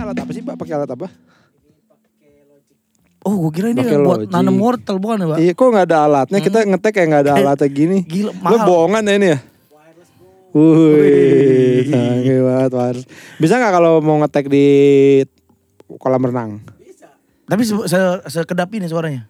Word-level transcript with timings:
alat 0.00 0.16
apa 0.16 0.30
sih 0.32 0.42
Pak? 0.42 0.54
Pakai 0.56 0.74
alat 0.76 0.90
apa? 0.90 1.08
Oh, 3.20 3.36
gue 3.36 3.52
kira 3.52 3.68
ini 3.68 3.84
buat 4.00 4.32
nanam 4.32 4.56
wortel 4.56 4.96
bukan 4.96 5.20
ya, 5.20 5.26
Pak? 5.28 5.38
Iya, 5.44 5.52
kok 5.52 5.68
nggak 5.68 5.86
ada 5.92 5.98
alatnya? 6.08 6.38
Kita 6.40 6.64
ngetek 6.64 6.92
kayak 6.96 7.08
nggak 7.12 7.22
ada 7.28 7.32
alatnya 7.36 7.68
gini. 7.68 7.98
Gila, 8.00 8.32
mahal. 8.40 8.64
bohongan 8.64 9.04
ya 9.04 9.14
ini 9.20 9.28
ya? 9.28 9.38
Wih, 10.50 11.86
canggih 11.86 12.42
banget 12.42 12.72
wireless. 12.74 13.06
Bisa 13.36 13.60
nggak 13.60 13.72
kalau 13.76 14.00
mau 14.00 14.16
ngetek 14.24 14.48
di 14.48 14.66
kolam 16.00 16.26
renang? 16.26 16.64
Tapi 17.44 17.62
se 17.66 17.74
se 17.86 18.00
sekedap 18.26 18.72
ini 18.72 18.88
suaranya. 18.88 19.28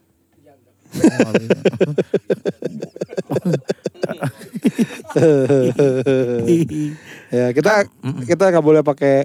ya 7.30 7.55
kita 7.55 7.87
kita 8.27 8.45
nggak 8.50 8.66
boleh 8.66 8.82
pakai 8.82 9.23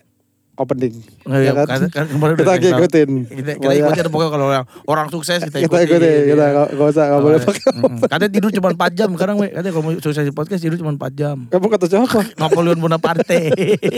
opening. 0.56 0.96
Nggak, 1.28 1.40
ya, 1.42 1.52
kan? 1.54 1.68
kan, 1.68 1.82
kan 1.92 2.06
kemarin 2.08 2.34
kita 2.36 2.44
udah 2.44 2.56
kasih 2.56 2.72
tahu. 2.72 2.80
ikutin. 2.80 3.10
Kita, 3.28 3.52
kita 3.60 3.74
ikutin 3.76 4.04
pokoknya 4.12 4.32
kalau 4.32 4.46
orang, 4.48 4.66
orang 4.88 5.08
sukses 5.12 5.40
kita 5.44 5.58
kita 5.62 5.68
ikutin. 5.68 5.88
ikutin. 5.88 6.22
Kita 6.32 6.44
nggak 6.48 6.68
nggak 6.76 6.88
usah 6.96 7.04
nggak 7.06 7.22
boleh 7.22 7.40
pakai. 7.44 7.72
Mm, 7.76 7.98
Katanya 8.08 8.32
tidur 8.32 8.50
cuma 8.56 8.70
4 8.72 8.98
jam 9.00 9.10
sekarang, 9.16 9.36
we. 9.40 9.48
Katanya 9.52 9.72
kalau 9.76 9.84
mau 9.84 9.94
sukses 10.00 10.24
di 10.24 10.34
podcast 10.34 10.62
tidur 10.64 10.78
cuma 10.80 10.92
4 10.96 11.12
jam. 11.20 11.38
Kamu 11.52 11.68
kata 11.68 11.86
siapa? 11.92 12.20
Napoleon 12.40 12.78
Bonaparte. 12.80 13.40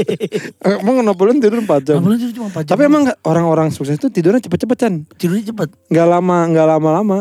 Emang 0.82 1.06
Napoleon 1.06 1.38
tidur 1.38 1.60
4 1.62 1.88
jam. 1.88 1.96
Napoleon 2.02 2.20
tidur 2.20 2.34
cuma 2.42 2.48
4 2.52 2.66
jam. 2.66 2.72
Tapi 2.74 2.82
emang 2.90 3.04
orang-orang 3.24 3.68
sukses 3.70 3.96
itu 3.96 4.10
tidurnya 4.10 4.42
cepet-cepet 4.42 4.78
Chan. 4.78 4.94
tidurnya 5.18 5.54
cepet. 5.54 5.70
Nggak 5.94 6.08
lama, 6.10 6.38
nggak 6.50 6.68
lama-lama. 6.78 7.20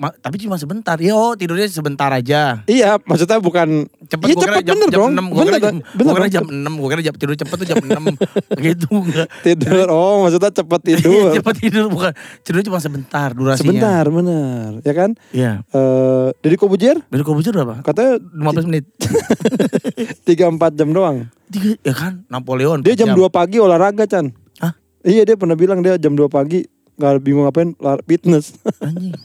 Ma- 0.00 0.16
tapi 0.16 0.40
cuma 0.40 0.56
sebentar. 0.56 0.96
Ya, 0.96 1.12
oh 1.12 1.36
tidurnya 1.36 1.68
sebentar 1.68 2.08
aja. 2.08 2.64
Iya, 2.64 2.96
maksudnya 2.98 3.36
bukan 3.36 3.84
Cepet, 4.08 4.26
Iya 4.26 4.36
cepet 4.40 4.62
jam, 4.64 4.74
bener 4.74 4.88
jam 4.88 4.98
dong. 4.98 5.10
6, 5.12 5.20
gua 5.28 5.36
Bener, 5.36 5.46
kira 5.46 5.60
jam, 5.60 5.74
bener 5.76 6.02
gua 6.02 6.16
kira 6.16 6.28
jam 6.30 6.44
6, 6.48 6.72
gua 6.74 6.88
kira 6.88 7.02
jam 7.04 7.14
tidur 7.14 7.34
cepet 7.36 7.54
tuh 7.54 7.66
jam 7.68 7.76
6 7.78 8.16
gitu 8.64 8.88
enggak. 8.90 9.28
tidur. 9.44 9.86
Oh, 9.86 10.24
maksudnya 10.24 10.50
cepet 10.50 10.80
tidur. 10.82 11.30
cepet 11.30 11.54
tidur 11.60 11.84
bukan 11.86 12.10
tidur 12.40 12.60
cuma 12.64 12.78
sebentar 12.78 13.28
durasinya. 13.30 13.60
Sebentar, 13.70 14.04
benar. 14.08 14.68
Ya 14.80 14.94
kan? 14.96 15.10
Iya. 15.30 15.52
Eh, 15.68 16.28
Deddy 16.40 16.56
Kobujer 16.56 16.96
Dari 17.04 17.20
komputer 17.20 17.52
berapa? 17.52 17.84
katanya 17.84 18.16
15 18.16 18.66
menit. 18.66 18.84
3-4 20.24 20.32
jam 20.74 20.88
doang. 20.90 21.16
Tiga, 21.46 21.76
ya 21.82 21.92
kan 21.92 22.24
Napoleon. 22.26 22.80
Dia 22.80 22.94
4 22.94 23.00
jam 23.00 23.08
2 23.12 23.28
pagi 23.28 23.56
olahraga, 23.58 24.06
Chan. 24.06 24.32
Hah? 24.58 24.72
Iya, 25.02 25.22
dia 25.24 25.36
pernah 25.36 25.54
bilang 25.54 25.80
dia 25.80 25.94
jam 25.96 26.14
2 26.14 26.24
pagi 26.26 26.64
nggak 26.96 27.20
bingung 27.20 27.44
ngapain 27.44 27.76
lar- 27.76 28.00
fitness. 28.02 28.56
Anjing. 28.80 29.12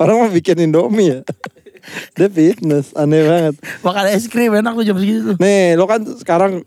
Orang 0.00 0.24
mau 0.24 0.30
bikin 0.30 0.58
Indomie 0.60 1.10
ya. 1.10 1.18
dia 2.16 2.28
fitness, 2.32 2.96
aneh 2.96 3.22
banget. 3.24 3.54
Makan 3.84 4.04
es 4.08 4.24
krim 4.26 4.54
enak 4.56 4.72
tuh 4.72 4.84
jam 4.86 4.96
segitu. 4.96 5.36
Nih, 5.36 5.76
lo 5.76 5.84
kan 5.84 6.00
sekarang 6.00 6.64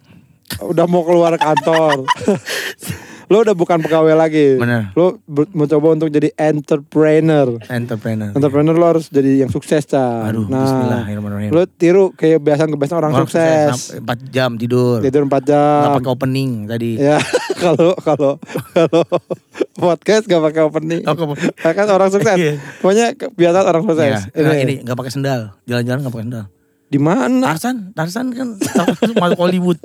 udah 0.61 0.85
mau 0.85 1.03
keluar 1.03 1.33
kantor. 1.35 2.05
lo 3.27 3.43
udah 3.43 3.51
bukan 3.51 3.83
pegawai 3.83 4.15
lagi. 4.15 4.55
Bener. 4.55 4.95
Lo 4.95 5.19
mencoba 5.51 5.93
untuk 5.93 6.07
jadi 6.07 6.31
entrepreneur. 6.33 7.59
Entrepreneur. 7.67 8.31
Entrepreneur 8.31 8.71
lo 8.71 8.85
harus 8.87 9.11
jadi 9.11 9.43
yang 9.43 9.51
sukses, 9.51 9.83
Chan. 9.83 10.31
Aduh, 10.31 10.47
nah, 10.47 10.63
bismillahirrahmanirrahim. 10.63 11.51
lo 11.51 11.67
tiru 11.67 12.15
kebiasaan-kebiasaan 12.15 12.97
orang, 12.97 13.13
sukses. 13.19 13.99
4 13.99 14.03
jam 14.31 14.55
tidur. 14.55 15.03
Tidur 15.03 15.23
4 15.23 15.27
Nggak 15.27 15.43
jam. 15.43 15.95
pakai 15.99 16.11
opening 16.11 16.51
tadi. 16.65 16.91
Ya, 16.95 17.19
kalau 17.63 17.91
kalau 17.99 18.39
kalau 18.71 19.03
podcast 19.75 20.23
gak 20.25 20.41
pakai 20.41 20.61
opening. 20.63 21.01
Oh, 21.03 21.35
Ya 21.37 21.71
kan 21.75 21.87
orang 21.91 22.09
sukses. 22.09 22.37
Iya. 22.39 22.53
Pokoknya 22.79 23.11
kebiasaan 23.13 23.65
orang 23.67 23.83
sukses. 23.83 24.07
Iya, 24.07 24.19
ini, 24.33 24.55
ini 24.63 24.73
nggak 24.87 24.95
pakai 24.95 25.11
sendal. 25.11 25.51
Jalan-jalan 25.67 25.99
nggak 25.99 26.15
pakai 26.15 26.27
sendal. 26.31 26.45
Di 26.87 26.99
mana? 26.99 27.51
Tarsan, 27.51 27.91
Tarsan 27.91 28.31
kan 28.31 28.55
masuk 29.19 29.39
Hollywood 29.39 29.75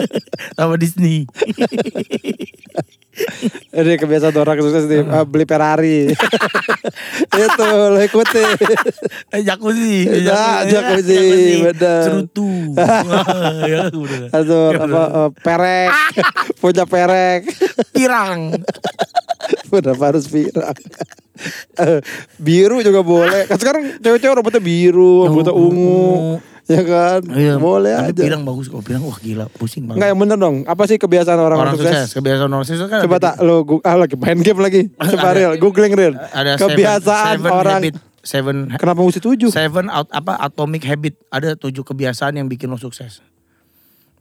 sama 0.56 0.76
Disney. 0.76 1.24
Ini 3.72 4.00
kebiasaan 4.00 4.36
orang 4.40 4.60
sukses 4.64 4.88
nih 4.88 5.04
ah, 5.04 5.24
beli 5.28 5.44
Ferrari. 5.44 6.12
Itu 7.36 7.64
lo 7.64 8.00
ikutin. 8.00 8.56
Eh, 9.36 9.40
jacuzzi, 9.44 10.08
Ya, 10.24 10.64
jacuzzi, 10.64 11.60
bener. 11.60 12.04
Cerutu. 12.08 12.72
ya, 13.72 13.92
udah. 13.92 14.32
Aduh, 14.32 14.68
apa 14.76 15.02
eh, 15.08 15.28
perek. 15.44 15.92
Punya 16.56 16.84
perek. 16.88 17.40
Pirang. 17.92 18.56
Kenapa 19.70 20.04
harus 20.12 20.26
pirang? 20.28 20.76
Eh, 21.80 22.00
biru 22.36 22.84
juga 22.84 23.00
boleh. 23.00 23.48
Kan 23.48 23.58
sekarang 23.58 23.82
cewek-cewek 23.98 24.34
rambutnya 24.36 24.62
biru, 24.62 25.26
rambutnya 25.26 25.54
ungu. 25.56 26.38
Ya 26.70 26.82
kan? 26.86 27.20
Iya, 27.26 27.58
boleh 27.58 27.90
tapi 27.90 28.08
aja. 28.14 28.22
pirang 28.22 28.42
bagus 28.46 28.70
kok. 28.70 28.78
Pirang 28.86 29.02
wah 29.02 29.18
gila, 29.18 29.50
pusing 29.50 29.82
banget. 29.90 29.98
Enggak 29.98 30.08
yang 30.14 30.20
bener 30.22 30.36
dong. 30.38 30.56
Apa 30.62 30.86
sih 30.86 30.94
kebiasaan 30.94 31.38
orang, 31.40 31.58
orang 31.58 31.74
sukses? 31.74 31.90
sukses, 31.90 32.08
kebiasaan 32.14 32.50
orang 32.54 32.66
sukses 32.66 32.86
kan 32.86 33.00
Coba 33.02 33.16
tak 33.18 33.34
lo 33.42 33.66
ah, 33.82 33.96
lagi 33.98 34.14
main 34.14 34.38
game 34.38 34.60
lagi. 34.62 34.82
Coba 35.18 35.34
real, 35.34 35.52
googling 35.58 35.92
real. 35.98 36.14
ada 36.30 36.54
kebiasaan 36.54 37.42
seven, 37.42 37.42
seven 37.42 37.50
orang. 37.50 37.80
habit, 37.82 37.94
seven 38.22 38.56
Kenapa 38.78 39.00
mesti 39.02 39.20
tujuh? 39.20 39.50
seven 39.50 39.90
out, 39.90 40.06
apa 40.14 40.38
atomic 40.38 40.86
habit. 40.86 41.18
Ada 41.34 41.58
tujuh 41.58 41.82
kebiasaan 41.82 42.38
yang 42.38 42.46
bikin 42.46 42.70
lo 42.70 42.78
sukses. 42.78 43.18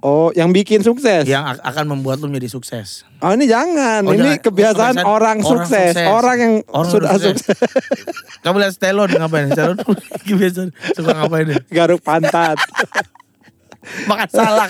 Oh, 0.02 0.34
yang 0.34 0.50
bikin 0.50 0.82
sukses. 0.82 1.30
Yang 1.30 1.62
akan 1.62 1.86
membuat 1.88 2.18
lo 2.18 2.26
menjadi 2.26 2.50
sukses. 2.50 3.06
Oh 3.22 3.30
ini 3.30 3.46
jangan. 3.46 4.02
Oh, 4.02 4.12
ini 4.12 4.34
jangan. 4.34 4.42
kebiasaan 4.42 4.94
Kebiasaan 4.98 5.06
orang, 5.06 5.38
orang 5.38 5.38
sukses. 5.46 5.94
sukses. 5.94 6.10
Orang 6.10 6.38
yang 6.38 6.54
Orang 6.68 6.90
sudah 6.90 7.10
sukses. 7.14 7.38
sukses. 7.46 7.58
Kamu 8.44 8.58
lihat 8.58 8.74
Stallone 8.74 9.14
ngapain? 9.14 9.54
Stallone 9.54 9.82
kebiasaan 10.30 10.70
suka 10.92 11.12
ngapain 11.14 11.46
dia? 11.48 11.62
Garuk 11.70 12.02
pantat. 12.02 12.58
Makan 14.10 14.30
salak. 14.30 14.70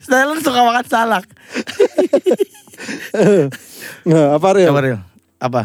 Stallone 0.00 0.40
suka 0.40 0.60
makan 0.60 0.84
salak. 0.84 1.24
Nggak, 4.02 4.28
apa 4.36 4.48
real? 4.52 4.68
Coba 4.72 4.80
real. 4.80 5.00
Apa? 5.36 5.62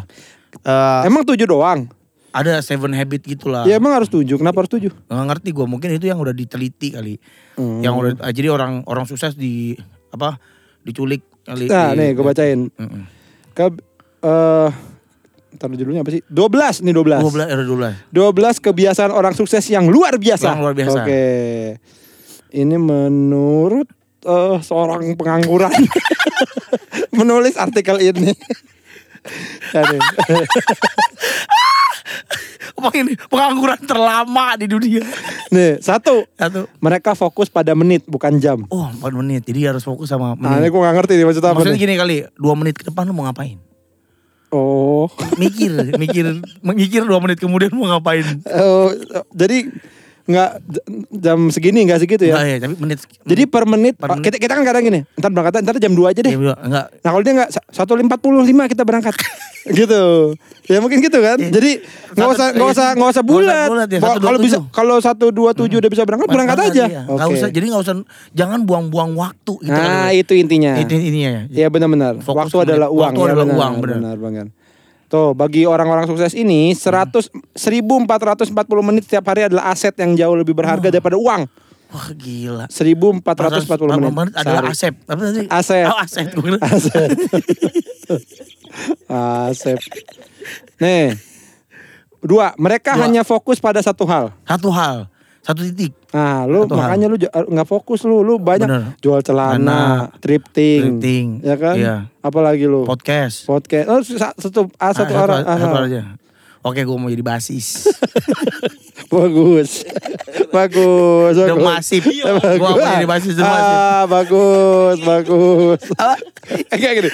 Eh, 0.60 1.02
Emang 1.08 1.24
tujuh 1.24 1.48
doang? 1.48 1.88
Ada 2.36 2.60
seven 2.60 2.92
habit 2.92 3.24
gitulah. 3.24 3.64
Ya 3.64 3.80
emang 3.80 3.96
harus 3.96 4.12
tujuh. 4.12 4.36
Kenapa 4.36 4.60
harus 4.60 4.72
tujuh? 4.76 4.92
Nggak 5.08 5.26
ngerti 5.32 5.50
gue 5.56 5.66
mungkin 5.66 5.90
itu 5.96 6.12
yang 6.12 6.20
udah 6.20 6.36
diteliti 6.36 6.92
kali. 6.92 7.16
Hmm. 7.56 7.80
Yang 7.80 7.94
udah 7.96 8.12
ah, 8.20 8.32
jadi 8.36 8.52
orang 8.52 8.84
orang 8.92 9.08
sukses 9.08 9.40
di 9.40 9.80
apa? 10.12 10.36
diculik 10.86 11.26
kali. 11.42 11.66
Nah 11.66 11.96
di- 11.96 11.98
nih 11.98 12.10
gue 12.14 12.22
bacain. 12.22 12.70
Mm-mm. 12.70 13.02
Ke, 13.58 13.74
eh 14.22 14.70
Ntar 15.56 15.72
judulnya 15.72 16.04
apa 16.04 16.12
sih? 16.12 16.22
12 16.28 16.84
nih 16.84 16.94
12. 16.94 17.24
12 17.24 17.48
ada 17.48 17.64
12. 17.64 18.12
12 18.12 18.60
kebiasaan 18.60 19.12
orang 19.16 19.32
sukses 19.32 19.64
yang 19.72 19.88
luar 19.88 20.20
biasa. 20.20 20.52
Yang 20.52 20.62
luar 20.62 20.76
biasa. 20.76 21.00
Oke. 21.08 21.26
Ini 22.52 22.76
menurut 22.76 23.88
eh, 24.28 24.58
seorang 24.60 25.16
pengangguran 25.16 25.72
menulis 27.18 27.56
artikel 27.56 28.04
ini. 28.04 28.36
Ini 32.96 33.18
pengangguran 33.28 33.82
terlama 33.84 34.56
di 34.56 34.70
dunia. 34.70 35.04
Nih, 35.50 35.82
satu. 35.82 36.24
Satu. 36.38 36.70
Mereka 36.80 37.18
fokus 37.18 37.50
pada 37.50 37.74
menit 37.74 38.06
bukan 38.06 38.38
jam. 38.38 38.64
Oh 38.70 38.88
4 38.88 39.12
menit 39.16 39.42
Jadi 39.46 39.68
harus 39.68 39.84
fokus 39.84 40.10
sama 40.10 40.34
Nah, 40.38 40.58
ini 40.58 40.68
menit 40.68 40.72
gue 40.72 40.82
gak 40.82 40.96
ngerti 40.96 41.14
nih 41.16 41.26
maksudnya 41.26 41.50
apa 41.52 41.58
Maksudnya 41.62 41.82
gini 41.82 41.94
kali 41.96 42.16
2 42.38 42.60
menit 42.60 42.76
ke 42.78 42.84
depan 42.88 43.04
lu 43.10 43.14
mau 43.16 43.26
ngapain 43.28 43.58
Oh. 44.54 45.12
Mikir 45.36 45.98
Mikir 46.00 46.40
Mikir 46.64 47.02
2 47.04 47.24
menit 47.24 47.38
kemudian 47.42 47.76
mau 47.76 47.92
ngapain 47.92 48.24
Oh, 48.62 48.94
jadi 49.36 49.68
nggak 50.26 50.50
jam 51.16 51.40
segini 51.48 51.86
nggak 51.86 52.00
segitu 52.00 52.26
ya. 52.26 52.34
Enggak 52.36 52.46
ya 52.48 52.58
tapi 52.60 52.76
menit 52.80 52.98
Jadi 53.22 53.44
per 53.46 53.64
menit, 53.64 53.94
Per 53.94 54.10
menit. 54.10 54.24
kita 54.24 54.36
kita 54.38 54.54
kan 54.54 54.64
kadang 54.64 54.84
gini, 54.84 55.00
ntar 55.14 55.30
berangkat 55.30 55.62
ntar 55.62 55.78
jam 55.78 55.94
2 55.94 56.02
aja 56.08 56.20
deh. 56.20 56.34
Ya, 56.34 56.38
enggak 56.58 56.86
Nah 56.98 57.10
kalau 57.12 57.22
dia 57.22 57.34
nggak 57.36 57.50
satu 57.70 57.94
empat 57.96 58.20
puluh 58.20 58.42
lima 58.42 58.66
kita 58.66 58.82
berangkat, 58.82 59.14
gitu. 59.72 60.34
Ya 60.66 60.78
mungkin 60.78 60.98
gitu 61.00 61.22
kan. 61.22 61.38
Iya. 61.38 61.50
Jadi 61.52 61.72
nggak 62.12 62.30
usah 62.32 62.48
nggak 62.52 62.68
usah 62.68 62.88
nggak 62.88 62.88
usah 62.88 62.88
Nggak 62.96 63.12
usah 63.12 63.24
bulat. 63.24 63.68
bulat 63.68 63.88
ya, 63.88 64.00
Kalau- 64.02 64.42
bisa 64.42 64.58
kalau 64.72 64.98
satu 64.98 65.30
dua 65.30 65.54
tujuh 65.54 65.78
udah 65.78 65.92
bisa 65.92 66.04
berangkat, 66.04 66.28
berangkat 66.28 66.58
aja. 66.66 66.84
iya. 66.86 67.02
Nggak 67.06 67.22
Oke. 67.24 67.38
usah 67.38 67.50
jadi 67.50 67.66
nggak 67.70 67.84
usah 67.84 67.96
jangan 68.32 68.60
buang-buang 68.64 69.14
waktu 69.14 69.54
gitu 69.60 69.70
Nah 69.70 70.10
kali. 70.10 70.20
itu 70.20 70.34
intinya. 70.34 70.74
itu 70.76 70.90
ininya 70.92 71.30
ya 71.32 71.42
Iya 71.56 71.68
benar-benar. 71.70 72.18
Waktu 72.20 72.58
adalah 72.64 72.90
uang. 72.90 73.14
Waktu 73.14 73.22
ya, 73.22 73.26
adalah 73.30 73.46
benar, 73.46 73.58
uang, 73.62 73.74
benar. 73.80 73.98
Benar 74.00 74.18
banget. 74.18 74.48
Tuh 75.06 75.38
bagi 75.38 75.70
orang-orang 75.70 76.10
sukses 76.10 76.34
ini 76.34 76.74
100 76.74 77.30
1440 77.54 78.52
menit 78.82 79.06
setiap 79.06 79.26
hari 79.30 79.46
adalah 79.46 79.70
aset 79.70 79.94
yang 80.02 80.18
jauh 80.18 80.34
lebih 80.34 80.58
berharga 80.58 80.90
daripada 80.90 81.14
uang. 81.14 81.46
wah 81.86 82.08
gila 82.18 82.66
1440 82.68 83.22
menit. 84.02 84.12
menit 84.12 84.34
adalah 84.34 84.74
sehari. 84.74 84.74
asep 84.74 84.94
apa 85.06 85.22
tadi 85.22 85.48
Aset. 85.48 85.86
oh, 85.86 85.98
aset 86.02 86.28
Asep. 86.66 87.10
Asep. 89.08 89.80
Nih. 90.82 91.16
Dua, 92.26 92.58
mereka 92.58 92.98
Dua. 92.98 93.06
hanya 93.06 93.22
fokus 93.22 93.62
pada 93.62 93.78
satu 93.86 94.04
hal. 94.10 94.34
satu 94.50 94.74
hal 94.74 95.06
satu 95.46 95.62
titik 95.62 95.94
Nah, 96.10 96.44
lu 96.44 96.64
Satu 96.64 96.74
hal. 96.74 96.80
makanya 96.90 97.08
lu 97.08 97.18
j- 97.18 97.30
nggak 97.30 97.68
fokus 97.68 98.02
lu, 98.02 98.20
lu 98.20 98.36
banyak 98.36 98.66
Bener. 98.66 98.96
jual 98.98 99.20
celana, 99.20 100.08
thrifting, 100.18 100.98
Thrifting. 100.98 101.28
ya 101.40 101.56
kan? 101.56 101.76
Iya. 101.76 101.96
Apalagi 102.20 102.66
lu 102.66 102.82
podcast 102.84 103.46
podcast. 103.46 103.86
Oh, 103.86 104.00
sa- 104.02 104.34
satu, 104.34 104.72
ah, 104.76 104.90
satu 104.90 105.12
Ah, 105.12 105.22
orang. 105.22 105.42
satu, 105.42 105.52
ah, 105.52 105.58
satu 105.62 105.78
aja 105.86 106.02
Oke, 106.62 106.82
gue 106.82 106.98
mau 106.98 107.08
jadi 107.08 107.22
basis. 107.22 107.86
Bagus. 109.08 109.86
bagus. 110.56 111.34
The 111.36 111.46
bagus. 111.48 111.62
Massive. 111.62 112.06
Bagus. 112.26 112.58
Gua 112.58 112.70
mau 112.72 112.80
jadi 112.80 113.06
basis 113.06 113.34
The 113.34 113.44
Massive. 113.44 113.76
Ah, 113.78 114.04
bagus, 114.08 114.98
bagus. 115.00 115.80
Apa? 115.94 116.16
Kayak 116.72 116.94
gini. 116.98 117.10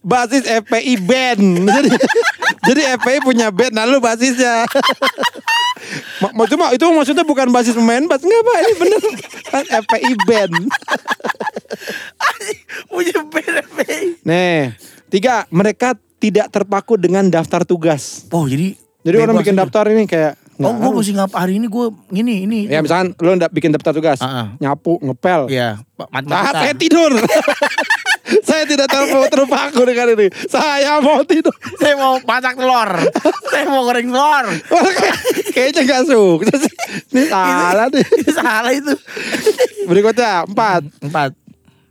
Basis 0.00 0.44
FPI 0.46 0.94
band. 0.98 1.42
Jadi 1.62 1.88
jadi 2.62 2.94
FPI 2.94 3.18
punya 3.20 3.46
band, 3.48 3.72
nah 3.72 3.82
lu 3.82 3.98
basisnya. 3.98 4.66
Ma- 6.18 6.30
ma- 6.32 6.46
cuma 6.46 6.70
itu 6.70 6.84
maksudnya 6.84 7.22
bukan 7.22 7.50
basis 7.50 7.74
pemain 7.74 8.04
bass 8.04 8.22
enggak 8.22 8.40
Pak, 8.40 8.56
ini 8.56 8.72
bener 8.76 9.00
kan 9.44 9.64
FPI 9.80 10.10
band. 10.22 10.54
Punya 12.86 13.18
BNP. 13.24 13.78
Nih, 14.22 14.74
tiga, 15.08 15.46
mereka 15.48 15.92
tidak 16.16 16.48
terpaku 16.48 16.94
dengan 16.96 17.26
daftar 17.26 17.62
tugas. 17.62 18.26
Oh, 18.30 18.46
jadi 18.46 18.78
Jadi 19.02 19.16
orang 19.18 19.34
bikin 19.36 19.54
aja. 19.54 19.66
daftar 19.66 19.84
ini 19.88 20.06
kayak 20.06 20.38
Oh, 20.54 20.70
gue 20.70 20.94
mesti 20.94 21.10
ngapa 21.10 21.34
hari 21.36 21.58
ini 21.58 21.66
gue 21.66 21.90
gini 22.06 22.46
ini. 22.46 22.58
Ya 22.70 22.78
misalkan 22.78 23.18
lu 23.18 23.34
ndak 23.34 23.50
bikin 23.50 23.74
daftar 23.74 23.90
tugas, 23.90 24.22
Ah, 24.22 24.30
ah. 24.30 24.46
nyapu, 24.56 24.94
ngepel. 25.02 25.50
Iya, 25.50 25.82
Saat 25.82 26.10
matematika. 26.14 26.54
saya 26.54 26.74
tidur. 26.78 27.10
saya 28.40 28.64
tidak 28.64 28.88
terpaku 28.88 29.28
terpaku 29.28 29.80
dengan 29.84 30.06
ini. 30.16 30.26
Saya 30.48 30.98
mau 31.04 31.20
tidur. 31.26 31.52
Saya 31.76 31.94
mau 32.00 32.16
masak 32.24 32.56
telur. 32.56 32.90
Saya 33.52 33.64
mau 33.68 33.84
goreng 33.84 34.08
telur. 34.08 34.46
Kayaknya 35.52 35.80
gak 35.84 36.02
sukses. 36.08 36.62
Ini 37.12 37.22
salah 37.28 37.86
nih. 37.92 38.06
Salah 38.32 38.72
itu. 38.72 38.94
Berikutnya 39.84 40.48
empat. 40.48 40.82
Empat. 41.04 41.30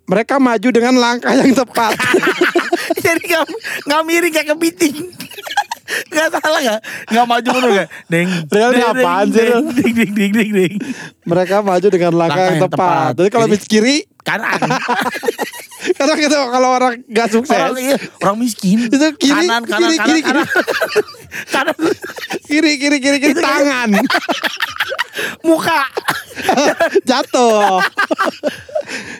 Mereka 0.10 0.44
maju 0.44 0.70
dengan 0.76 0.96
langkah 1.00 1.32
yang 1.32 1.56
tepat. 1.56 1.96
Jadi 3.04 3.32
nggak 3.32 3.46
nggak 3.88 4.02
miring 4.04 4.34
kayak 4.34 4.50
kepiting. 4.52 4.96
Nggak 6.12 6.28
salah 6.40 6.60
nggak? 6.62 6.80
Nggak 7.12 7.26
maju 7.28 7.48
mundur 7.52 7.72
nggak? 7.76 7.90
Deng. 8.08 8.30
Real 8.48 8.70
ini 8.72 8.84
apaan 8.84 9.26
sih, 9.32 9.44
Real? 9.44 9.62
Deng 9.72 9.94
deng 9.94 10.12
deng 10.16 10.32
deng 10.32 10.50
deng. 10.56 10.74
Mereka 11.26 11.56
maju 11.64 11.88
dengan 11.88 12.12
langkah, 12.16 12.36
Langkah 12.38 12.54
yang, 12.54 12.64
tepat. 12.64 12.78
tepat. 12.80 13.12
Jadi 13.20 13.30
kalau 13.30 13.48
bis 13.50 13.64
kiri, 13.68 13.96
Kanan. 14.22 14.62
karena 15.98 16.14
kita 16.14 16.38
kalau 16.54 16.70
orang 16.78 16.94
gak 17.10 17.34
sukses, 17.34 17.58
Orang, 17.58 17.82
iya, 17.82 17.98
orang 18.22 18.38
miskin. 18.38 18.86
Itu 18.86 19.18
kiri, 19.18 19.50
kanan, 19.50 19.66
kanan, 19.66 19.90
kiri, 19.90 19.98
kanan, 19.98 20.06
kiri, 20.06 20.22
kanan. 20.22 20.46
kanan. 21.50 21.76
kiri 22.46 22.72
kiri 22.78 22.98
kiri 23.02 23.18
kiri 23.18 23.34
tangan 23.34 23.90
Muka. 25.48 25.82
jatuh. 27.10 27.82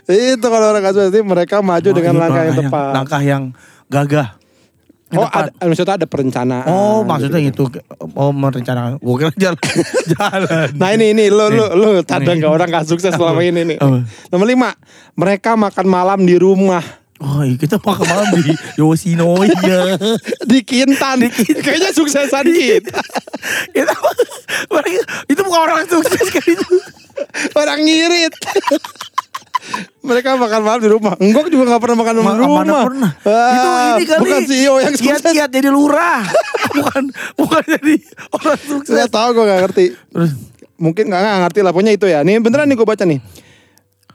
Itu 0.06 0.46
kalau 0.46 0.66
orang 0.70 0.82
gak 0.86 0.96
sukses, 0.96 1.26
mereka 1.26 1.66
maju 1.66 1.90
dengan 1.90 2.16
langkah 2.22 2.44
yang 2.46 2.58
tepat. 2.62 2.92
Langkah 2.94 3.22
yang 3.26 3.44
gagah. 3.90 4.41
Oh, 5.12 5.28
ada, 5.28 5.52
maksudnya 5.60 5.96
ada 6.00 6.08
perencanaan. 6.08 6.68
Oh, 6.72 7.04
maksudnya 7.04 7.44
gitu. 7.44 7.68
itu 7.68 7.84
oh 8.16 8.32
merencanakan. 8.32 9.00
Gue 9.04 9.16
kira 9.20 9.32
jalan. 9.36 9.60
jalan. 10.16 10.68
Nah 10.80 10.90
ini 10.96 11.12
ini 11.12 11.26
lo 11.28 11.52
lo 11.52 11.66
lo 11.76 11.88
tanda 12.08 12.32
Nih. 12.32 12.40
nggak 12.40 12.52
orang 12.52 12.68
gak 12.72 12.88
sukses 12.88 13.12
selama 13.12 13.44
ini 13.44 13.76
nih. 13.76 13.78
Nomor 14.32 14.48
lima, 14.48 14.72
mereka 15.20 15.60
makan 15.60 15.86
malam 15.88 16.20
di 16.24 16.40
rumah 16.40 17.02
Oh, 17.22 17.46
iya, 17.46 17.54
kita 17.54 17.78
makan 17.78 18.02
malam 18.10 18.28
di 18.34 18.50
Yoshinoya. 18.82 19.94
di 20.42 20.60
Kintan. 20.66 21.30
Kayaknya 21.62 21.94
suksesan 21.94 22.50
kita. 22.50 22.98
itu, 23.78 23.96
itu 25.30 25.42
bukan 25.46 25.62
orang 25.62 25.86
sukses 25.86 26.34
kan 26.34 26.42
itu. 26.42 26.66
Orang 27.54 27.86
ngirit. 27.86 28.34
Mereka 30.02 30.36
makan 30.36 30.62
malam 30.66 30.80
di 30.82 30.90
rumah. 30.90 31.14
Enggak 31.22 31.48
juga 31.54 31.78
gak 31.78 31.82
pernah 31.82 31.98
makan 32.02 32.14
malam 32.20 32.26
di 32.26 32.32
Ma- 32.32 32.46
rumah. 32.46 32.64
Mana 32.64 32.88
pernah. 32.88 33.12
Ah, 33.24 33.32
itu 33.54 33.68
ini 33.70 34.06
kali. 34.06 34.20
Bukan 34.22 34.42
CEO 34.50 34.74
yang 34.82 34.94
sukses. 34.98 35.22
Kiat-kiat 35.22 35.50
jadi 35.54 35.70
lurah. 35.70 36.22
bukan 36.78 37.04
bukan 37.38 37.64
jadi 37.66 37.96
orang 38.34 38.60
sukses. 38.60 38.94
Saya 38.98 39.08
tahu 39.08 39.28
gue 39.38 39.44
gak 39.46 39.62
ngerti. 39.70 39.86
Terus 39.94 40.32
Mungkin 40.82 41.14
gak, 41.14 41.22
ngerti 41.46 41.60
lah. 41.62 41.72
Pokoknya 41.72 41.94
itu 41.94 42.10
ya. 42.10 42.26
Nih 42.26 42.42
beneran 42.42 42.66
nih 42.66 42.74
gue 42.74 42.88
baca 42.90 43.06
nih. 43.06 43.22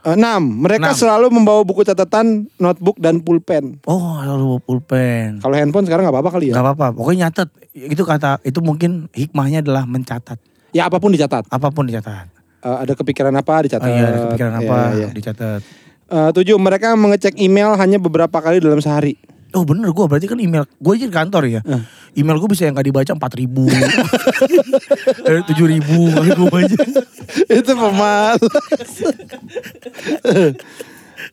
Eh, 0.07 0.15
Enam, 0.15 0.43
mereka 0.43 0.95
Enam. 0.95 0.99
selalu 0.99 1.27
membawa 1.35 1.67
buku 1.67 1.83
catatan, 1.83 2.47
notebook 2.63 2.95
dan 3.03 3.19
pulpen. 3.23 3.83
Oh, 3.91 4.19
lalu 4.23 4.63
pulpen. 4.63 5.43
Kalau 5.43 5.55
handphone 5.55 5.83
sekarang 5.83 6.07
nggak 6.07 6.15
apa-apa 6.15 6.31
kali 6.39 6.51
ya? 6.51 6.55
Gak 6.59 6.67
apa-apa, 6.67 6.87
pokoknya 6.95 7.27
nyatet. 7.27 7.51
Itu 7.75 8.07
kata 8.07 8.39
itu 8.47 8.63
mungkin 8.63 9.11
hikmahnya 9.11 9.67
adalah 9.67 9.83
mencatat. 9.83 10.39
Ya 10.71 10.87
apa 10.87 11.03
pun 11.03 11.11
dicatat. 11.11 11.51
Apa 11.51 11.75
pun 11.75 11.91
dicatat. 11.91 12.36
Eh, 12.67 12.77
ada 12.83 12.93
kepikiran 12.93 13.31
apa 13.31 13.63
dicatat. 13.63 13.87
Oh 13.87 13.93
iya, 13.93 14.05
ada 14.05 14.19
kepikiran 14.27 14.53
Iya, 14.53 14.61
apa 14.61 14.79
iya. 14.93 15.07
dicatat. 15.09 15.61
Eh, 16.07 16.31
tujuh, 16.33 16.57
mereka 16.57 16.95
mengecek 16.95 17.39
email 17.39 17.75
hanya 17.75 17.97
beberapa 17.97 18.35
kali 18.35 18.59
dalam 18.59 18.79
sehari. 18.79 19.15
Oh 19.55 19.63
bener 19.63 19.89
gue 19.89 20.05
berarti 20.05 20.27
kan 20.27 20.37
email 20.37 20.67
gue 20.67 20.93
aja 20.93 21.07
di 21.07 21.15
kantor 21.15 21.43
ya. 21.47 21.61
Eh. 21.63 21.83
Email 22.17 22.37
gue 22.37 22.51
bisa 22.51 22.67
yang 22.67 22.75
gak 22.75 22.85
dibaca 22.85 23.13
empat 23.15 23.33
ribu, 23.35 23.71
Eh, 25.29 25.41
tujuh 25.47 25.67
ribu 25.69 26.11
gue 26.11 26.49
baca. 26.51 26.77
Itu 27.57 27.73
pemalas. 27.73 28.41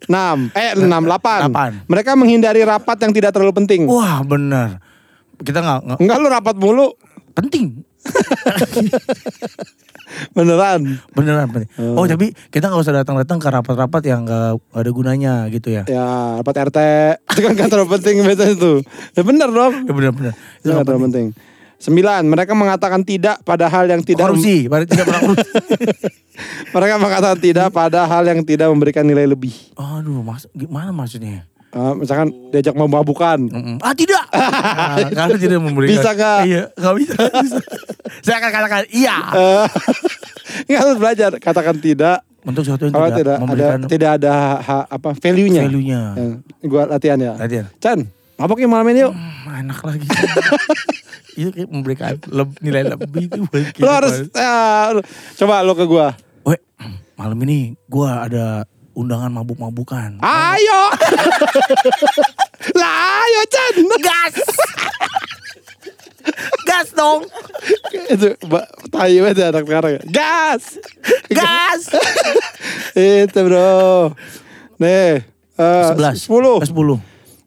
enam, 0.08 0.38
eh 0.54 0.72
enam, 0.76 1.02
delapan. 1.02 1.40
Delapan. 1.44 1.72
Mereka 1.84 2.12
menghindari 2.14 2.62
rapat 2.62 2.98
yang 3.00 3.12
tidak 3.12 3.34
terlalu 3.34 3.54
penting. 3.56 3.90
Wah 3.90 4.22
bener. 4.22 4.78
Kita 5.40 5.60
nggak 5.60 5.80
nggak- 5.84 6.00
Enggak 6.00 6.18
lu 6.20 6.28
rapat 6.30 6.56
mulu, 6.56 6.88
penting. 7.34 7.82
Beneran. 10.36 11.00
Beneran 11.14 11.48
penting. 11.50 11.70
Oh 11.98 12.06
tapi 12.06 12.32
kita 12.54 12.70
nggak 12.70 12.82
usah 12.82 12.96
datang-datang 13.04 13.38
ke 13.42 13.48
rapat-rapat 13.50 14.02
yang 14.06 14.26
nggak 14.26 14.60
ada 14.74 14.90
gunanya 14.94 15.34
gitu 15.50 15.74
ya. 15.74 15.84
Ya 15.90 16.40
rapat 16.40 16.72
RT, 16.72 16.80
itu 17.36 17.40
kan 17.44 17.52
gak 17.58 17.70
terlalu 17.70 17.90
penting 18.00 18.24
biasanya 18.24 18.54
itu. 18.56 18.74
Ya 19.14 19.22
bener 19.22 19.50
dong. 19.50 19.74
Ya 19.86 19.94
bener-bener. 19.94 20.34
Itu 20.62 20.72
gak 20.74 20.86
terlalu 20.86 21.04
penting. 21.12 21.28
Sembilan, 21.84 22.24
mereka 22.24 22.56
mengatakan 22.56 23.04
tidak 23.04 23.44
pada 23.44 23.68
hal 23.68 23.92
yang 23.92 24.00
tidak 24.00 24.32
Korupsi, 24.32 24.72
berarti 24.72 24.96
tidak 24.96 25.04
korupsi. 25.04 25.44
mereka 26.80 26.96
mengatakan 26.96 27.40
tidak 27.44 27.68
pada 27.76 28.08
hal 28.08 28.24
yang 28.24 28.40
tidak 28.48 28.72
memberikan 28.72 29.04
nilai 29.04 29.28
lebih. 29.28 29.52
Aduh, 29.76 30.24
mas, 30.24 30.48
gimana 30.56 30.96
maksudnya? 30.96 31.44
Eh, 31.74 31.94
misalkan 31.98 32.30
diajak 32.54 32.78
memabukan. 32.78 33.50
Mm-mm. 33.50 33.82
Ah 33.82 33.98
tidak, 33.98 34.22
nah, 34.34 35.10
karena 35.10 35.38
tidak 35.42 35.58
memberikan. 35.58 35.94
Bisa 35.98 36.10
nggak? 36.14 36.40
Iya, 36.46 36.64
nggak 36.70 36.96
bisa. 37.02 37.16
bisa. 37.34 37.58
Saya 38.22 38.36
akan 38.38 38.52
katakan 38.54 38.82
iya. 38.94 39.16
Eh, 39.34 39.66
Nggak 40.70 40.80
harus 40.80 40.98
belajar 41.02 41.32
katakan 41.42 41.76
tidak 41.82 42.22
Untuk 42.46 42.62
sesuatu 42.62 42.86
yang 42.86 42.94
kalau 42.94 43.10
tidak, 43.10 43.18
tidak, 43.18 43.34
ada 43.34 43.42
memberikan 43.42 43.80
tidak 43.90 44.10
ada 44.22 44.34
ha- 44.62 44.86
apa 44.86 45.10
value-nya. 45.18 45.62
value-nya. 45.66 46.02
Yang 46.62 46.70
gua 46.70 46.84
latihan 46.86 47.18
ya. 47.18 47.34
Latihan. 47.40 47.66
Chan, 47.80 48.00
mabok 48.38 48.62
yuk 48.62 48.70
malam 48.70 48.86
ini 48.92 49.00
yuk. 49.02 49.14
Hmm, 49.16 49.66
enak 49.66 49.80
lagi. 49.82 50.06
itu 51.40 51.50
kayak 51.50 51.70
memberikan 51.72 52.14
leb- 52.30 52.60
nilai 52.62 52.84
lebih 52.86 53.26
itu 53.26 53.42
buat 53.50 53.66
kita. 53.74 53.82
Lo 53.82 53.90
harus 53.90 54.16
eh, 54.30 54.86
coba 55.40 55.66
lo 55.66 55.74
ke 55.74 55.90
gua. 55.90 56.14
Weh, 56.44 56.60
malam 57.16 57.40
ini 57.42 57.74
gua 57.90 58.30
ada 58.30 58.62
undangan 58.94 59.30
mabuk-mabukan. 59.32 60.18
Ayo. 60.20 60.82
lah, 62.80 62.96
ayo 63.22 63.42
Chan. 63.48 63.76
Gas. 64.00 64.36
Gas 66.64 66.88
dong. 66.94 67.28
Itu 68.08 68.38
tai 68.90 69.20
banget 69.20 69.38
ya 69.38 69.46
anak 69.50 69.64
sekarang 69.66 69.92
ya. 69.94 70.02
Gas. 70.08 70.64
Gas. 71.28 71.82
Itu 73.28 73.40
bro. 73.44 74.14
Nih. 74.80 75.22
eh, 75.54 75.84
Sebelas. 75.86 76.16
Sepuluh. 76.18 76.58
Sepuluh. 76.64 76.98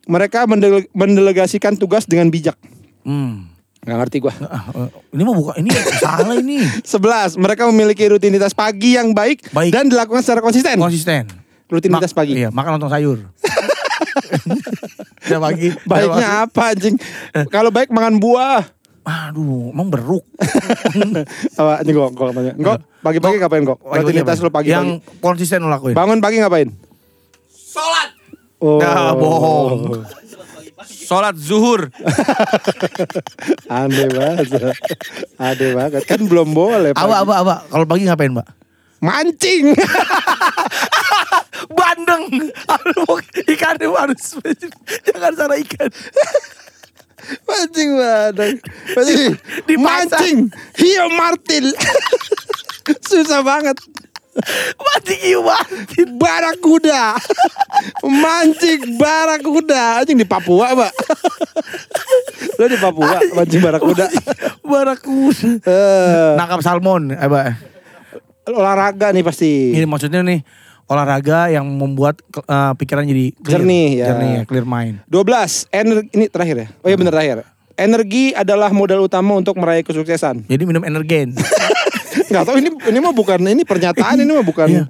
Mereka 0.06 0.46
mendele- 0.46 0.86
mendelegasikan 0.92 1.74
tugas 1.74 2.04
dengan 2.04 2.28
bijak. 2.28 2.54
Hmm. 3.02 3.55
Gak 3.86 3.98
ngerti 4.02 4.16
gua. 4.18 4.34
Eh, 4.34 4.88
ini 5.14 5.22
mah 5.22 5.34
bukan 5.38 5.54
ini 5.62 5.70
salah 6.02 6.34
ini. 6.34 6.58
Sebelas. 6.92 7.38
Mereka 7.38 7.70
memiliki 7.70 8.02
rutinitas 8.10 8.50
pagi 8.50 8.98
yang 8.98 9.14
baik, 9.14 9.54
Baik. 9.54 9.70
dan 9.70 9.86
dilakukan 9.86 10.26
secara 10.26 10.42
konsisten. 10.42 10.74
Konsisten. 10.74 11.30
Rutinitas 11.70 12.10
Mak- 12.10 12.18
pagi. 12.18 12.34
Iya, 12.34 12.50
makan 12.50 12.78
lontong 12.78 12.90
sayur. 12.90 13.18
Udah 15.26 15.40
pagi. 15.40 15.70
Baiknya 15.86 16.28
apa 16.44 16.74
anjing? 16.74 16.98
Kalau 17.46 17.70
baik 17.70 17.94
makan 17.94 18.18
buah. 18.18 18.66
Aduh, 19.06 19.70
emang 19.70 19.86
beruk. 19.86 20.26
Apa 21.62 21.78
anjing 21.78 21.94
gua 21.94 22.10
gua 22.10 22.34
tanya. 22.34 22.58
Kok 22.58 23.06
pagi-pagi 23.06 23.38
ngapain 23.38 23.62
kok? 23.62 23.78
Rutinitas 23.78 24.42
lu 24.42 24.50
pagi-pagi. 24.50 24.74
Yang 24.74 24.88
konsisten 25.22 25.62
lo 25.62 25.70
lakuin. 25.70 25.94
Bangun 25.94 26.18
pagi 26.18 26.42
ngapain? 26.42 26.74
Sholat. 27.54 28.10
Oh. 28.58 28.82
Nah, 28.82 29.14
bohong. 29.14 30.02
Sholat 30.85 31.33
zuhur. 31.40 31.88
Aneh 33.73 34.09
banget. 34.12 34.76
Aneh 35.40 35.71
banget. 35.73 36.02
Kan 36.04 36.28
belum 36.28 36.52
boleh. 36.52 36.92
pagi. 36.92 37.00
Apa, 37.00 37.25
apa, 37.25 37.35
apa. 37.40 37.54
Kalau 37.73 37.87
pagi 37.88 38.04
ngapain, 38.04 38.37
Mbak? 38.37 38.49
Mancing. 39.00 39.73
Bandeng. 41.76 42.52
Aduh, 42.68 43.16
ikan 43.56 43.76
itu 43.80 43.92
harus 43.97 44.37
jangan 45.09 45.33
salah 45.33 45.56
ikan. 45.64 45.88
Mancing 47.49 47.90
badang. 47.97 48.56
Mancing. 48.92 49.33
Di 49.64 49.75
pasar. 49.80 50.21
Mancing. 50.21 50.38
Hiu 50.76 51.04
martil. 51.16 51.66
Susah 53.09 53.40
banget. 53.40 53.80
Mancing 54.76 55.20
hiu 55.22 55.40
martil. 55.40 56.06
Barakuda. 56.16 57.16
Mancing 58.04 58.80
barakuda. 58.96 59.82
Anjing 60.02 60.18
di 60.20 60.26
Papua, 60.28 60.76
Mbak. 60.76 60.92
Lo 62.56 62.64
di 62.66 62.78
Papua 62.78 63.16
mancing 63.32 63.60
barakuda. 63.60 64.04
Barakuda. 64.60 65.46
Eh, 65.64 66.32
Nangkap 66.36 66.60
salmon, 66.60 67.12
eh, 67.12 67.28
Pak. 67.28 67.46
olahraga 68.46 69.10
nih 69.10 69.26
pasti. 69.26 69.74
Ini 69.74 69.90
maksudnya 69.90 70.22
nih 70.22 70.46
olahraga 70.86 71.50
yang 71.50 71.66
membuat 71.66 72.22
eh, 72.30 72.72
pikiran 72.78 73.02
jadi 73.02 73.34
clear. 73.34 73.58
Jernih, 73.58 73.88
ya. 73.98 74.06
Jernih, 74.14 74.34
clear 74.46 74.66
mind. 74.68 75.02
12. 75.10 75.66
Energi 75.74 76.06
ini 76.14 76.24
terakhir 76.30 76.56
ya. 76.62 76.66
Oh 76.80 76.88
iya 76.88 76.96
bener 76.96 77.12
terakhir. 77.12 77.42
Energi 77.76 78.32
adalah 78.32 78.72
modal 78.72 79.04
utama 79.04 79.36
untuk 79.36 79.52
meraih 79.60 79.84
kesuksesan. 79.84 80.48
Jadi 80.48 80.62
minum 80.64 80.80
energen. 80.80 81.36
Nggak 82.26 82.45
tahu 82.45 82.56
ini 82.56 82.68
ini 82.85 82.99
mah 82.99 83.12
bukan 83.12 83.38
ini 83.40 83.62
pernyataan 83.62 84.16
ini 84.18 84.30
mah 84.30 84.42
bukan 84.42 84.68
Iya. 84.68 84.85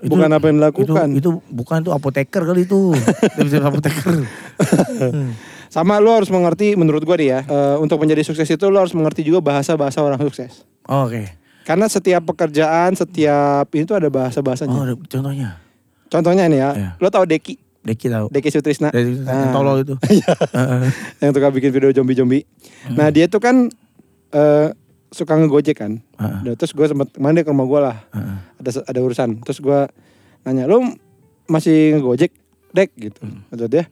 Itu- 0.00 0.10
bukan 0.10 0.30
apa 0.30 0.44
yang 0.46 0.56
dilakukan. 0.58 1.06
Itu, 1.12 1.18
itu 1.18 1.30
bukan 1.46 1.78
tuh 1.82 1.92
apoteker 1.92 2.42
kali 2.42 2.64
itu. 2.64 2.94
Itu 3.36 3.42
bisa 3.42 3.60
apoteker. 3.60 4.24
Sama 5.68 5.98
lo 5.98 6.10
harus 6.12 6.26
mengerti 6.28 6.74
menurut 6.74 7.02
gua 7.02 7.14
nih 7.14 7.28
ya, 7.28 7.40
eh, 7.42 7.76
untuk 7.78 7.96
menjadi 7.96 8.22
sukses 8.22 8.42
itu 8.44 8.66
lo 8.66 8.80
harus 8.80 8.90
mengerti 8.90 9.22
juga 9.22 9.38
bahasa-bahasa 9.40 10.00
orang 10.00 10.18
sukses. 10.20 10.66
Oke. 10.82 11.30
Karena 11.62 11.86
setiap 11.86 12.26
pekerjaan, 12.26 12.90
setiap 12.92 13.70
itu 13.70 13.92
ada 13.92 14.08
bahasa-bahasanya. 14.08 14.74
Oh, 14.74 14.82
contohnya. 15.06 15.62
Contohnya 16.08 16.50
nih 16.50 16.58
ya, 16.58 16.70
Iya. 16.72 16.90
lo 16.98 17.06
tau 17.06 17.22
Deki, 17.22 17.54
Deki 17.80 18.06
tahu. 18.08 18.26
Deki 18.28 18.50
Sutrisna. 18.50 18.90
Dari 18.90 19.14
Nah, 19.16 19.54
tolol 19.54 19.80
itu. 19.80 19.94
Iya. 20.10 20.34
Heeh. 20.50 20.80
yang 21.20 21.30
tukang 21.30 21.52
bikin 21.52 21.70
video 21.70 21.94
zombie-zombie. 21.94 22.42
Nah, 22.90 23.08
dia 23.08 23.24
tuh 23.24 23.38
kan 23.38 23.70
eh, 24.30 24.66
suka 25.10 25.34
ngegojek 25.36 25.76
kan. 25.76 25.92
Heeh. 26.18 26.38
Nah, 26.46 26.54
terus 26.54 26.72
gue 26.72 26.86
sempat 26.86 27.10
kemarin 27.10 27.42
dia 27.42 27.44
ke 27.46 27.52
rumah 27.52 27.66
gue 27.66 27.80
lah. 27.82 27.96
Heeh. 28.14 28.36
Ada 28.62 28.70
ada 28.86 28.98
urusan. 29.02 29.42
Terus 29.42 29.58
gue 29.58 29.80
nanya, 30.46 30.70
"Lo 30.70 30.80
masih 31.50 31.98
ngegojek, 31.98 32.30
Dek?" 32.70 32.90
gitu. 32.96 33.20
Kata 33.50 33.66
dia, 33.66 33.84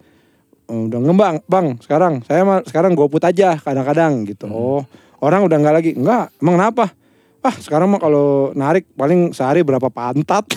"Oh, 0.70 0.87
udah 0.87 0.98
ngembang, 1.02 1.42
Bang. 1.50 1.76
Sekarang 1.82 2.22
saya 2.22 2.46
mah 2.46 2.62
sekarang 2.64 2.94
GoPut 2.94 3.26
aja 3.26 3.58
kadang-kadang 3.58 4.25
gitu." 4.30 4.46
Oh, 4.46 4.82
orang 5.18 5.44
udah 5.44 5.58
nggak 5.58 5.75
lagi. 5.75 5.90
Enggak, 5.98 6.30
emang 6.38 6.54
kenapa? 6.56 6.94
Ah, 7.42 7.54
sekarang 7.54 7.90
mah 7.90 8.02
kalau 8.02 8.50
narik 8.54 8.87
paling 8.94 9.34
sehari 9.34 9.66
berapa 9.66 9.90
pantat. 9.90 10.46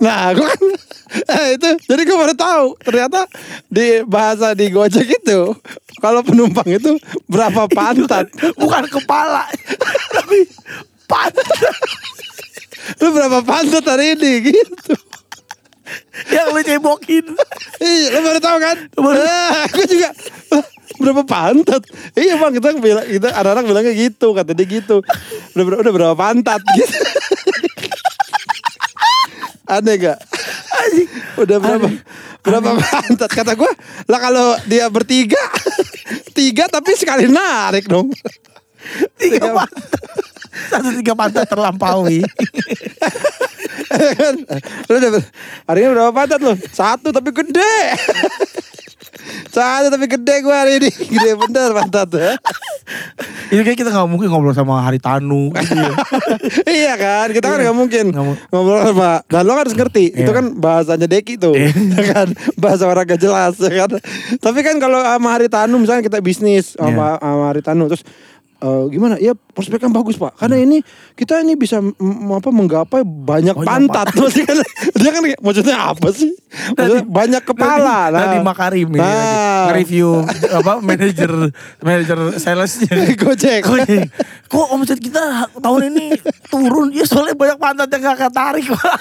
Nah, 0.00 0.32
gue 0.32 0.44
kan 0.44 0.64
eh, 1.34 1.58
itu 1.58 1.68
jadi 1.90 2.02
gue 2.06 2.16
baru 2.16 2.34
tahu 2.38 2.66
ternyata 2.86 3.26
di 3.66 4.02
bahasa 4.06 4.54
di 4.54 4.70
Gojek 4.70 5.06
itu 5.22 5.54
kalau 5.98 6.24
penumpang 6.24 6.66
itu 6.70 6.96
berapa 7.28 7.66
pantat? 7.68 8.30
Bukan 8.60 8.84
kepala. 8.88 9.44
Tapi 10.16 10.38
pantat. 11.04 11.46
Lu 13.02 13.12
berapa 13.12 13.44
pantat 13.44 13.84
hari 13.84 14.16
ini 14.16 14.54
gitu? 14.54 14.94
yang 16.30 16.54
lu 16.54 16.62
cebokin. 16.62 17.26
Iya, 17.82 18.06
lu 18.14 18.18
baru 18.22 18.38
tahu 18.38 18.56
kan? 18.62 18.76
Baru. 18.94 19.18
Nah, 19.18 19.66
gue 19.74 19.86
juga 19.90 20.08
"Lah, 20.54 20.64
berapa 21.02 21.22
pantat? 21.26 21.82
Iya 22.14 22.38
bang, 22.38 22.52
kita 22.54 22.68
bilang 22.78 23.06
kita 23.10 23.28
anak-anak 23.34 23.64
bilangnya 23.66 23.94
gitu, 23.98 24.30
kata 24.30 24.54
dia 24.54 24.66
gitu. 24.70 25.02
Udah, 25.58 25.64
udah 25.82 25.92
berapa 25.92 26.14
pantat 26.14 26.62
gitu? 26.78 26.94
Aneh 29.70 29.94
gak? 30.02 30.18
Udah 31.42 31.56
berapa 31.62 31.88
berapa 32.42 32.70
pantat? 32.74 33.30
Kata 33.30 33.54
gue, 33.54 33.70
lah 34.10 34.18
kalau 34.18 34.58
dia 34.66 34.90
bertiga, 34.90 35.38
tiga 36.38 36.66
tapi 36.66 36.98
sekali 36.98 37.30
narik 37.30 37.86
dong. 37.86 38.10
Tiga 39.20 39.52
pantat. 39.52 40.00
Satu 40.72 40.88
tiga 40.96 41.12
pantat 41.12 41.44
terlampaui. 41.44 42.24
kan? 43.92 44.34
Lu 44.88 44.94
udah 44.96 45.20
hari 45.68 45.78
ini 45.84 45.88
berapa 45.92 46.12
pantat 46.16 46.40
lu? 46.40 46.56
Satu 46.72 47.12
tapi 47.12 47.28
gede. 47.28 47.76
Satu 49.52 49.92
tapi 49.92 50.08
gede 50.08 50.34
gue 50.40 50.56
hari 50.56 50.80
ini. 50.80 50.90
Gede 50.96 51.36
bener 51.36 51.76
pantat 51.76 52.08
ya. 52.16 52.32
Ini 53.52 53.60
kayak 53.62 53.78
kita 53.78 53.90
nggak 53.90 54.08
mungkin 54.08 54.28
ngobrol 54.30 54.54
sama 54.54 54.82
Haritanu 54.82 55.50
gitu 55.54 55.74
ya. 55.74 55.92
iya 56.82 56.92
kan, 56.94 57.26
kita 57.30 57.46
kan 57.46 57.58
Iya. 57.58 57.64
nggak 57.70 57.78
mungkin 57.78 58.04
ngobrol 58.50 58.80
sama. 58.84 59.22
Dan 59.26 59.42
lo 59.44 59.54
harus 59.54 59.74
ngerti, 59.74 60.14
itu 60.14 60.30
Iya. 60.30 60.36
kan 60.36 60.46
bahasanya 60.54 61.06
Deki 61.06 61.34
tuh, 61.36 61.54
Iya. 61.54 61.70
ya 61.98 62.04
kan 62.10 62.28
bahasa 62.54 62.86
orang 62.86 63.06
gak 63.06 63.20
jelas, 63.20 63.54
ya 63.58 63.86
kan. 63.86 63.98
Tapi 64.38 64.58
kan 64.62 64.76
kalau 64.78 65.02
sama 65.02 65.28
Haritanu 65.34 65.76
misalnya 65.78 66.02
kita 66.02 66.18
bisnis 66.20 66.74
sama, 66.78 67.18
Iya. 67.18 67.22
sama 67.22 67.44
Haritanu 67.50 67.82
terus 67.90 68.02
eh, 68.60 68.84
gimana? 68.92 69.14
Ya 69.16 69.32
prospeknya 69.34 69.90
bagus 69.90 70.20
pak, 70.20 70.36
karena 70.36 70.60
ini 70.60 70.84
kita 71.18 71.40
ini 71.40 71.56
bisa 71.56 71.80
apa 71.80 72.50
menggapai 72.52 73.02
banyak 73.02 73.56
Banyak 73.56 73.66
pantat. 73.66 74.06
Maksudnya 74.20 74.46
kan, 74.46 74.58
dia 74.96 75.10
kan 75.10 75.22
maksudnya 75.42 75.76
apa 75.76 76.08
sih? 76.12 76.32
Maksudnya 76.76 77.04
banyak 77.04 77.42
kepala. 77.44 78.12
Tadi, 78.12 78.20
tadi 78.20 78.36
nah. 78.38 78.44
Makarim 78.46 78.88
ini 78.92 79.00
Nah. 79.00 79.08
lagi 79.10 79.36
nge-review 79.70 80.08
apa 80.60 80.72
manajer 80.80 81.32
manajer 81.82 82.18
salesnya. 82.38 82.94
Gojek. 83.20 83.60
Kok, 83.64 83.76
kok 84.48 84.66
omset 84.70 84.98
kita 85.00 85.50
tahun 85.58 85.94
ini 85.94 86.16
turun 86.48 86.92
ya 86.94 87.04
soalnya 87.06 87.34
banyak 87.34 87.58
pantat 87.58 87.88
yang 87.90 88.02
gak 88.12 88.18
ketarik 88.28 88.66
Pak. 88.70 89.00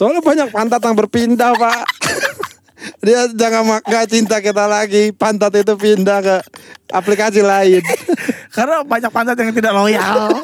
Soalnya 0.00 0.24
banyak 0.24 0.48
pantat 0.48 0.80
yang 0.80 0.96
berpindah 0.96 1.52
pak. 1.60 1.84
Dia 3.04 3.28
jangan 3.36 3.84
gak 3.84 4.08
cinta 4.08 4.40
kita 4.40 4.64
lagi. 4.64 5.12
Pantat 5.12 5.52
itu 5.60 5.76
pindah 5.76 6.24
ke 6.24 6.36
aplikasi 6.88 7.44
lain. 7.44 7.84
Karena 8.50 8.82
banyak 8.82 9.10
pantat 9.14 9.36
yang 9.38 9.54
tidak 9.54 9.72
loyal. 9.74 10.34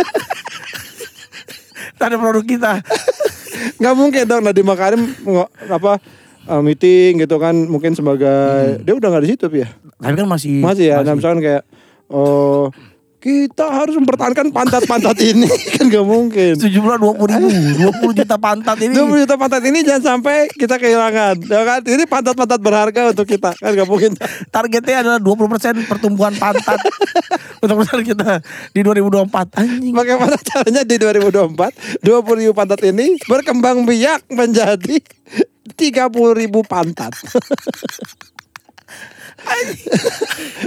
Terhadap 1.98 2.18
produk 2.20 2.44
kita. 2.44 2.72
Gak 3.82 3.94
mungkin 3.96 4.22
dong 4.28 4.42
Nadiem 4.44 4.68
Makarim 4.68 5.02
apa 5.66 5.98
eh, 6.46 6.60
meeting 6.62 7.24
gitu 7.24 7.36
kan 7.40 7.56
mungkin 7.56 7.96
sebagai 7.96 8.78
dia 8.84 8.94
udah 8.94 9.08
gak 9.16 9.24
di 9.24 9.30
situ 9.34 9.46
ya. 9.52 9.68
Tapi 9.98 10.14
kan 10.14 10.28
masih 10.28 10.60
Masih 10.60 10.86
ya. 10.92 11.02
Nah, 11.02 11.16
misalkan 11.16 11.40
kayak 11.42 11.62
oh 12.12 12.70
kita 13.16 13.66
harus 13.66 13.96
mempertahankan 13.96 14.52
pantat-pantat 14.52 15.16
ini 15.24 15.48
kan 15.74 15.88
gak 15.88 16.06
mungkin. 16.06 16.54
sejumlah 16.54 16.96
dua 17.00 17.12
puluh 17.16 17.32
ribu, 17.34 17.48
dua 17.80 17.92
puluh 17.98 18.14
juta 18.14 18.36
pantat 18.38 18.78
ini. 18.78 18.94
20 18.94 19.24
juta 19.26 19.34
pantat 19.34 19.62
ini 19.64 19.78
jangan 19.82 20.02
sampai 20.16 20.46
kita 20.52 20.76
kehilangan. 20.76 21.40
Ya 21.48 21.62
kan? 21.64 21.80
Ini 21.82 22.04
pantat-pantat 22.06 22.60
berharga 22.60 23.00
untuk 23.10 23.26
kita. 23.26 23.56
Kan 23.56 23.74
gak 23.74 23.88
mungkin. 23.88 24.14
Targetnya 24.54 25.02
adalah 25.02 25.18
20% 25.18 25.88
pertumbuhan 25.90 26.36
pantat 26.36 26.78
untuk 27.64 27.82
perusahaan 27.82 28.04
kita 28.04 28.30
di 28.76 28.80
2024. 28.84 29.58
Anjing. 29.58 29.94
Bagaimana 29.96 30.36
caranya 30.38 30.82
di 30.84 30.96
2024 31.00 32.04
20 32.04 32.40
ribu 32.40 32.52
pantat 32.52 32.80
ini 32.84 33.16
berkembang 33.26 33.88
biak 33.88 34.28
menjadi 34.30 35.00
30 35.74 36.40
ribu 36.40 36.62
pantat. 36.62 37.12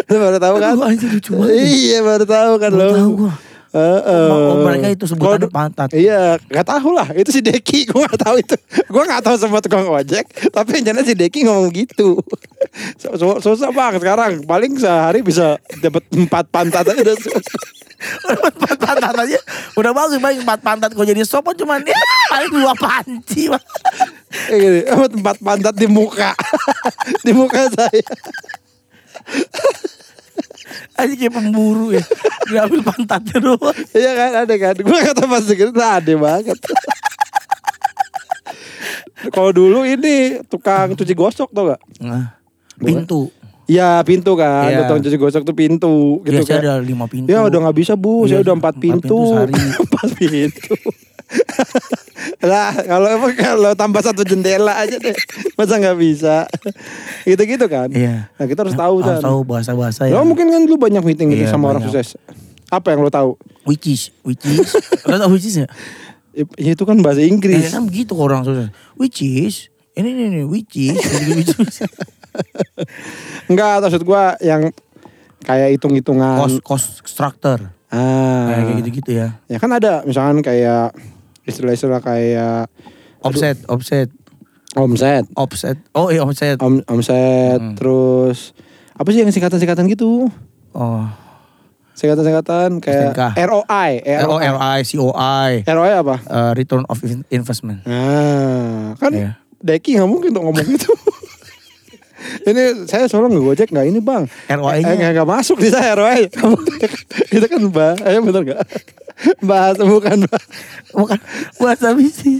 Lu 0.06 0.16
baru 0.18 0.38
tahu 0.38 0.56
kan? 0.58 0.72
Aduh, 0.74 0.86
anjing 0.86 1.12
lucu 1.12 1.32
banget. 1.34 1.54
Iya 1.60 1.98
baru 2.02 2.26
tahu 2.26 2.52
kan 2.58 2.72
Baru 2.72 2.82
lo. 2.82 2.96
tahu 2.96 3.12
gua. 3.18 3.34
Heeh. 3.70 4.30
Oh, 4.34 4.66
mereka 4.66 4.90
itu 4.90 5.06
sebutannya 5.06 5.46
Kalau- 5.46 5.54
pantat. 5.54 5.94
Iya, 5.94 6.42
gak 6.42 6.66
tahu 6.66 6.90
lah. 6.90 7.06
Itu 7.14 7.30
si 7.30 7.38
Deki, 7.38 7.86
gue 7.94 8.02
gak 8.02 8.18
tahu 8.18 8.42
itu. 8.42 8.58
Gue 8.90 9.04
gak 9.06 9.22
tahu 9.22 9.38
semua 9.38 9.62
tukang 9.62 9.86
ojek, 9.86 10.26
tapi 10.50 10.82
yang 10.82 10.98
si 11.06 11.14
Deki 11.14 11.46
ngomong 11.46 11.70
gitu. 11.70 12.18
So- 13.14 13.38
Susah 13.38 13.70
bang 13.70 13.94
sekarang. 13.96 14.42
Paling 14.42 14.74
sehari 14.74 15.22
bisa 15.22 15.62
dapat 15.78 16.02
empat 16.10 16.50
pantat 16.50 16.82
aja 16.84 16.98
udah 16.98 17.14
susah. 17.22 17.62
empat 18.26 18.80
pantat 18.80 19.12
aja 19.20 19.36
udah 19.76 19.92
bagus 19.92 20.18
baik 20.18 20.40
empat 20.40 20.60
pantat 20.64 20.90
kok 20.90 21.04
jadi 21.04 21.20
sopon 21.20 21.52
cuman 21.52 21.84
ya 21.84 22.00
paling 22.30 22.48
dua 22.50 22.72
panci 22.74 23.52
dapat 24.88 25.12
empat 25.14 25.36
pantat 25.38 25.76
di 25.76 25.84
muka. 25.86 26.32
di 27.22 27.36
muka 27.36 27.68
saya. 27.68 28.08
Aja 30.96 31.14
kayak 31.16 31.32
pemburu 31.32 31.92
ya 31.92 32.04
diambil 32.46 32.82
pantatnya 32.84 33.38
doang 33.40 33.78
Iya 33.92 34.12
kan, 34.14 34.32
ada 34.44 34.56
kan. 34.56 34.76
Gue 34.76 35.00
kata 35.00 35.24
pas 35.26 35.44
gitu, 35.44 35.72
nah 35.72 35.98
ada 35.98 36.14
banget. 36.14 36.60
Kalau 39.30 39.52
dulu 39.52 39.84
ini 39.84 40.40
tukang 40.46 40.96
cuci 40.96 41.12
gosok 41.12 41.52
tau 41.52 41.72
gak? 41.72 41.82
nah, 42.00 42.36
pintu 42.76 43.28
Iya 43.64 44.02
pintu 44.02 44.34
kan, 44.34 44.66
Iya. 44.66 44.78
tukang 44.82 45.00
cuci 45.00 45.14
gosok 45.16 45.44
tuh 45.44 45.54
pintu 45.54 46.24
gitu 46.24 46.42
kan. 46.42 46.58
ada 46.58 46.80
lima 46.80 47.06
pintu 47.06 47.30
Ya 47.30 47.46
udah 47.46 47.60
nggak 47.62 47.78
bisa 47.78 47.94
bu, 47.94 48.26
saya 48.26 48.42
Iya, 48.42 48.50
udah 48.50 48.56
empat 48.58 48.76
empat 48.76 48.82
pintu, 48.82 49.20
empat 49.86 50.10
pintu. 50.18 50.74
lah 52.44 52.74
kalau 52.80 53.08
emang 53.08 53.34
kalau 53.34 53.72
tambah 53.74 54.02
satu 54.02 54.22
jendela 54.24 54.74
aja 54.76 54.96
deh, 54.96 55.14
masa 55.54 55.78
nggak 55.78 55.96
bisa? 55.96 56.50
Gitu-gitu 57.24 57.66
kan? 57.66 57.88
Iya. 57.88 58.30
Nah 58.32 58.46
kita 58.46 58.62
harus 58.62 58.74
tahu 58.74 58.96
harus 59.00 59.20
kan. 59.20 59.24
tahu 59.24 59.40
bahasa-bahasa 59.44 60.06
Lo 60.06 60.16
yang 60.16 60.26
mungkin 60.26 60.48
kan 60.48 60.62
lu 60.64 60.76
banyak 60.76 61.02
meeting 61.02 61.30
gitu 61.30 61.44
Iya, 61.44 61.52
sama 61.52 61.70
orang 61.70 61.84
banyak. 61.84 61.94
sukses. 61.94 62.18
Apa 62.68 62.92
yang 62.92 63.02
lo 63.02 63.10
tahu? 63.10 63.34
which 63.64 63.86
is 63.88 64.10
which 64.22 64.42
is 64.44 64.74
lo 65.06 65.30
which 65.30 65.46
is 65.46 65.58
ya 65.58 65.70
Ya, 66.56 66.72
itu 66.72 66.84
kan 66.84 66.96
bahasa 67.00 67.20
Inggris. 67.20 67.70
kan 67.70 67.84
begitu 67.84 68.14
orang 68.14 68.42
sukses 68.42 68.70
which 68.96 69.20
is 69.20 69.68
ini 69.92 70.10
ini 70.10 70.24
ini 70.32 70.42
which 70.44 70.74
is 70.76 70.96
which 71.36 71.52
is 71.52 71.76
Enggak, 73.46 73.82
maksud 73.82 74.02
gua 74.04 74.38
yang 74.40 74.70
kayak 75.42 75.74
hitung-hitungan. 75.74 76.38
cost 76.38 76.58
cost 76.62 76.88
structure 77.04 77.74
Ah. 77.90 78.54
kayak 78.54 78.80
gitu-gitu 78.80 79.12
ya 79.16 79.42
Ya 79.44 79.58
kan 79.58 79.70
ada 79.72 80.02
misalkan 80.04 80.40
kayak 80.40 80.94
istilah-istilah 81.50 82.00
kayak 82.00 82.70
offset 83.20 83.58
offset 83.66 84.08
omset, 84.72 85.26
offset 85.34 85.78
oh 85.92 86.08
iya 86.08 86.22
offset 86.22 86.56
om, 86.60 86.80
omset, 86.86 87.58
Hmm. 87.58 87.74
terus 87.74 88.54
Apa 88.94 89.10
sih 89.10 89.20
yang 89.20 89.30
singkatan-singkatan 89.30 89.88
gitu? 89.88 90.28
Oh. 90.72 91.04
Singkatan-singkatan 91.96 92.80
kayak 92.80 93.12
STNK. 93.12 93.22
ROI. 93.40 93.92
ROI, 94.24 94.80
COI, 94.86 95.52
ROI 95.66 95.92
apa? 95.98 96.16
eh, 96.22 96.52
return 96.54 96.84
of 96.86 97.00
in- 97.02 97.24
investment. 97.30 97.80
Nah, 97.84 98.96
kan 98.96 99.12
Iya. 99.12 99.32
Deki 99.58 99.96
nggak 99.96 100.08
mungkin 100.08 100.30
tuh 100.30 100.40
ngomong 100.42 100.68
gitu. 100.70 100.92
ini 102.44 102.62
saya 102.86 103.06
selalu 103.06 103.28
nggak 103.32 103.46
gojek 103.46 103.68
nggak 103.70 103.88
ini 103.88 104.00
bang. 104.00 104.24
ROI-nya. 104.48 104.94
Eh, 104.94 105.12
nggak 105.12 105.26
masuk 105.26 105.58
di 105.58 105.70
saya 105.70 105.94
ROI. 105.94 106.28
Itu 107.36 107.46
kan 107.46 107.62
bah, 107.70 107.94
eh 108.00 108.18
bener 108.18 108.42
nggak? 108.44 108.62
Bahasa 109.42 109.84
bukan 109.84 110.24
bah. 110.26 110.44
Bukan 110.92 111.20
bahasa 111.58 111.92
misi. 111.92 112.40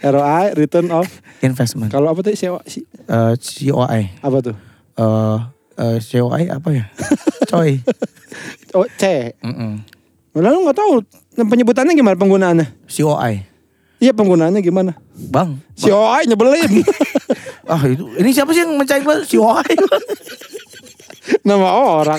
ROI 0.00 0.54
return 0.54 0.88
of. 0.90 1.06
Investment. 1.40 1.88
Kalau 1.88 2.08
apa 2.08 2.20
tadi 2.20 2.36
COI? 2.36 2.64
si- 2.66 2.84
Eh, 3.06 3.34
COI. 3.36 4.02
Apa 4.20 4.38
tuh? 4.40 4.56
Eh, 4.94 5.38
eh, 5.76 5.96
COI 5.98 6.42
apa 6.48 6.68
ya? 6.70 6.84
Coy. 7.46 7.80
Oh 8.70 8.86
C. 8.86 9.34
Mm-mm. 9.42 9.82
Lalu 10.30 10.56
nggak 10.62 10.78
tahu 10.78 11.02
penyebutannya 11.34 11.90
gimana 11.90 12.14
penggunaannya? 12.14 12.86
COI. 12.86 13.42
Iya 13.98 14.14
penggunaannya 14.14 14.62
gimana? 14.62 14.94
Bang. 15.26 15.58
COI 15.74 16.30
nyebelin. 16.30 16.70
Ah 17.70 17.82
itu 17.86 18.02
ini 18.18 18.34
siapa 18.34 18.50
sih 18.50 18.66
yang 18.66 18.74
mencari 18.74 19.00
gua? 19.00 19.22
COI. 19.22 19.74
Nama 21.46 21.68
orang. 21.70 22.18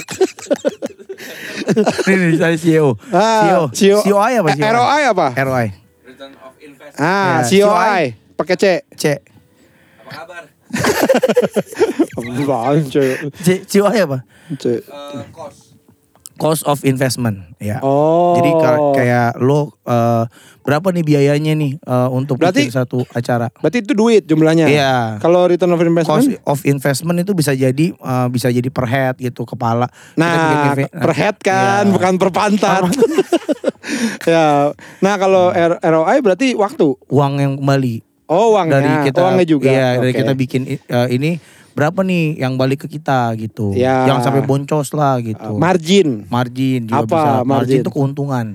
ini 2.08 2.40
saya 2.40 2.56
CEO. 2.56 2.96
Ah, 3.12 3.68
CEO. 3.76 4.00
COI 4.02 4.40
apa 4.40 4.50
sih? 4.56 4.64
Eh, 4.64 4.72
ROI 4.72 5.02
apa? 5.12 5.28
ROI. 5.36 5.68
Return 6.08 6.32
of 6.40 6.56
investment. 6.58 7.04
Ah, 7.04 7.44
Ya, 7.44 7.68
COI. 7.68 8.04
Pakai 8.40 8.56
C. 8.56 8.66
C. 8.96 9.04
Apa 9.12 10.12
kabar? 10.24 10.44
Apaan, 12.16 12.88
C? 12.88 12.96
C 13.44 13.48
COI 13.68 14.00
apa? 14.08 14.18
C. 14.56 14.80
Eh, 14.80 15.26
cost. 15.36 15.71
Cost 16.42 16.66
of 16.66 16.82
investment. 16.82 17.54
Ya. 17.58 17.78
Oh. 17.80 18.34
Jadi 18.34 18.50
ka- 18.56 18.82
kayak 18.96 19.30
lo 19.38 19.78
eh, 19.84 20.26
berapa 20.62 20.90
nih 20.90 21.04
biayanya 21.04 21.54
nih 21.54 21.78
eh, 21.78 22.10
untuk 22.10 22.36
Berarti- 22.36 22.66
bikin 22.66 22.74
satu 22.74 23.06
acara? 23.08 23.54
Berarti 23.56 23.78
itu 23.80 23.94
duit 23.94 24.26
jumlahnya. 24.26 24.66
Iya. 24.66 24.94
Kalau 25.18 25.46
return 25.46 25.70
of 25.70 25.78
Cost 25.78 25.88
investment. 26.26 26.42
of 26.44 26.60
investment 26.64 27.18
itu 27.20 27.32
bisa 27.32 27.54
jadi 27.54 27.86
eh, 27.94 28.28
bisa 28.28 28.50
jadi 28.50 28.68
per 28.68 28.86
head 28.86 29.16
gitu 29.20 29.46
kepala. 29.46 29.86
Bikin 29.86 30.18
Nah, 30.18 30.74
event- 30.74 30.90
per 30.92 31.14
head 31.14 31.36
kan, 31.40 31.84
Iya. 31.86 31.94
bukan 31.94 32.14
per 32.18 32.30
pantat. 32.32 32.82
ya. 34.26 34.74
Nah, 35.00 35.16
kalau 35.16 35.50
R- 35.50 35.80
ROI 35.80 36.18
berarti 36.20 36.54
waktu. 36.54 36.98
uang 37.08 37.34
yang 37.38 37.54
kembali 37.56 37.96
Oh, 38.26 38.56
uangnya. 38.56 38.80
dari 38.80 38.92
kita 39.06 39.20
uangnya 39.22 39.46
juga. 39.46 39.68
Iya, 39.68 39.88
dari 40.00 40.12
Oke. 40.12 40.20
kita 40.24 40.34
bikin 40.34 40.62
eh, 40.66 41.08
ini 41.12 41.36
berapa 41.82 42.00
nih 42.00 42.38
yang 42.38 42.54
balik 42.54 42.86
ke 42.86 42.88
kita 42.92 43.34
gitu. 43.36 43.74
Ya. 43.74 44.06
Jangan 44.06 44.22
sampai 44.22 44.46
boncos 44.46 44.94
lah 44.94 45.18
Uh, 45.18 45.26
gitu. 45.26 45.52
margin. 45.58 46.30
margin 46.30 46.86
juga 46.86 47.02
Apa 47.02 47.10
bisa. 47.10 47.30
Margin 47.42 47.50
margin? 47.50 47.80
itu 47.82 47.90
keuntungan 47.90 48.46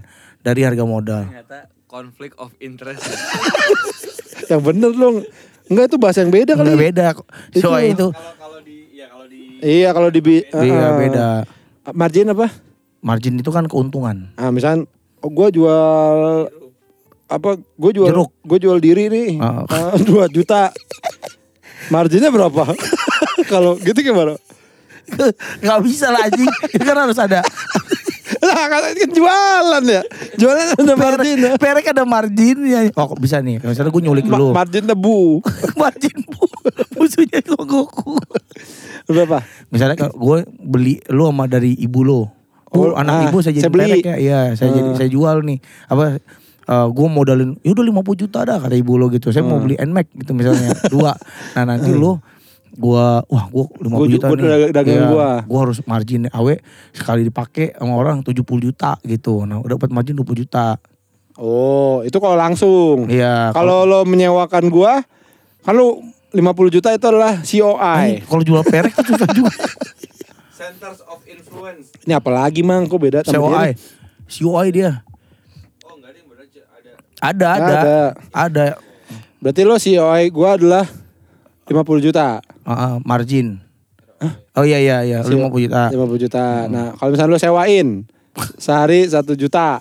dari 0.41 0.61
harga 0.63 0.85
modal. 0.87 1.27
Ternyata 1.27 1.59
conflict 1.87 2.39
of 2.39 2.55
interest. 2.59 3.03
Yang 4.47 4.63
bener 4.63 4.91
dong. 4.93 5.17
Enggak 5.67 5.85
itu 5.91 5.97
bahasa 5.99 6.23
yang 6.23 6.31
beda 6.31 6.55
kali. 6.55 6.71
Enggak 6.71 6.83
beda. 6.87 7.07
Itu- 7.51 7.67
So 7.67 7.75
itu 7.75 8.07
kalau 8.07 8.33
kalau 8.39 8.59
di 8.63 8.77
ya 8.95 9.11
kalau 9.11 9.27
di 9.27 9.41
Iya, 9.59 9.89
kalau 9.91 10.09
di 10.09 10.21
iya 10.63 10.87
uh, 10.87 10.95
beda. 10.97 11.27
Margin 11.91 12.31
apa? 12.31 12.47
Margin 13.01 13.35
itu 13.35 13.51
kan 13.51 13.67
keuntungan. 13.67 14.31
Ah, 14.35 14.55
misal 14.55 14.87
oh, 15.19 15.27
gua 15.29 15.51
jual 15.51 16.47
apa? 17.27 17.51
Gue 17.75 17.91
jual 17.91 18.07
Jeruk. 18.07 18.31
gue 18.41 18.59
jual 18.61 18.79
diri 18.79 19.11
nih. 19.11 19.31
Ah. 19.39 19.67
Ah, 19.67 19.99
2 19.99 20.07
juta. 20.31 20.71
Marginnya 21.89 22.29
berapa? 22.29 22.63
Kalau 23.53 23.79
gitu 23.79 23.97
gimana? 23.97 24.35
Gak 25.61 25.81
bisa 25.81 26.11
lah 26.11 26.27
anjing. 26.27 26.51
itu 26.67 26.83
kan 26.83 26.97
harus 26.99 27.15
ada. 27.17 27.41
Lah 28.37 28.67
kan 28.67 28.81
kan 28.91 29.09
jualan 29.09 29.85
ya. 29.87 30.03
Jualan 30.35 30.67
ada 30.75 30.95
margin. 30.95 31.37
ya. 31.39 31.51
Perek 31.55 31.87
ada 31.89 32.03
marginnya. 32.03 32.91
Oh 32.93 33.07
kok 33.07 33.19
bisa 33.19 33.39
nih. 33.39 33.59
Misalnya 33.61 33.89
gue 33.89 34.03
nyulik 34.03 34.27
Ma- 34.27 34.35
dulu. 34.35 34.49
margin 34.53 34.85
debu. 34.85 35.41
margin 35.81 36.17
bu. 36.27 36.43
Musuhnya 36.97 37.39
logoku. 37.47 38.19
Berapa? 39.07 39.47
Misalnya 39.69 39.95
kalau 39.97 40.15
gue 40.15 40.39
beli 40.59 40.99
lu 41.07 41.23
sama 41.25 41.47
dari 41.47 41.75
ibu 41.77 42.03
lo. 42.03 42.23
Bu, 42.67 42.93
Oh, 42.93 42.99
anak 42.99 43.15
ah, 43.15 43.23
ibu 43.31 43.39
saya 43.39 43.55
jadi 43.55 43.63
saya 43.63 43.73
beli. 43.73 43.91
perek 43.95 44.05
ya. 44.05 44.17
Iya, 44.19 44.41
saya 44.53 44.71
jadi 44.75 44.91
Ah. 44.91 44.97
saya 44.99 45.09
jual 45.09 45.37
nih. 45.41 45.59
Apa 45.87 46.19
eh 46.67 46.87
gue 46.89 47.07
modalin 47.09 47.55
ya 47.61 47.71
udah 47.71 47.85
50 47.85 48.23
juta 48.23 48.39
dah 48.43 48.59
kata 48.59 48.75
ibu 48.75 48.95
lo 48.95 49.07
gitu. 49.09 49.31
Saya 49.31 49.43
mau 49.43 49.57
Hmm. 49.57 49.65
beli 49.65 49.77
NMAX 49.77 50.07
gitu 50.17 50.33
misalnya 50.33 50.71
dua. 50.95 51.15
Nah, 51.55 51.65
nanti 51.65 51.91
lo 51.91 52.19
gua 52.73 53.23
wah 53.25 53.47
gua 53.47 53.65
50 53.73 53.89
Gua- 53.89 54.11
juta 54.11 54.27
gua 54.27 54.37
nih. 54.37 54.69
dagang- 54.69 54.99
Iya, 54.99 55.09
gua. 55.09 55.29
gua 55.43 55.59
harus 55.63 55.79
margin 55.83 56.27
awe 56.29 56.55
sekali 56.91 57.23
dipakai 57.23 57.73
sama 57.73 57.95
orang 57.95 58.21
70 58.21 58.43
juta 58.61 58.99
gitu. 59.03 59.43
Nah, 59.43 59.59
udah 59.59 59.75
dapat 59.75 59.91
margin 59.91 60.13
20 60.15 60.37
juta. 60.37 60.77
Oh, 61.37 62.01
itu 62.01 62.17
kalau 62.17 62.35
langsung. 62.35 63.07
Iya. 63.07 63.53
Kalau 63.53 63.85
lo 63.85 64.03
menyewakan 64.03 64.67
gua, 64.67 65.05
kan 65.61 65.73
lo 65.73 66.01
50 66.31 66.43
juta 66.71 66.91
itu 66.91 67.07
adalah 67.07 67.39
COI. 67.39 68.25
kalau 68.25 68.43
jual 68.43 68.61
perek 68.63 68.93
itu 68.93 69.15
susah 69.15 69.31
juga. 69.31 69.53
centers 70.51 71.01
of 71.07 71.21
influence. 71.23 71.93
Ini 72.03 72.13
apalagi 72.15 72.61
mang, 72.61 72.85
kok 72.85 72.99
beda 72.99 73.21
sama 73.23 73.41
COI. 73.55 73.71
COI 74.27 74.69
dia. 74.71 75.05
Oh 75.83 75.95
enggak 75.95 76.11
ada 76.11 76.19
yang 76.19 76.27
bener 76.27 76.47
ada. 77.19 77.49
Ada, 77.53 77.73
ada. 77.73 77.99
Ada. 78.31 78.67
Berarti 79.39 79.63
lo 79.63 79.77
COI 79.77 80.25
gua 80.29 80.57
adalah 80.57 80.85
50 81.65 81.75
juta. 82.01 82.41
Ah, 82.63 82.73
ah, 82.73 82.95
margin. 83.01 83.61
Oh 84.53 84.65
iya 84.65 84.81
iya 84.81 84.97
iya, 85.03 85.19
Si- 85.21 85.29
50 85.31 85.61
juta. 85.63 85.83
50 85.89 86.17
juta. 86.19 86.65
Nah, 86.67 86.97
kalau 86.97 87.13
misalnya 87.13 87.33
lo 87.33 87.39
sewain 87.39 87.89
sehari 88.57 89.05
satu 89.05 89.33
juta. 89.33 89.79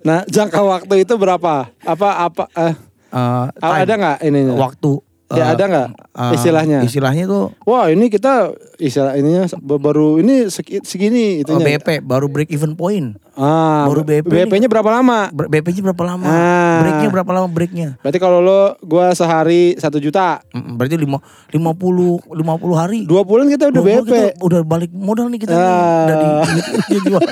Nah, 0.00 0.24
jangka 0.26 0.60
waktu 0.60 1.02
itu 1.02 1.14
berapa? 1.14 1.68
Apa 1.78 2.08
apa 2.22 2.44
eh, 2.54 2.74
Eh, 3.10 3.46
time. 3.54 3.80
ada 3.80 3.92
nggak 3.96 4.18
ininya? 4.22 4.54
waktu 4.56 5.02
Ya, 5.30 5.54
ada 5.54 5.62
nggak 5.62 5.88
eh, 6.10 6.32
istilahnya? 6.34 6.78
Istilahnya 6.82 7.24
tuh 7.24 7.54
Wah, 7.62 7.86
ini 7.86 8.06
kita 8.06 8.50
istilah 8.76 9.14
ininya 9.14 9.46
baru 9.62 10.18
ini 10.18 10.46
segi- 10.46 10.82
segini 10.82 11.38
eh, 11.38 11.42
itunya. 11.42 11.78
BP 11.78 12.02
baru 12.02 12.26
break 12.26 12.50
even 12.50 12.74
point. 12.74 13.14
Ah, 13.40 13.88
baru 13.88 14.04
BP 14.04 14.28
BP-nya 14.28 14.68
berapa 14.68 14.90
lama? 14.92 15.32
BP-nya 15.32 15.80
berapa 15.80 16.04
lama? 16.04 16.28
Ah. 16.28 16.84
Breaknya 16.84 17.08
berapa 17.08 17.30
lama 17.32 17.48
breaknya? 17.48 17.88
Berarti 17.98 18.18
kalau 18.20 18.44
lo 18.44 18.76
gua 18.84 19.16
sehari 19.16 19.72
satu 19.80 19.96
juta, 19.96 20.44
Berarti 20.52 21.00
lima, 21.00 21.24
50 21.48 22.20
50 22.20 22.36
hari. 22.76 23.08
dua 23.08 23.24
bulan 23.24 23.48
kita 23.48 23.72
udah 23.72 23.80
BP. 23.80 23.96
kita 24.04 24.20
udah 24.38 24.60
balik 24.60 24.92
modal 24.92 25.32
nih 25.32 25.40
kita 25.40 25.56
nih. 25.56 25.64
Ah. 25.64 26.04
Udah 26.04 26.16
di, 26.16 26.28
dia 26.90 27.00
jual. 27.00 27.22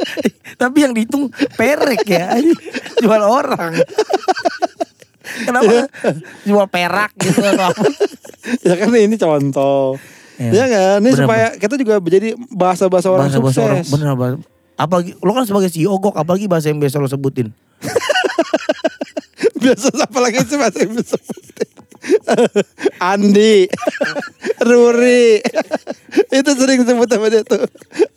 Tapi 0.62 0.76
yang 0.80 0.92
dihitung 0.92 1.30
perek 1.54 2.02
ya. 2.02 2.34
jual 2.98 3.22
orang. 3.22 3.78
Kenapa 5.46 5.86
jual 6.42 6.66
perak 6.66 7.10
gitu 7.16 7.42
apa? 7.42 7.70
ya 8.60 8.74
kan 8.74 8.90
ini 8.90 9.16
contoh. 9.16 9.98
Iya. 10.34 10.50
Ya 10.50 10.64
kan? 10.66 10.98
Ini 10.98 11.10
Bener, 11.10 11.20
supaya 11.26 11.46
kita 11.54 11.74
juga 11.78 12.02
jadi 12.02 12.34
bahasa-bahasa 12.50 13.06
orang 13.06 13.30
bahasa-bahasa 13.30 13.54
sukses. 13.54 13.66
orang 13.66 13.86
bener 13.86 14.08
bahasa 14.14 14.36
apalagi 14.74 15.14
lo 15.18 15.32
kan 15.32 15.44
sebagai 15.44 15.68
CEO 15.68 15.96
gok 15.96 16.14
apalagi 16.14 16.46
bahasa 16.46 16.68
yang 16.68 16.78
biasa 16.78 16.98
lo 16.98 17.06
sebutin 17.06 17.50
Biasa 19.54 19.96
apa 19.96 20.18
lagi 20.20 20.44
sih 20.44 20.60
bahasa 20.60 20.84
yang 20.84 20.92
bisa 20.92 21.16
sebutin? 21.16 21.68
Andi, 23.00 23.64
Ruri, 24.60 25.40
itu 26.28 26.50
sering 26.52 26.84
sebut 26.84 27.08
sama 27.08 27.32
dia 27.32 27.40
tuh. 27.40 27.64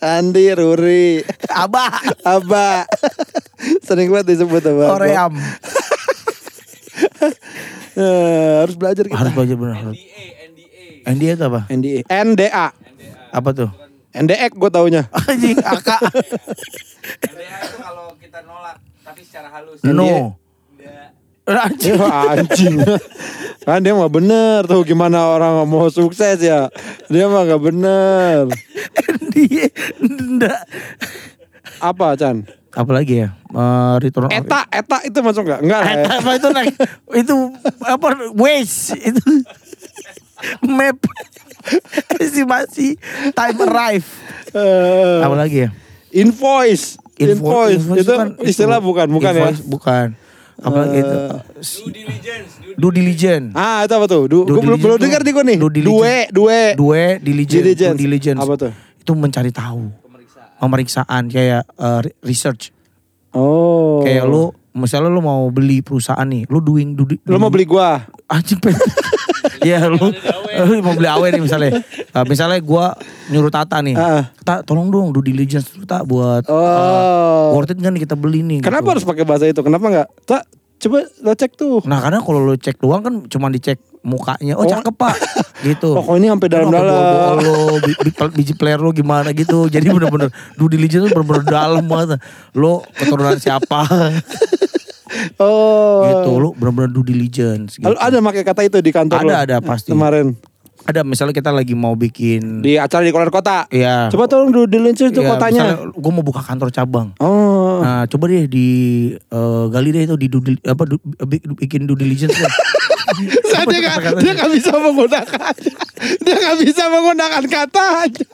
Andi, 0.04 0.52
Ruri, 0.52 1.24
abah 1.48 2.04
Aba, 2.28 2.84
sering 3.80 4.12
banget 4.12 4.36
disebut 4.36 4.60
sama. 4.60 4.92
Koream 4.92 5.34
Eh, 7.96 8.54
harus 8.62 8.76
belajar 8.76 9.08
kita. 9.08 9.18
harus 9.18 9.34
belajar 9.34 9.56
bener 9.56 9.74
harus. 9.74 9.98
NDA, 9.98 10.14
NDA. 10.52 10.84
NDA 11.08 11.32
itu 11.34 11.44
apa 11.48 11.62
NDA, 11.72 12.00
NDA, 12.06 12.66
apa 13.32 13.50
tuh 13.56 13.70
NDX 14.18 14.52
gue 14.52 14.70
taunya. 14.70 15.04
anjing 15.30 15.58
AK 15.58 15.90
NDA 17.24 17.58
itu 17.64 17.78
kalau 17.78 18.12
kita 18.18 18.40
nolak 18.42 18.76
tapi 19.02 19.22
secara 19.22 19.48
halus. 19.52 19.80
no 19.82 20.36
Nggak. 20.74 21.10
anjing 21.48 21.96
Ya, 21.96 22.12
anjing. 22.34 22.76
kan 23.62 23.80
dia 23.80 23.94
mah 23.94 24.08
bener 24.08 24.64
tuh 24.64 24.84
gimana 24.84 25.30
orang 25.30 25.64
mau 25.64 25.88
sukses 25.88 26.38
ya. 26.38 26.68
Dia 27.06 27.26
mah 27.26 27.46
gak 27.46 27.62
bener. 27.62 28.52
NDA 29.16 29.72
enggak 29.98 30.62
Apa 31.78 32.14
Chan? 32.14 32.44
apa 32.70 32.92
lagi 32.92 33.24
ya 33.24 33.34
Eh, 33.48 33.96
return 33.98 34.30
Eta, 34.30 34.68
eta 34.70 35.02
itu 35.02 35.18
masuk 35.20 35.48
gak? 35.48 35.64
Enggak 35.64 35.80
lah 35.80 35.90
ya. 35.90 35.98
Eta 35.98 36.12
apa 36.16 36.32
itu 36.36 36.48
naik 36.52 36.76
itu 37.16 37.36
apa 37.82 38.08
Waze 38.34 38.98
itu 39.00 39.24
map 40.70 41.00
estimasi 42.24 42.96
time 43.32 43.58
arrive 43.64 44.08
Eh, 44.50 45.20
apa 45.22 45.36
lagi 45.36 45.58
ya 45.64 45.70
invoice. 46.10 46.96
Info- 47.16 47.36
Invoice. 47.36 47.78
invoice 47.78 48.02
Itu 48.02 48.12
kan 48.14 48.28
istilah 48.42 48.80
bukan, 48.80 49.06
bukan 49.10 49.32
invoice 49.34 49.60
ya? 49.60 49.68
bukan 49.68 50.08
Apa 50.58 50.80
gitu? 50.90 51.18
Due 51.86 51.92
diligence, 51.94 52.52
due 52.74 52.90
diligence. 52.92 53.48
Ah, 53.54 53.84
itu 53.84 53.94
apa 53.94 54.06
tuh? 54.06 54.26
Du, 54.26 54.42
Due 54.42 54.58
gua 54.58 54.74
belum 54.74 54.98
dengar 54.98 55.22
nih 55.22 55.30
gua 55.32 55.44
nih. 55.44 55.58
due 55.60 55.70
diligence. 55.72 55.94
Due, 55.94 56.18
due. 56.34 56.62
Due 56.74 57.04
diligence. 57.22 57.62
Diligence. 57.62 57.94
Due 57.94 58.02
diligence. 58.02 58.40
Apa 58.40 58.54
tuh? 58.58 58.72
Itu 58.98 59.12
mencari 59.14 59.52
tahu. 59.52 59.94
Pemeriksaan 60.58 61.30
kayak 61.30 61.62
eh, 61.68 62.00
re- 62.02 62.18
research. 62.24 62.74
Oh. 63.30 64.02
Kayak 64.02 64.26
lu 64.26 64.50
misalnya 64.78 65.10
lu 65.10 65.20
mau 65.20 65.50
beli 65.50 65.82
perusahaan 65.82 66.24
nih, 66.24 66.46
lu 66.48 66.62
doing 66.62 66.94
due, 66.94 67.18
Lu 67.26 67.36
mau 67.36 67.50
beli 67.50 67.66
gua? 67.66 68.06
anjing 68.28 68.60
pen. 68.60 68.78
Iya 69.60 69.88
lu, 69.92 69.98
lu 70.68 70.74
mau 70.80 70.94
beli 70.94 71.08
awe 71.08 71.28
nih 71.28 71.42
misalnya. 71.42 71.82
Uh, 72.12 72.24
misalnya 72.24 72.60
gua 72.60 72.94
nyuruh 73.28 73.50
Tata 73.50 73.80
nih. 73.80 73.96
Ah. 73.96 74.30
Tak 74.42 74.64
tolong 74.64 74.88
dong 74.88 75.10
due 75.10 75.26
diligence 75.26 75.74
lu 75.74 75.84
tak 75.84 76.04
buat 76.04 76.46
Oh. 76.46 76.56
uh, 76.56 77.52
worth 77.52 77.72
it 77.72 77.80
kan 77.80 77.90
nih 77.90 78.04
kita 78.04 78.14
beli 78.14 78.40
nih. 78.42 78.60
Kenapa 78.60 78.84
gitu. 78.84 78.92
harus 78.94 79.04
pakai 79.04 79.24
bahasa 79.24 79.46
itu? 79.46 79.60
Kenapa 79.60 79.86
enggak? 79.88 80.08
Tak, 80.24 80.44
coba 80.78 80.98
lo 81.04 81.34
cek 81.34 81.52
tuh. 81.56 81.80
Nah 81.84 82.00
karena 82.00 82.20
kalau 82.20 82.40
lu 82.44 82.54
cek 82.54 82.78
doang 82.78 83.02
kan 83.02 83.14
cuma 83.26 83.48
dicek 83.48 83.80
mukanya. 84.08 84.56
Oh, 84.56 84.64
Oh. 84.64 84.66
cakep 84.66 84.96
pak. 84.96 85.16
gitu. 85.68 85.92
Kok 85.92 86.16
ini 86.16 86.28
sampai 86.28 86.48
dalam-dalam. 86.48 87.38
bi- 87.84 88.34
biji 88.34 88.54
player 88.54 88.80
lu 88.80 88.90
gimana 88.90 89.30
gitu. 89.32 89.68
Jadi 89.68 89.86
bener-bener 89.86 90.32
due 90.58 90.70
diligence 90.70 91.04
tuh 91.04 91.14
bener-bener 91.14 91.44
dalam 91.44 91.84
banget. 91.84 92.24
Lu 92.54 92.80
keturunan 92.94 93.36
siapa 93.36 93.84
Oh. 95.38 96.04
gitu. 96.06 96.32
Lu 96.38 96.50
bener-bener 96.54 96.90
due 96.90 97.06
diligence 97.06 97.76
gitu. 97.76 97.86
Lalu 97.86 97.98
ada 97.98 98.18
pakai 98.22 98.44
kata 98.44 98.62
itu 98.64 98.78
di 98.80 98.92
kantor 98.92 99.18
Ada, 99.18 99.26
lo? 99.26 99.34
ada, 99.38 99.58
pasti. 99.60 99.92
Kemarin 99.92 100.36
Ada 100.80 101.04
misalnya 101.04 101.36
kita 101.36 101.52
lagi 101.52 101.76
mau 101.76 101.96
bikin 101.96 102.64
di 102.64 102.80
acara 102.80 103.04
di 103.04 103.12
keluar 103.12 103.28
kota. 103.28 103.68
Iya. 103.68 104.08
Coba 104.08 104.24
tolong 104.26 104.50
dulu 104.50 104.64
diluncur 104.66 105.12
tuh 105.12 105.20
Iya, 105.20 105.30
kotanya. 105.30 105.64
Gue 105.90 106.12
mau 106.14 106.24
buka 106.24 106.40
kantor 106.40 106.72
cabang. 106.72 107.12
Oh. 107.18 107.84
Nah, 107.84 108.08
coba 108.08 108.32
deh 108.32 108.48
di 108.48 108.68
eh, 109.12 109.66
gali 109.68 109.90
deh 109.90 110.04
itu 110.06 110.16
di 110.16 110.28
due 110.28 110.44
dil- 110.46 110.64
apa 110.64 110.88
du- 110.88 111.04
bi- 111.22 111.44
bikin 111.58 111.84
due 111.84 111.98
diligence 111.98 112.32
Saat 113.52 113.66
dia 113.72 113.80
gak, 113.80 114.20
dia 114.20 114.32
gak 114.36 114.52
bisa 114.52 114.72
menggunakan 114.76 115.54
Dia 116.24 116.36
gak 116.36 116.58
bisa 116.60 116.84
menggunakan 116.92 117.44
katanya 117.48 118.26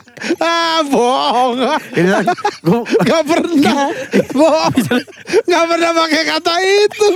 Ah 0.41 0.81
bohong 0.87 1.61
Gak 3.07 3.23
pernah 3.27 3.85
Bohong 4.33 4.73
Gak 5.45 5.63
pernah 5.69 5.91
pakai 5.93 6.23
kata 6.25 6.53
itu 6.63 7.09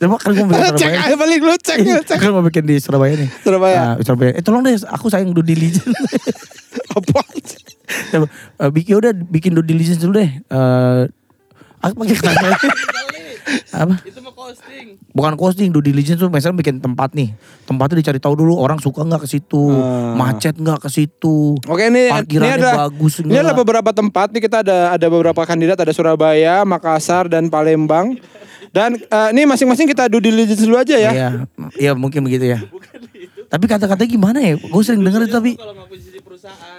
Coba 0.00 0.16
kan 0.18 0.30
gue 0.32 0.44
bikin 0.48 0.74
Cek 0.76 0.92
aja 0.92 1.14
balik 1.14 1.40
lu 1.44 1.54
cek 1.54 1.78
cek 2.08 2.18
Kan 2.18 2.30
mau 2.32 2.42
bikin 2.44 2.64
di 2.64 2.80
Surabaya 2.80 3.14
nih. 3.14 3.28
Surabaya. 3.44 3.76
Nah, 3.76 3.94
Surabaya. 4.00 4.32
Eh 4.34 4.42
tolong 4.42 4.64
deh, 4.64 4.72
aku 4.88 5.12
sayang 5.12 5.36
due 5.36 5.44
diligence. 5.44 5.84
Apa 6.96 7.20
Coba, 7.86 8.26
eh, 8.32 8.70
bikin 8.72 8.94
udah 8.98 9.12
bikin 9.12 9.52
due 9.52 9.64
diligence 9.68 10.00
dulu 10.00 10.20
deh. 10.20 10.30
Eh 10.32 11.02
aku 11.84 11.94
pakai 12.02 12.16
kata 12.18 12.48
apa? 13.70 14.02
Itu 14.02 14.18
mah 14.20 14.34
costing. 14.34 14.86
Bukan 15.14 15.34
costing, 15.34 15.68
due 15.70 15.80
diligence 15.80 16.18
tuh 16.18 16.26
misalnya 16.26 16.58
bikin 16.60 16.82
tempat 16.82 17.14
nih. 17.14 17.30
Tempatnya 17.62 18.02
dicari 18.02 18.18
tahu 18.18 18.34
dulu 18.36 18.58
orang 18.58 18.82
suka 18.82 19.02
nggak 19.02 19.22
ke 19.22 19.28
situ, 19.30 19.62
Ah. 19.70 20.18
macet 20.18 20.58
nggak 20.58 20.82
ke 20.82 20.90
situ. 20.90 21.54
Oke 21.64 21.86
ini, 21.86 22.10
ini 22.10 22.48
ada 22.48 22.90
bagus 22.90 23.22
Ini 23.22 23.38
ada 23.38 23.54
beberapa 23.54 23.90
tempat 23.94 24.34
nih 24.34 24.42
kita 24.42 24.66
ada 24.66 24.94
ada 24.94 25.06
beberapa 25.06 25.42
kandidat 25.42 25.78
ada 25.78 25.92
Surabaya, 25.94 26.66
Makassar 26.66 27.26
dan 27.26 27.46
Palembang. 27.46 28.18
Dan 28.74 28.98
eh, 28.98 29.28
ini 29.32 29.48
masing-masing 29.48 29.88
kita 29.88 30.10
do 30.10 30.20
diligence 30.20 30.60
dulu 30.60 30.76
aja 30.76 30.98
ya. 30.98 31.12
Iya, 31.14 31.28
iya 31.78 31.92
mungkin 31.96 32.26
begitu 32.26 32.50
ya. 32.50 32.60
Tapi 33.46 33.64
kata-katanya 33.64 34.10
gimana 34.10 34.38
ya? 34.42 34.58
Gue 34.58 34.82
sering 34.82 35.00
denger 35.00 35.24
itu 35.24 35.32
tapi 35.32 35.54
Kalau. 35.54 35.86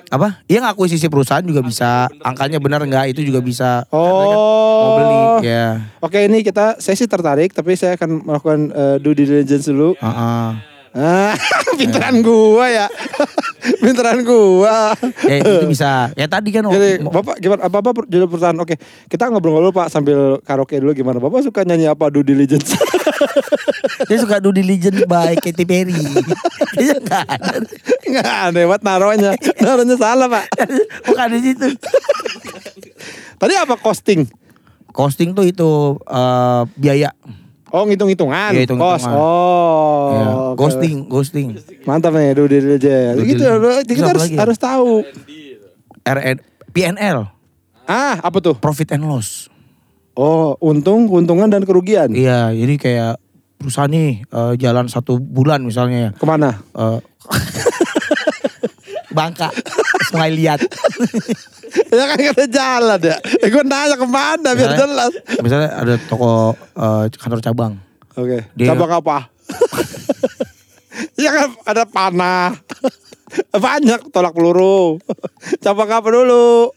Apa? 0.07 0.39
Iya 0.45 0.63
ngakuisisi 0.63 1.07
perusahaan 1.07 1.41
juga 1.41 1.59
bisa. 1.59 2.07
Angkanya 2.19 2.57
benar 2.57 2.81
nggak? 2.81 3.11
Itu 3.11 3.21
juga 3.21 3.39
bisa. 3.39 3.83
Mau 3.87 3.99
Oh. 3.99 4.95
beli, 4.95 5.49
ya. 5.49 5.83
Oke 5.99 6.23
ini 6.23 6.41
kita 6.41 6.77
saya 6.77 6.93
sih 6.93 7.05
tertarik 7.05 7.51
tapi 7.51 7.73
saya 7.73 7.93
akan 7.93 8.23
melakukan 8.23 8.59
eh, 8.69 8.95
due 8.97 9.13
diligence 9.13 9.67
dulu. 9.67 9.93
Heeh. 9.95 10.49
Ah, 10.93 11.35
pinteran 11.77 12.19
gua 12.19 12.65
ya. 12.65 12.87
pinteran 13.83 14.23
gua. 14.23 14.97
Ya 15.21 15.35
itu 15.37 15.67
bisa. 15.67 16.09
Ya 16.13 16.25
tadi 16.25 16.49
kan 16.49 16.65
Jadi 16.65 17.03
mau- 17.03 17.13
Bapak 17.13 17.37
gimana 17.37 17.61
apa 17.63 17.77
apa 17.79 18.01
judul 18.03 18.25
perusahaan? 18.25 18.57
Oke, 18.57 18.79
kita 19.05 19.29
ngobrol-ngobrol 19.29 19.69
Pak 19.71 19.91
sambil 19.91 20.41
karaoke 20.41 20.79
dulu 20.79 20.95
gimana? 20.95 21.19
Bapak 21.19 21.43
suka 21.43 21.61
nyanyi 21.61 21.85
apa 21.85 22.09
due 22.09 22.25
diligence? 22.25 22.73
dia 24.05 24.17
suka 24.17 24.37
due 24.37 24.53
diligence 24.53 25.03
by 25.05 25.35
Katy 25.35 25.63
Perry. 25.63 25.97
Dia 26.73 26.97
enggak 26.97 27.25
ada. 27.25 27.59
Enggak 28.03 28.27
aneh 28.45 28.63
banget 28.65 28.81
naruhnya. 28.81 29.31
Naruhnya 29.57 29.95
salah, 29.95 30.27
Pak. 30.27 30.45
Bukan 31.03 31.27
di 31.33 31.39
situ. 31.41 31.67
Tadi 33.37 33.53
apa 33.53 33.75
costing? 33.75 34.25
Costing 34.89 35.33
tuh 35.33 35.45
itu 35.45 35.69
eh, 36.03 36.61
biaya. 36.75 37.11
Oh, 37.67 37.83
ngitung-hitungan. 37.83 38.55
Iya. 38.55 38.63
Kos. 38.71 39.03
Oh. 39.05 40.07
Ya, 40.15 40.25
oke. 40.31 40.55
ghosting, 40.55 40.97
ghosting. 41.05 41.47
Mantap 41.83 42.15
nih 42.15 42.31
due 42.31 42.47
diligence. 42.47 43.19
Due 43.19 43.27
Gitu 43.27 43.43
kita 43.91 44.07
harus 44.15 44.23
ya? 44.31 44.37
harus 44.39 44.57
tahu. 44.57 45.03
RN 46.07 46.39
PNL, 46.71 47.27
Ah, 47.83 48.19
apa 48.19 48.39
tuh? 48.39 48.55
profit 48.55 48.95
and 48.95 49.03
loss. 49.03 49.51
Oh, 50.17 50.57
untung, 50.59 51.05
keuntungan 51.05 51.45
dan 51.45 51.61
kerugian. 51.61 52.09
Iya, 52.09 52.49
jadi 52.49 52.73
kayak 52.75 53.13
perusahaan 53.57 53.85
nih 53.85 54.25
eh, 54.25 54.53
jalan 54.57 54.89
satu 54.89 55.21
bulan 55.21 55.61
misalnya 55.61 56.09
ya. 56.09 56.11
Ke 56.17 56.25
mana? 56.25 56.57
Eh, 56.73 56.99
Bangka, 59.17 59.49
Sungai 60.09 60.33
Liat. 60.33 60.61
ya 61.93 62.03
kan 62.05 62.17
kita 62.17 62.45
jalan 62.49 62.99
ya. 62.99 63.17
Eh, 63.41 63.49
gue 63.49 63.61
nanya 63.61 63.93
ke 63.93 64.05
mana 64.05 64.49
biar 64.53 64.73
Misalnya- 64.73 64.81
jelas. 64.83 65.11
Misalnya 65.41 65.69
ada 65.73 65.93
toko 66.01 66.53
eh, 66.53 67.03
kantor 67.13 67.39
cabang. 67.39 67.73
Oke. 68.13 68.45
Dia- 68.53 68.73
Cabang 68.73 68.91
apa? 68.97 69.17
ya 71.21 71.29
kan 71.29 71.49
ada 71.63 71.83
panah. 71.85 72.57
Banyak 73.51 74.09
tolak 74.09 74.33
peluru. 74.33 74.97
Cabang 75.59 75.89
apa 75.89 76.07
dulu? 76.09 76.73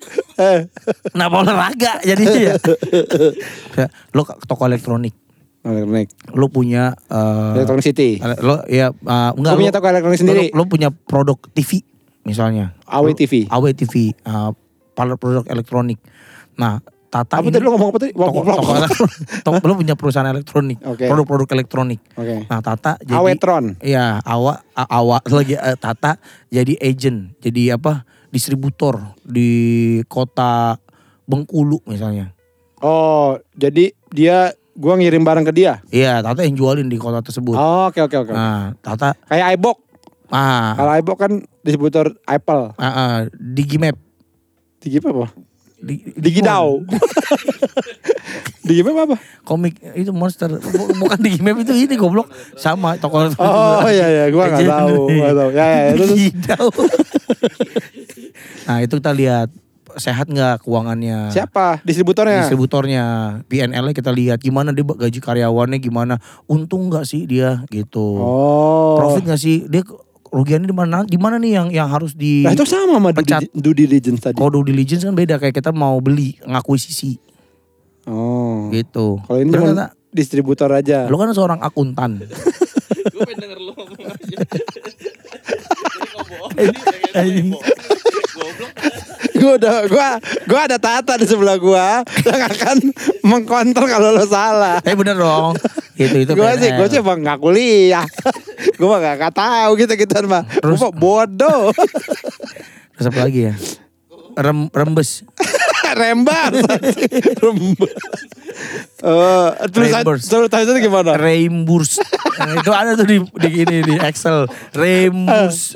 Kenapa 1.12 1.34
olahraga 1.38 2.00
jadi 2.00 2.22
ya? 2.24 2.54
lo 4.16 4.22
ke 4.22 4.32
toko 4.44 4.64
elektronik, 4.64 5.12
Elektronik. 5.60 6.08
lo 6.30 6.46
punya 6.48 6.96
eh, 7.06 7.56
Elektronik 7.56 7.84
City. 7.84 8.10
lo 8.40 8.64
ya 8.66 8.90
eh, 8.90 9.30
enggak 9.30 9.52
Gue 9.52 9.60
punya 9.60 9.70
lo- 9.70 9.76
toko 9.76 9.86
elektronik 9.88 10.16
lo, 10.16 10.22
sendiri. 10.22 10.46
lo 10.50 10.62
punya 10.64 10.88
produk 10.90 11.38
TV 11.50 11.84
misalnya. 12.22 12.72
AW 12.84 13.12
TV. 13.12 13.44
AW 13.46 13.64
TV, 13.70 13.94
eh, 14.12 14.50
produk 14.94 15.44
elektronik. 15.46 15.96
Nah, 16.54 16.80
Tata 17.10 17.36
Apa 17.36 17.42
ini 17.42 17.50
tadi 17.50 17.66
lu 17.66 17.74
ngomong 17.74 17.90
apa 17.90 17.98
tadi? 17.98 18.12
toko, 18.14 18.38
toko. 18.40 18.72
Toko- 19.42 19.66
lo 19.66 19.74
punya 19.74 19.98
perusahaan 19.98 20.30
elektronik, 20.30 20.78
Oke. 20.80 21.10
produk-produk 21.10 21.48
elektronik. 21.50 21.98
Oke. 22.14 22.46
Nah, 22.46 22.60
Tata 22.60 22.94
jadi 23.00 23.18
Awetron. 23.18 23.74
Iya, 23.80 24.22
awa 24.22 24.62
awa 24.72 25.18
lagi 25.26 25.52
eh, 25.52 25.74
Tata 25.74 26.22
jadi 26.46 26.78
agent, 26.78 27.34
jadi 27.38 27.74
apa? 27.74 28.06
Distributor 28.30 28.98
di 29.22 29.50
kota 30.06 30.78
Bengkulu 31.26 31.78
misalnya. 31.86 32.34
Oh, 32.82 33.38
jadi 33.54 33.94
dia 34.10 34.50
gua 34.74 34.98
ngirim 34.98 35.22
barang 35.22 35.46
ke 35.46 35.52
dia. 35.54 35.78
Iya, 35.92 36.18
Tata 36.24 36.42
yang 36.42 36.58
jualin 36.58 36.90
di 36.90 36.98
kota 36.98 37.22
tersebut. 37.22 37.54
Oh, 37.54 37.86
Oke 37.86 38.02
oke 38.02 38.16
oke. 38.16 38.32
Nah, 38.34 38.74
Tata 38.82 39.14
Kayak 39.28 39.54
iBox. 39.54 39.76
ah, 40.32 40.74
Kalau 40.74 40.92
iBox 40.98 41.16
kan 41.20 41.32
distributor 41.62 42.06
Apple. 42.26 42.74
ah, 42.74 42.86
ah, 42.86 43.14
Digimap. 43.36 43.94
Digi 44.80 44.96
apa? 44.98 45.28
Di, 45.80 46.12
Digidau. 46.12 46.84
Digi 48.60 48.84
apa? 48.86 49.16
Komik 49.42 49.80
itu 49.94 50.12
monster 50.12 50.52
Bu- 50.52 50.92
bukan 50.94 51.16
Digimap 51.16 51.56
itu 51.58 51.72
ini 51.72 51.96
goblok 51.96 52.28
sama 52.54 52.94
toko 52.94 53.32
Oh 53.34 53.88
iya 53.88 54.06
iya, 54.06 54.24
gua 54.28 54.44
nggak 54.46 54.60
Agent. 54.60 54.70
tahu, 54.70 54.94
nggak 55.08 55.34
tahu. 55.34 55.50
Ya 55.50 55.66
ya, 55.66 55.90
terus 55.96 56.08
Digidau. 56.10 56.66
nah, 58.64 58.78
itu 58.78 58.94
kita 58.94 59.12
lihat 59.12 59.48
sehat 59.92 60.28
nggak 60.28 60.62
keuangannya. 60.62 61.34
siapa 61.34 61.82
distributornya? 61.82 62.44
distributornya 62.44 63.04
PNL-nya 63.46 63.90
kita 63.90 64.12
lihat 64.12 64.38
gimana 64.38 64.70
dia 64.70 64.84
gaji 64.84 65.18
karyawannya 65.18 65.78
gimana 65.78 66.14
untung 66.46 66.86
nggak 66.86 67.02
sih 67.02 67.26
dia 67.26 67.66
gitu 67.68 68.14
Oh. 68.16 68.94
profit 68.94 69.26
nggak 69.26 69.40
sih 69.40 69.66
dia 69.66 69.82
kerugiannya 70.30 70.64
di 70.64 70.76
mana 70.76 70.96
di 71.02 71.18
mana 71.18 71.36
nih 71.36 71.52
yang 71.52 71.68
yang 71.68 71.88
harus 71.88 72.14
di 72.14 72.42
Nah 72.42 72.52
itu 72.52 72.62
sama 72.62 72.96
sama 72.96 73.10
due, 73.10 73.18
Pecat. 73.18 73.40
due 73.50 73.74
diligence 73.76 74.20
tadi. 74.20 74.34
kalau 74.34 74.50
due 74.52 74.66
diligence 74.66 75.02
kan 75.02 75.12
beda 75.12 75.36
kayak 75.36 75.52
kita 75.52 75.70
mau 75.70 75.98
beli 75.98 76.38
ngakuisisi 76.40 77.18
Oh. 78.06 78.70
gitu 78.70 79.20
Kalau 79.20 79.38
ini 79.38 79.50
cuma 79.50 79.92
distributor 80.08 80.70
aja. 80.70 81.04
lo 81.04 81.14
kan 81.14 81.30
seorang 81.30 81.60
akuntan 81.60 82.22
Gue 83.08 83.20
pengen 83.24 83.38
denger 83.40 83.58
lu 83.62 83.72
ngomong 83.72 84.06
aja. 84.12 84.36
Jadi 84.36 86.06
bohong 86.12 86.52
pengen. 86.84 87.48
Goblok. 88.30 88.72
gua 89.40 89.52
udah 89.58 89.74
gua 89.90 90.08
gua 90.46 90.60
ada 90.70 90.78
Tata 90.78 91.18
di 91.18 91.26
sebelah 91.26 91.56
gua 91.58 92.06
yang 92.24 92.42
akan 92.46 92.76
mengkontrol 93.26 93.86
kalau 93.90 94.14
lo 94.14 94.24
salah. 94.24 94.78
eh 94.86 94.94
bener 94.94 95.18
dong 95.18 95.58
gitu 95.98 96.16
itu 96.24 96.32
Gua 96.38 96.56
sih, 96.56 96.70
gua 96.72 96.86
sih 96.88 96.98
emang 97.02 97.20
nggak 97.20 97.38
kuliah. 97.42 98.06
gua 98.78 98.96
mah 98.96 98.98
nggak 99.02 99.14
nggak 99.18 99.34
tahu 99.34 99.70
gitu 99.82 99.92
gitu 99.98 100.12
mah. 100.30 100.44
Mah 100.46 100.92
bodoh. 100.94 101.74
terus 102.96 103.06
apa 103.08 103.20
lagi 103.24 103.48
ya 103.50 103.54
Rem, 104.38 104.70
rembes 104.70 105.26
rembar. 105.96 106.52
rembar. 107.40 107.90
Eh, 109.00 109.48
tulisan 109.72 110.04
Rembers. 110.04 110.28
tulisannya 110.28 110.84
gimana? 110.84 111.16
Remburs. 111.16 111.96
Nah, 112.36 112.60
itu 112.60 112.68
ada 112.68 112.92
tuh 112.92 113.08
di 113.08 113.16
di 113.24 113.48
ini 113.64 113.80
di 113.80 113.94
Excel. 113.96 114.44
Remburs 114.76 115.72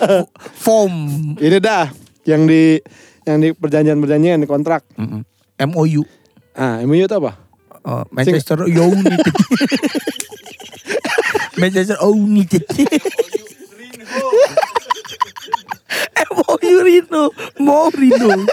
foam. 0.53 0.93
Ini 1.41 1.57
dah 1.65 1.89
yang 2.29 2.45
di 2.45 2.77
yang 3.25 3.41
di 3.41 3.57
perjanjian-perjanjian 3.57 4.45
di 4.45 4.49
kontrak. 4.49 4.85
Mm-mm. 5.01 5.25
MOU. 5.73 6.05
Ah, 6.53 6.85
MOU 6.85 7.09
itu 7.09 7.17
apa? 7.17 7.41
Oh, 7.89 8.05
Manchester 8.13 8.69
United. 8.69 9.33
Manchester 11.61 11.97
United. 12.05 12.65
MOU 16.37 16.75
Rino, 16.85 17.33
Mourinho. 17.57 18.45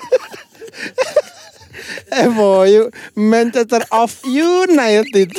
MOU 2.32 2.92
Manchester 3.16 3.82
of 3.92 4.12
United. 4.28 5.30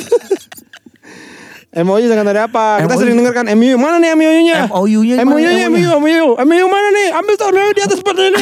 MOU 1.73 2.05
dengan 2.05 2.29
dari 2.29 2.37
apa? 2.37 2.85
Kita 2.85 2.93
sering 3.01 3.17
dengar 3.17 3.33
kan 3.33 3.49
MOU. 3.49 3.81
Mana 3.81 3.97
nih 3.97 4.13
MOU-nya? 4.13 4.69
MOU-nya 4.69 5.25
MOU, 5.25 5.41
mana? 5.41 5.73
MOU, 5.73 5.89
MOU, 5.97 6.27
MOU 6.37 6.65
mana 6.69 6.87
nih? 6.93 7.09
Ambil 7.17 7.33
tuh 7.33 7.49
MOU 7.49 7.69
di 7.73 7.81
atas 7.81 7.97
seperti 7.97 8.29
ini. 8.29 8.37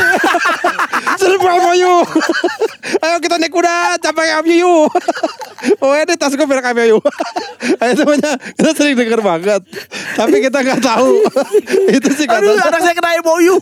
Serba 1.16 1.52
MOU. 1.64 1.94
Ayo 3.00 3.16
kita 3.24 3.40
naik 3.40 3.56
kuda, 3.56 4.04
capai 4.04 4.36
MOU. 4.44 4.92
Oh 5.80 5.94
ini 5.96 6.14
tas 6.20 6.36
gue 6.36 6.44
merek 6.44 6.76
MOU. 6.76 7.00
Itu 7.64 8.04
namanya 8.04 8.36
kita 8.36 8.72
sering 8.76 9.00
dengar 9.00 9.24
banget. 9.24 9.64
Tapi 10.20 10.36
kita 10.44 10.58
nggak 10.60 10.82
tahu. 10.84 11.24
Itu 11.88 12.10
sih 12.12 12.28
Aduh, 12.28 12.60
kata 12.60 12.68
anak 12.68 12.82
saya 12.84 12.96
kena 13.00 13.16
MOU. 13.24 13.56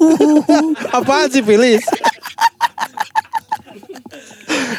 apaan 0.98 1.30
sih 1.30 1.46
Filis? 1.46 1.86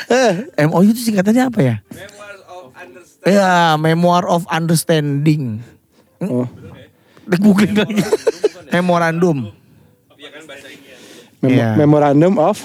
Eh, 0.06 0.32
MOU 0.62 0.88
itu 0.88 1.02
singkatannya 1.02 1.44
apa 1.46 1.60
ya? 1.60 1.76
Memoirs 1.88 2.42
of 2.46 2.64
Understanding. 2.74 3.26
Ya, 3.26 3.52
Memoir 3.76 4.24
of 4.26 4.42
Understanding. 4.46 5.42
oh, 6.22 6.46
Di 7.22 7.36
googling 7.36 7.74
lagi. 7.74 8.02
Memorandum 8.70 9.50
memo- 11.40 11.50
Iya. 11.50 11.68
memorandum 11.74 12.34
of 12.36 12.60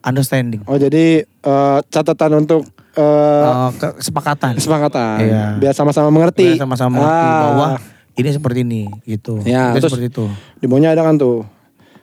Understanding. 0.00 0.62
Oh 0.64 0.76
jadi 0.76 1.22
eh, 1.24 1.78
catatan 1.84 2.32
untuk 2.38 2.66
eh, 2.94 3.02
Eh, 3.46 3.70
kesepakatan. 3.96 4.56
kesepakatan 4.56 5.18
Iya. 5.20 5.44
biar 5.56 5.72
sama-sama 5.72 6.08
mengerti. 6.08 6.54
Biar 6.54 6.60
sama-sama 6.60 6.92
mengerti 6.96 7.26
Ah, 7.26 7.38
bahwa 7.44 7.66
ini 8.14 8.28
seperti 8.28 8.58
ini 8.60 8.82
gitu. 9.04 9.38
Ya, 9.42 9.70
Itu 9.70 9.78
terus- 9.80 9.92
seperti 9.92 10.10
itu. 10.10 10.24
di 10.56 10.66
bawahnya 10.66 10.92
ada 10.92 11.02
kan 11.02 11.14
tuh 11.14 11.46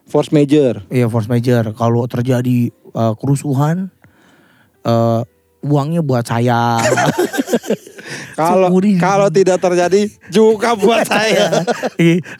force 0.06 0.30
major. 0.30 0.84
Iya 0.88 1.08
force 1.08 1.28
major. 1.28 1.72
Kalau 1.72 2.06
terjadi 2.06 2.70
eh, 2.72 3.14
kerusuhan, 3.18 3.92
eh, 4.86 5.22
uangnya 5.66 6.02
buat 6.06 6.24
saya. 6.26 6.78
Kalau 8.36 8.68
kalau 9.00 9.28
tidak 9.32 9.58
terjadi 9.64 10.12
juga 10.30 10.76
buat 10.76 11.08
saya. 11.10 11.64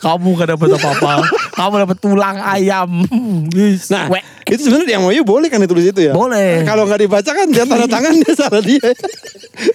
Kamu 0.04 0.36
gak 0.38 0.54
dapat 0.54 0.78
apa-apa. 0.78 1.14
kamu 1.56 1.74
dapat 1.88 1.98
tulang 2.04 2.38
ayam. 2.38 3.08
Yes. 3.56 3.90
Nah, 3.90 4.12
Wek. 4.12 4.24
itu 4.52 4.68
sebenarnya 4.68 4.88
di 4.92 4.96
MOU 5.00 5.22
boleh 5.24 5.48
kan 5.48 5.64
ditulis 5.64 5.88
itu 5.90 6.12
ya? 6.12 6.14
Boleh. 6.14 6.68
Kalau 6.68 6.84
nggak 6.86 7.00
dibaca 7.00 7.32
kan 7.32 7.48
dia 7.48 7.64
tanda 7.64 7.88
tangan 7.88 8.14
dia 8.14 8.34
salah 8.36 8.62
dia. 8.62 8.84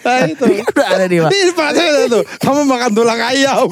Nah 0.04 0.28
itu. 0.28 0.44
Udah 0.44 0.86
ada 0.92 1.04
nih, 1.08 1.24
Pak. 1.24 1.30
Ini 1.32 1.52
Pak 1.56 1.68
tuh, 2.12 2.22
kamu 2.36 2.60
makan 2.68 2.90
tulang 2.92 3.16
ayam. 3.16 3.64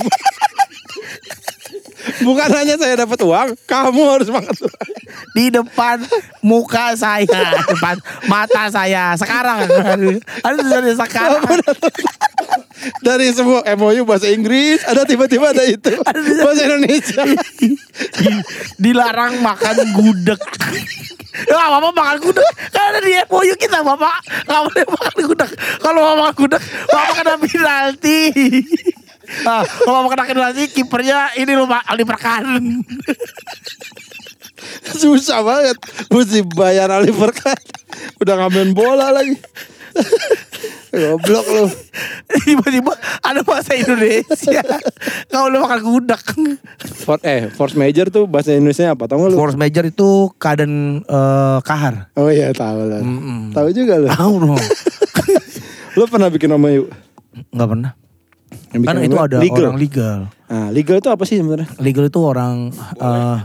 Bukan 2.23 2.49
hanya 2.55 2.79
saya 2.79 2.95
dapat 2.95 3.19
uang, 3.27 3.49
kamu 3.67 4.03
harus 4.07 4.29
makan 4.31 4.55
tulang. 4.55 4.91
di 5.35 5.51
depan 5.51 5.99
muka 6.43 6.95
saya, 6.95 7.59
depan 7.67 7.99
mata 8.31 8.71
saya. 8.71 9.19
Sekarang 9.19 9.67
harus 10.47 10.65
dari 10.67 10.93
sekarang. 10.95 11.43
Dari 13.03 13.35
semua 13.35 13.67
MOU 13.75 14.07
bahasa 14.07 14.31
Inggris, 14.31 14.87
ada 14.87 15.03
tiba-tiba 15.03 15.51
ada 15.51 15.67
itu 15.67 15.99
bahasa 16.43 16.63
Indonesia. 16.63 17.23
Dilarang 18.79 19.43
makan 19.43 19.77
gudeg. 19.99 20.39
Ya, 21.51 21.71
bapak 21.75 21.93
makan 21.95 22.19
gudeg. 22.23 22.47
Ada 22.71 22.99
di 23.03 23.19
MOU 23.27 23.55
kita, 23.59 23.83
bapak. 23.83 24.23
Gak 24.47 24.61
boleh 24.71 24.87
makan 24.95 25.15
gudeg. 25.27 25.51
Kalau 25.83 26.01
bapak 26.07 26.17
makan 26.23 26.35
gudeg, 26.39 26.63
bapak 26.87 27.13
kena 27.19 27.35
penalti. 27.43 28.21
Ah, 29.45 29.65
kalau 29.65 30.09
bapak 30.09 30.25
kena 30.25 30.53
penalti, 30.53 30.65
kipernya 30.73 31.37
ini 31.37 31.53
loh, 31.53 31.69
Pak, 31.69 31.85
Ali 31.85 32.05
Perkan. 32.09 32.45
Susah 34.99 35.45
banget, 35.45 35.77
mesti 36.11 36.41
bayar 36.57 36.89
Oliver 36.91 37.31
kan. 37.31 37.59
Udah 38.19 38.35
ngamen 38.41 38.73
bola 38.75 39.13
lagi. 39.13 39.37
Goblok 40.89 41.47
lu. 41.53 41.65
Tiba-tiba 42.49 42.93
ada 43.21 43.41
bahasa 43.45 43.77
Indonesia. 43.77 44.63
Kau 45.29 45.47
boleh 45.47 45.61
makan 45.61 45.81
gudeg. 45.85 46.23
For, 47.05 47.21
eh, 47.23 47.53
force 47.53 47.77
major 47.77 48.09
tuh 48.09 48.25
bahasa 48.25 48.57
Indonesia 48.57 48.97
apa? 48.97 49.05
Tahu 49.05 49.29
lu? 49.29 49.37
Force 49.37 49.59
major 49.59 49.85
itu 49.85 50.33
keadaan 50.41 51.05
eh, 51.05 51.59
kahar. 51.63 52.09
Oh 52.17 52.33
iya 52.33 52.51
tahu 52.57 52.89
lah. 52.89 53.05
Mm-mm. 53.05 53.53
Tahu 53.53 53.69
juga 53.77 54.01
lu. 54.01 54.09
Tahu 54.09 54.33
dong. 54.43 54.59
Lu 55.99 56.07
pernah 56.07 56.31
bikin 56.31 56.55
MOU? 56.55 56.87
Nggak 57.51 57.69
pernah. 57.75 57.91
Yang 58.69 58.81
bikin 58.85 58.89
Kan 58.93 58.97
itu 59.01 59.17
ada 59.17 59.37
legal. 59.41 59.65
orang 59.65 59.79
legal. 59.81 60.19
Nah, 60.49 60.69
legal 60.69 60.97
itu 61.01 61.09
apa 61.09 61.23
sih 61.25 61.37
sebenarnya? 61.41 61.69
Legal 61.81 62.05
itu 62.09 62.21
orang 62.21 62.69
eh 63.01 63.39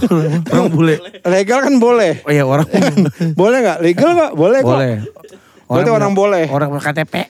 orang 0.52 0.68
bule. 0.68 0.94
Legal 1.24 1.58
kan 1.64 1.74
boleh. 1.80 2.20
Oh 2.24 2.32
iya 2.32 2.44
orang 2.44 2.68
boleh 3.40 3.58
nggak? 3.64 3.78
Legal 3.80 4.10
nggak? 4.12 4.32
Boleh 4.36 4.60
kok. 4.60 4.68
boleh. 4.76 4.94
Berarti 5.70 5.90
orang 5.90 6.12
boleh. 6.12 6.44
Orang 6.50 6.68
KTP. 6.76 7.14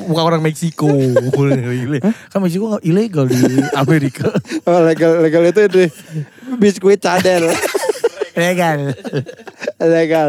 Bukan 0.00 0.24
orang 0.24 0.40
Meksiko. 0.42 0.88
Boleh. 1.32 2.00
Kan 2.28 2.40
Meksiko 2.42 2.76
nggak 2.76 2.84
ilegal 2.84 3.24
di 3.28 3.38
Amerika. 3.76 4.28
Oh, 4.66 4.80
legal 4.84 5.20
legal 5.22 5.42
itu 5.46 5.60
itu 5.64 5.80
biskuit 6.56 7.00
cadel. 7.00 7.48
Legal. 8.34 8.92
legal. 9.80 10.28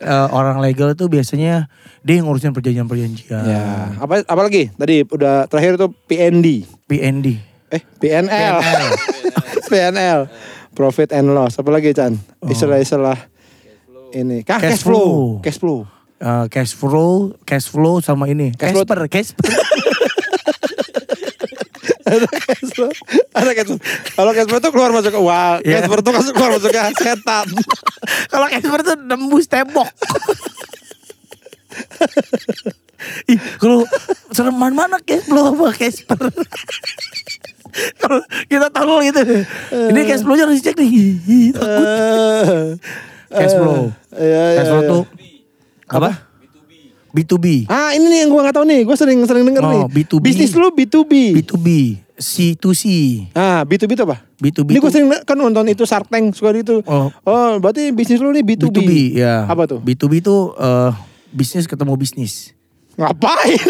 Eh, 0.00 0.26
orang 0.32 0.64
legal 0.64 0.96
itu 0.96 1.12
biasanya 1.12 1.68
dia 2.00 2.14
yang 2.16 2.24
ngurusin 2.24 2.56
perjanjian-perjanjian. 2.56 3.44
Ya, 3.44 3.92
apa 4.00 4.24
apa 4.24 4.40
lagi? 4.40 4.72
Tadi 4.72 5.04
udah 5.04 5.44
terakhir 5.44 5.76
tuh 5.76 5.92
PND. 6.08 6.64
PND. 6.88 7.36
Eh, 7.68 7.84
PNL. 8.00 8.56
PNL. 9.68 10.20
Profit 10.78 11.12
and 11.12 11.36
loss. 11.36 11.60
Apa 11.60 11.68
lagi, 11.68 11.92
Chan? 11.92 12.16
Istilah-istilah 12.40 13.28
ini. 14.16 14.40
Cash, 14.40 14.80
Cash 14.80 14.80
flow. 14.80 15.04
flow. 15.04 15.44
Cash 15.44 15.58
flow. 15.60 15.80
Eh, 16.20 16.44
cash 16.48 16.72
flow, 16.72 17.12
cash 17.44 17.68
flow 17.68 18.00
sama 18.00 18.28
ini. 18.28 18.52
Cash 18.52 18.72
flow- 18.72 18.84
Casper, 18.84 19.08
Casper. 19.08 19.44
Ada 22.06 23.52
flow. 23.52 23.78
Kalau 24.16 24.30
flow 24.48 24.60
tuh 24.60 24.70
keluar 24.72 24.90
masuk. 24.94 25.12
Iya. 25.64 25.84
Cash 25.84 25.88
flow 25.90 26.02
tuh 26.02 26.14
masuk 26.16 26.32
keluar 26.36 26.50
masuk 26.56 26.70
ke 26.72 26.80
setan. 26.96 27.46
Kalau 28.32 28.46
Casper 28.48 28.80
tuh 28.84 28.96
nembus 28.96 29.46
tembok. 29.50 29.88
Ih, 33.32 33.40
kalau 33.56 33.88
sereman 34.32 34.76
mana 34.76 35.00
flow 35.24 35.56
apa 35.56 35.72
Casper? 35.76 36.30
Kalau 38.02 38.18
kita 38.50 38.66
tahu 38.74 38.98
gitu. 39.06 39.20
Ini 39.94 40.00
cash 40.02 40.26
flow-nya 40.26 40.44
harus 40.50 40.58
dicek 40.58 40.74
nih. 40.74 40.90
Ih, 41.22 41.48
takut. 41.54 41.86
Eh, 41.86 42.66
Cash 43.30 43.54
flow. 43.54 43.94
Iya, 44.18 44.42
iya, 44.58 44.62
flow 44.66 44.82
iya. 44.82 44.90
tuh 44.90 45.02
apa? 45.90 46.29
B2B. 47.10 47.66
Ah 47.66 47.90
ini 47.92 48.06
nih 48.06 48.18
yang 48.22 48.30
gua 48.30 48.46
nggak 48.46 48.56
tahu 48.56 48.66
nih, 48.66 48.80
gua 48.82 48.94
sering 48.94 49.18
sering 49.26 49.42
denger 49.42 49.62
Oh, 49.62 49.70
nih. 49.70 49.82
B2B. 49.90 50.22
Bisnis 50.22 50.50
lu 50.54 50.70
B2B. 50.70 51.12
B2B. 51.42 51.68
C2C. 52.20 52.84
Ah 53.32 53.64
B2B 53.64 53.96
itu 53.96 54.04
apa? 54.04 54.20
B2B 54.36 54.68
Ini 54.70 54.78
gua 54.78 54.90
sering 54.92 55.06
kan 55.24 55.34
nonton 55.34 55.64
itu 55.66 55.82
Shark 55.82 56.06
Tank 56.06 56.36
suka 56.36 56.52
itu. 56.52 56.82
Oh. 56.84 57.08
Oh, 57.22 57.50
berarti 57.58 57.90
bisnis 57.90 58.18
lu 58.18 58.30
nih 58.30 58.44
B2B. 58.44 58.70
B2B, 58.70 58.90
ya. 59.16 59.44
Apa 59.44 59.66
tuh? 59.66 59.78
B2B 59.80 60.20
itu 60.20 60.36
eh, 60.54 60.90
bisnis 61.30 61.64
ketemu 61.64 61.96
bisnis. 61.96 62.52
Ngapain? 62.94 63.56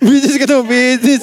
bisnis 0.00 0.36
ketemu 0.38 0.62
bisnis. 0.64 1.22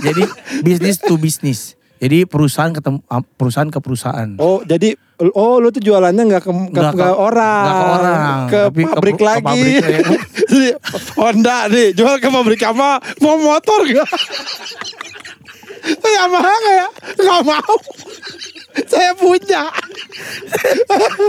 Jadi 0.00 0.22
bisnis 0.62 0.96
to 0.98 1.14
bisnis. 1.16 1.60
Jadi 2.00 2.24
perusahaan 2.24 2.72
ah, 3.12 3.20
perusahaan 3.20 3.68
ke 3.68 3.76
perusahaan. 3.76 4.28
Oh, 4.40 4.64
jadi 4.64 4.96
oh 5.36 5.60
lu 5.60 5.68
tuh 5.68 5.84
jualannya 5.84 6.32
nggak 6.32 6.42
ke, 6.42 6.52
ke, 6.72 6.80
ke 6.80 6.96
ke- 6.96 7.12
orang, 7.12 7.60
nggak 7.60 7.76
ke 7.76 7.86
orang, 7.92 8.20
ke 8.48 8.60
tapi 8.72 8.82
ke 8.82 8.92
pabrik 8.96 9.14
ke 9.14 9.24
lagi. 9.28 9.44
pabrik, 9.44 9.82
ya. 9.84 10.00
Jadi, 10.48 10.68
Honda 11.20 11.56
nih 11.68 11.88
jual 11.92 12.16
ke 12.16 12.28
pabrik 12.32 12.62
apa? 12.64 13.04
Mau 13.20 13.36
motor 13.36 13.84
gak? 13.84 14.08
Ya 16.00 16.24
mahal 16.28 16.56
nggak 16.56 16.76
ya? 16.76 16.88
Nggak 17.20 17.42
mau. 17.44 17.76
Saya 18.88 19.12
punya. 19.16 19.62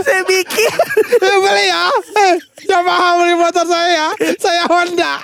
Saya 0.04 0.22
bikin. 0.24 0.72
Ya 1.20 1.36
beli 1.36 1.64
ya. 1.68 1.82
Eh, 2.16 2.34
Yamaha 2.68 3.08
beli 3.20 3.34
motor 3.36 3.64
saya 3.64 3.88
ya. 3.92 4.08
Saya 4.36 4.64
Honda. 4.68 5.20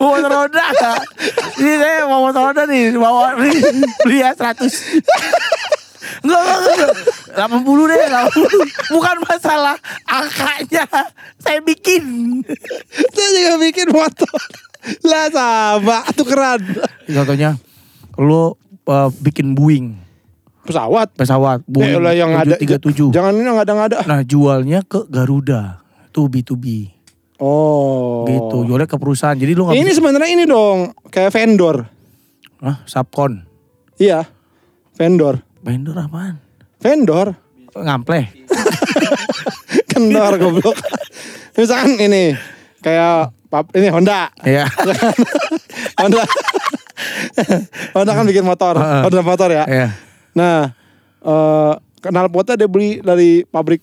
Mau 0.00 0.08
motor 0.16 0.32
Honda 0.32 0.64
nggak? 0.72 1.00
Ini 1.60 1.72
saya 1.78 1.98
mau 2.08 2.20
motor 2.28 2.42
Honda 2.50 2.62
nih 2.66 2.96
bawa 2.96 3.36
beli 3.36 3.60
beli 4.04 4.18
ya 4.24 4.30
100. 4.32 4.68
Enggak 6.22 6.40
Enggak, 6.42 6.42
enggak, 6.44 6.60
enggak. 6.76 6.92
80 7.66 7.90
deh, 7.90 8.02
80. 8.04 8.94
Bukan 8.94 9.16
masalah 9.26 9.76
angkanya. 10.06 10.84
Saya 11.40 11.58
bikin. 11.64 12.04
Saya 13.10 13.28
juga 13.32 13.54
bikin 13.58 13.88
motor. 13.90 14.38
Lah 15.06 15.26
sama, 15.30 15.98
tukeran. 16.14 16.60
Contohnya, 17.06 17.56
lo 18.18 18.58
uh, 18.86 19.08
bikin 19.22 19.54
Boeing 19.54 20.02
Pesawat. 20.62 21.10
pesawat 21.18 21.58
Eh, 21.66 21.70
Boeing 21.70 21.98
lah 21.98 22.14
yang 22.14 22.30
ada 22.38 22.54
737. 22.54 23.10
Jangan 23.10 23.34
ini 23.34 23.46
yang 23.50 23.58
ada-ada. 23.58 24.06
Nah, 24.06 24.22
jualnya 24.22 24.86
ke 24.86 25.10
Garuda. 25.10 25.82
Itu 26.06 26.30
B2B. 26.30 26.91
Oh. 27.42 28.22
Gitu, 28.30 28.70
jualnya 28.70 28.86
ke 28.86 28.94
perusahaan. 28.94 29.34
Jadi 29.34 29.58
lu 29.58 29.66
nggak 29.66 29.74
Ini 29.74 29.90
sebenarnya 29.90 30.30
ini 30.30 30.44
dong, 30.46 30.94
kayak 31.10 31.34
vendor. 31.34 31.90
Hah, 32.62 32.86
subkon. 32.86 33.42
Iya. 33.98 34.22
Vendor. 34.94 35.42
Vendor 35.58 35.96
apaan? 35.98 36.38
Vendor. 36.78 37.34
Ngampleh. 37.74 38.30
Kendor 39.90 40.38
goblok. 40.38 40.78
Misalkan 41.58 41.98
ini 41.98 42.38
kayak 42.78 43.34
pap 43.50 43.66
ini 43.74 43.90
Honda. 43.90 44.30
Ya. 44.46 44.70
Honda. 46.00 46.22
Honda 47.90 48.12
kan 48.14 48.24
bikin 48.30 48.46
motor. 48.46 48.78
Heeh. 48.78 49.02
Honda 49.02 49.22
motor 49.26 49.48
ya. 49.50 49.64
ya. 49.66 49.88
Nah, 50.38 50.70
eh 51.26 51.72
knalpotnya 52.06 52.54
dia 52.54 52.68
beli 52.70 53.02
dari 53.02 53.42
pabrik 53.42 53.82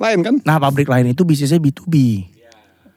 lain 0.00 0.18
kan? 0.22 0.34
Nah, 0.46 0.56
pabrik 0.62 0.86
lain 0.86 1.10
itu 1.10 1.26
bisnisnya 1.26 1.58
B2B. 1.58 2.26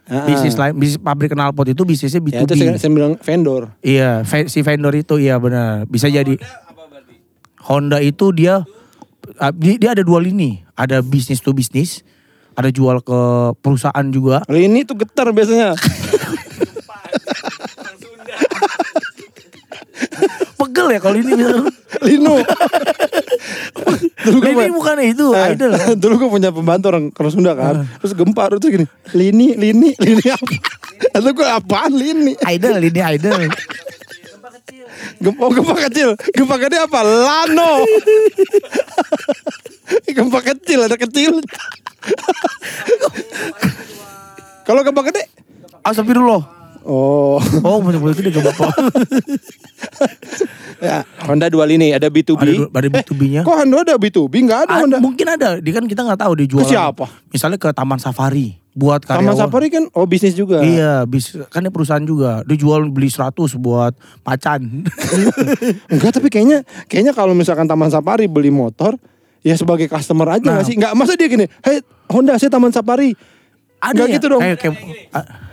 Bisnis 0.04 0.60
lain, 0.60 0.76
bisnis 0.76 1.00
pabrik 1.00 1.32
knalpot 1.32 1.64
itu 1.64 1.88
bisnisnya 1.88 2.20
Ya, 2.20 2.44
B2B. 2.44 2.44
itu 2.44 2.54
saya, 2.60 2.76
saya 2.76 2.92
bilang 2.92 3.14
vendor. 3.16 3.72
Iya, 3.80 4.28
si 4.46 4.60
vendor 4.60 4.92
itu 4.92 5.16
iya 5.16 5.40
benar. 5.40 5.88
Bisa 5.88 6.12
jadi 6.12 6.36
apa 6.36 6.84
berarti? 6.92 7.16
Honda 7.64 8.04
itu 8.04 8.36
dia 8.36 8.68
ah, 9.40 9.52
dia 9.56 9.80
dia 9.80 9.90
ada 9.96 10.04
dua 10.04 10.20
lini. 10.20 10.60
Ada 10.76 11.00
bisnis 11.00 11.40
to 11.40 11.56
bisnis, 11.56 12.04
ada 12.52 12.68
jual 12.68 13.00
ke 13.00 13.20
perusahaan 13.64 14.04
juga. 14.12 14.44
Lini 14.52 14.84
tuh 14.84 15.00
getar 15.00 15.32
biasanya. 15.32 15.72
Pegel 20.84 20.96
ya 20.96 21.00
kalau 21.00 21.18
ini. 21.20 21.32
Lino. 22.08 22.34
dulu 24.24 24.38
gue 24.40 24.52
Lini 24.56 24.72
bukan 24.76 24.96
itu, 25.04 25.26
Eh, 25.36 25.56
idol. 25.56 25.72
dulu 26.02 26.14
gue 26.20 26.30
punya 26.40 26.50
pembantu 26.52 26.86
orang 26.92 27.06
orang 27.16 27.32
Sunda 27.32 27.54
kan. 27.56 27.88
Terus 28.04 28.14
gempa 28.16 28.52
terus 28.52 28.68
gini. 28.68 28.86
Lini, 29.16 29.56
lini, 29.56 29.96
lini 29.96 30.26
apa? 30.28 30.54
Lalu 31.20 31.30
gue 31.40 31.48
apaan 31.48 31.92
lini? 31.96 32.34
Idol, 32.36 32.76
lini 32.84 33.00
idol. 33.00 33.48
Gempa, 35.24 35.40
oh, 35.40 35.52
gempa 35.52 35.74
kecil. 35.88 36.10
Gempa 36.36 36.56
gede 36.60 36.78
apa? 36.84 37.00
Lano. 37.04 37.88
gempa 40.04 40.40
kecil, 40.44 40.80
ada 40.88 40.98
kecil. 41.00 41.40
Kalau 44.68 44.82
gempa 44.84 45.02
gede? 45.08 45.24
Astagfirullah. 45.84 46.63
Oh. 46.84 47.40
Oh, 47.64 47.80
betul-betul 47.80 48.14
itu 48.14 48.30
dia 48.30 48.34
gempa. 48.38 48.68
ya, 50.80 50.98
Honda 51.24 51.48
dua 51.48 51.64
lini, 51.64 51.92
ada 51.92 52.08
B2B. 52.08 52.44
Ada 52.44 52.54
ada 52.70 52.90
B2B-nya. 52.92 53.42
Eh, 53.42 53.46
kok 53.46 53.56
Honda 53.56 53.78
ada 53.82 53.96
B2B? 53.96 54.34
Enggak 54.42 54.60
ada 54.68 54.74
Ah, 54.74 54.80
Honda. 54.84 54.98
mungkin 55.00 55.26
ada, 55.26 55.50
dia 55.58 55.72
kan 55.72 55.86
kita 55.86 56.04
nggak 56.04 56.20
tahu 56.20 56.34
dia 56.36 56.48
jualan. 56.48 56.68
siapa? 56.68 57.06
Misalnya 57.30 57.58
ke 57.58 57.70
Taman 57.72 57.98
Safari 57.98 58.60
buat 58.74 59.00
karyawan. 59.02 59.24
Taman 59.24 59.38
Safari 59.40 59.68
kan 59.70 59.84
oh 59.92 60.04
bisnis 60.04 60.34
juga. 60.34 60.60
Iya, 60.60 61.06
bis, 61.06 61.32
kan 61.48 61.62
dia 61.62 61.70
perusahaan 61.70 62.02
juga. 62.02 62.42
Dia 62.44 62.58
jual 62.58 62.90
beli 62.90 63.08
100 63.08 63.32
buat 63.56 63.94
macan. 64.22 64.84
Enggak, 65.94 66.12
tapi 66.14 66.28
kayaknya 66.28 66.62
kayaknya 66.86 67.14
kalau 67.14 67.32
misalkan 67.32 67.64
Taman 67.64 67.88
Safari 67.88 68.26
beli 68.26 68.50
motor, 68.50 68.98
ya 69.40 69.54
sebagai 69.54 69.88
customer 69.88 70.28
aja 70.32 70.44
Nah. 70.44 70.54
nggak 70.58 70.66
sih? 70.66 70.76
Enggak, 70.76 70.94
masa 70.94 71.14
dia 71.14 71.28
gini, 71.28 71.46
"Hei, 71.62 71.80
Honda 72.10 72.36
saya 72.36 72.50
Taman 72.50 72.72
Safari." 72.72 73.14
Ada 73.84 73.92
Nggak 73.94 74.08
ya? 74.08 74.16
gitu 74.16 74.26
dong. 74.32 74.42
Kayak, 74.42 74.58
kayak- 74.58 74.80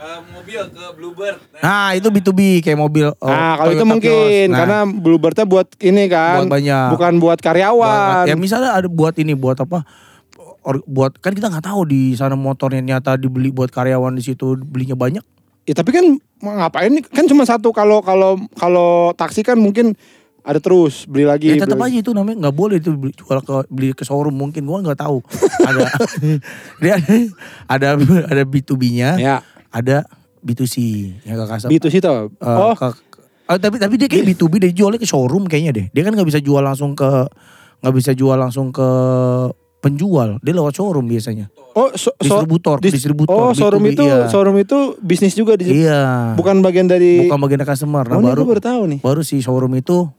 Eh, 0.01 0.21
mobil 0.33 0.61
ke 0.65 0.85
Bluebird. 0.97 1.37
Nah, 1.53 1.61
nah, 1.61 1.89
itu 1.93 2.09
B2B 2.09 2.41
kayak 2.63 2.79
mobil. 2.79 3.11
oh, 3.13 3.27
nah, 3.27 3.59
kalau 3.59 3.73
itu 3.75 3.85
mungkin. 3.85 4.47
Nah, 4.49 4.59
karena 4.59 4.79
Bluebird-nya 4.87 5.45
buat 5.45 5.69
ini 5.77 6.05
kan, 6.07 6.47
Buat 6.47 6.55
banyak. 6.57 6.89
bukan 6.95 7.13
buat 7.19 7.39
karyawan. 7.39 8.25
Ya 8.25 8.35
misalnya 8.35 8.71
ada 8.73 8.89
buat 8.89 9.13
ini 9.17 9.35
buat 9.35 9.59
apa? 9.59 9.83
Or- 10.61 10.85
buat 10.85 11.19
kan 11.19 11.33
kita 11.33 11.49
nggak 11.49 11.67
tahu 11.67 11.85
di 11.85 12.13
sana 12.15 12.33
motornya 12.33 12.81
nyata 12.81 13.17
dibeli 13.17 13.49
buat 13.49 13.69
karyawan 13.69 14.13
di 14.13 14.23
situ 14.23 14.57
belinya 14.57 14.95
banyak. 14.95 15.25
Ya, 15.65 15.75
tapi 15.77 15.93
kan 15.93 16.05
ngapain 16.41 16.91
nih? 16.91 17.05
Kan 17.05 17.29
cuma 17.29 17.45
satu 17.45 17.69
kalau 17.71 18.01
kalau 18.01 18.41
kalau 18.55 19.13
taksi 19.13 19.41
kan 19.41 19.57
mungkin 19.57 19.93
ada 20.43 20.57
terus 20.57 21.05
beli 21.05 21.23
lagi. 21.23 21.49
Ya 21.49 21.59
tetap 21.59 21.77
beli- 21.77 21.93
aja 21.93 21.99
itu 22.01 22.11
namanya 22.11 22.37
nggak 22.43 22.55
boleh 22.55 22.77
itu 22.77 22.91
beli, 22.93 23.13
jual 23.13 23.39
ke 23.39 23.55
beli 23.67 23.89
ke 23.91 24.03
showroom 24.03 24.33
mungkin 24.33 24.63
gua 24.63 24.81
nggak 24.81 24.99
tahu. 24.99 25.21
ada 25.69 25.81
dia 26.83 26.95
ada 27.67 27.89
ada 28.27 28.43
B2B-nya, 28.43 29.17
Ya, 29.17 29.37
ada 29.69 30.09
B2C 30.41 30.75
ya 31.23 31.35
ke 31.35 31.45
customer. 31.47 31.71
B2C 31.71 31.95
tuh. 31.99 32.33
Eh, 32.33 32.47
oh, 32.47 32.73
ke- 32.73 32.97
eh, 33.47 33.59
tapi 33.59 33.77
tapi 33.77 33.95
dia 33.95 34.07
kayak 34.07 34.25
B2B 34.27 34.53
dia 34.59 34.73
jualnya 34.75 34.97
ke 34.97 35.05
showroom 35.05 35.45
kayaknya 35.45 35.73
deh. 35.73 35.87
Dia 35.91 36.03
kan 36.03 36.13
nggak 36.13 36.27
bisa 36.27 36.39
jual 36.39 36.61
langsung 36.61 36.93
ke 36.93 37.09
nggak 37.81 37.95
bisa 37.95 38.11
jual 38.13 38.35
langsung 38.35 38.69
ke 38.69 38.89
penjual. 39.79 40.37
Dia 40.39 40.53
lewat 40.53 40.73
showroom 40.75 41.07
biasanya. 41.07 41.49
oh, 41.71 41.89
so- 41.95 42.11
so- 42.13 42.19
Distributor, 42.43 42.77
dis- 42.79 42.93
distributor, 42.93 43.31
Oh, 43.31 43.53
showroom 43.53 43.85
B2B, 43.85 43.95
itu 43.95 44.05
iya. 44.05 44.27
showroom 44.27 44.59
itu 44.59 44.79
bisnis 44.99 45.33
juga 45.33 45.55
di. 45.55 45.71
Iya. 45.79 46.35
Bukan 46.35 46.61
bagian 46.61 46.85
dari 46.85 47.23
Bukan 47.23 47.39
bagian 47.39 47.63
customer. 47.63 48.03
Nah, 48.03 48.17
Oh, 48.17 48.23
baru 48.23 48.43
baru 48.45 48.59
tahu 48.59 48.83
nih. 48.89 48.99
baru 49.01 49.23
si 49.23 49.39
showroom 49.39 49.73
itu 49.75 50.11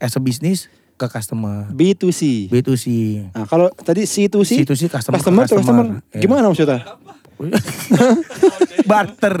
as 0.00 0.16
a 0.16 0.20
business 0.20 0.66
ke 0.96 1.06
customer. 1.06 1.68
B2C. 1.70 2.48
B2C. 2.48 2.84
Nah, 3.32 3.44
kalau 3.44 3.68
tadi 3.72 4.04
C2C, 4.04 4.64
C2C 4.64 4.88
customer, 4.88 5.16
ke 5.16 5.22
customer, 5.22 5.44
to 5.44 5.56
customer. 5.56 5.84
Iya. 6.10 6.20
Gimana 6.20 6.44
maksudnya? 6.48 6.80
Barter. 8.90 9.36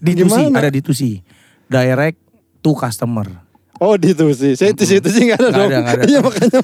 D2C, 0.00 0.24
Gimana? 0.24 0.58
ada 0.58 0.70
D2C. 0.70 1.20
Direct 1.66 2.18
to 2.60 2.72
customer. 2.72 3.28
Oh 3.76 3.98
di 3.98 4.14
itu 4.14 4.30
sih, 4.30 4.54
saya 4.54 4.70
itu 4.70 4.86
itu 4.86 5.10
sih 5.10 5.26
nggak 5.26 5.42
ada 5.42 5.48
Nggak 5.50 5.58
dong. 5.58 5.70
ada, 5.74 5.90
ada. 5.90 6.02
Iya 6.06 6.18
makanya 6.22 6.60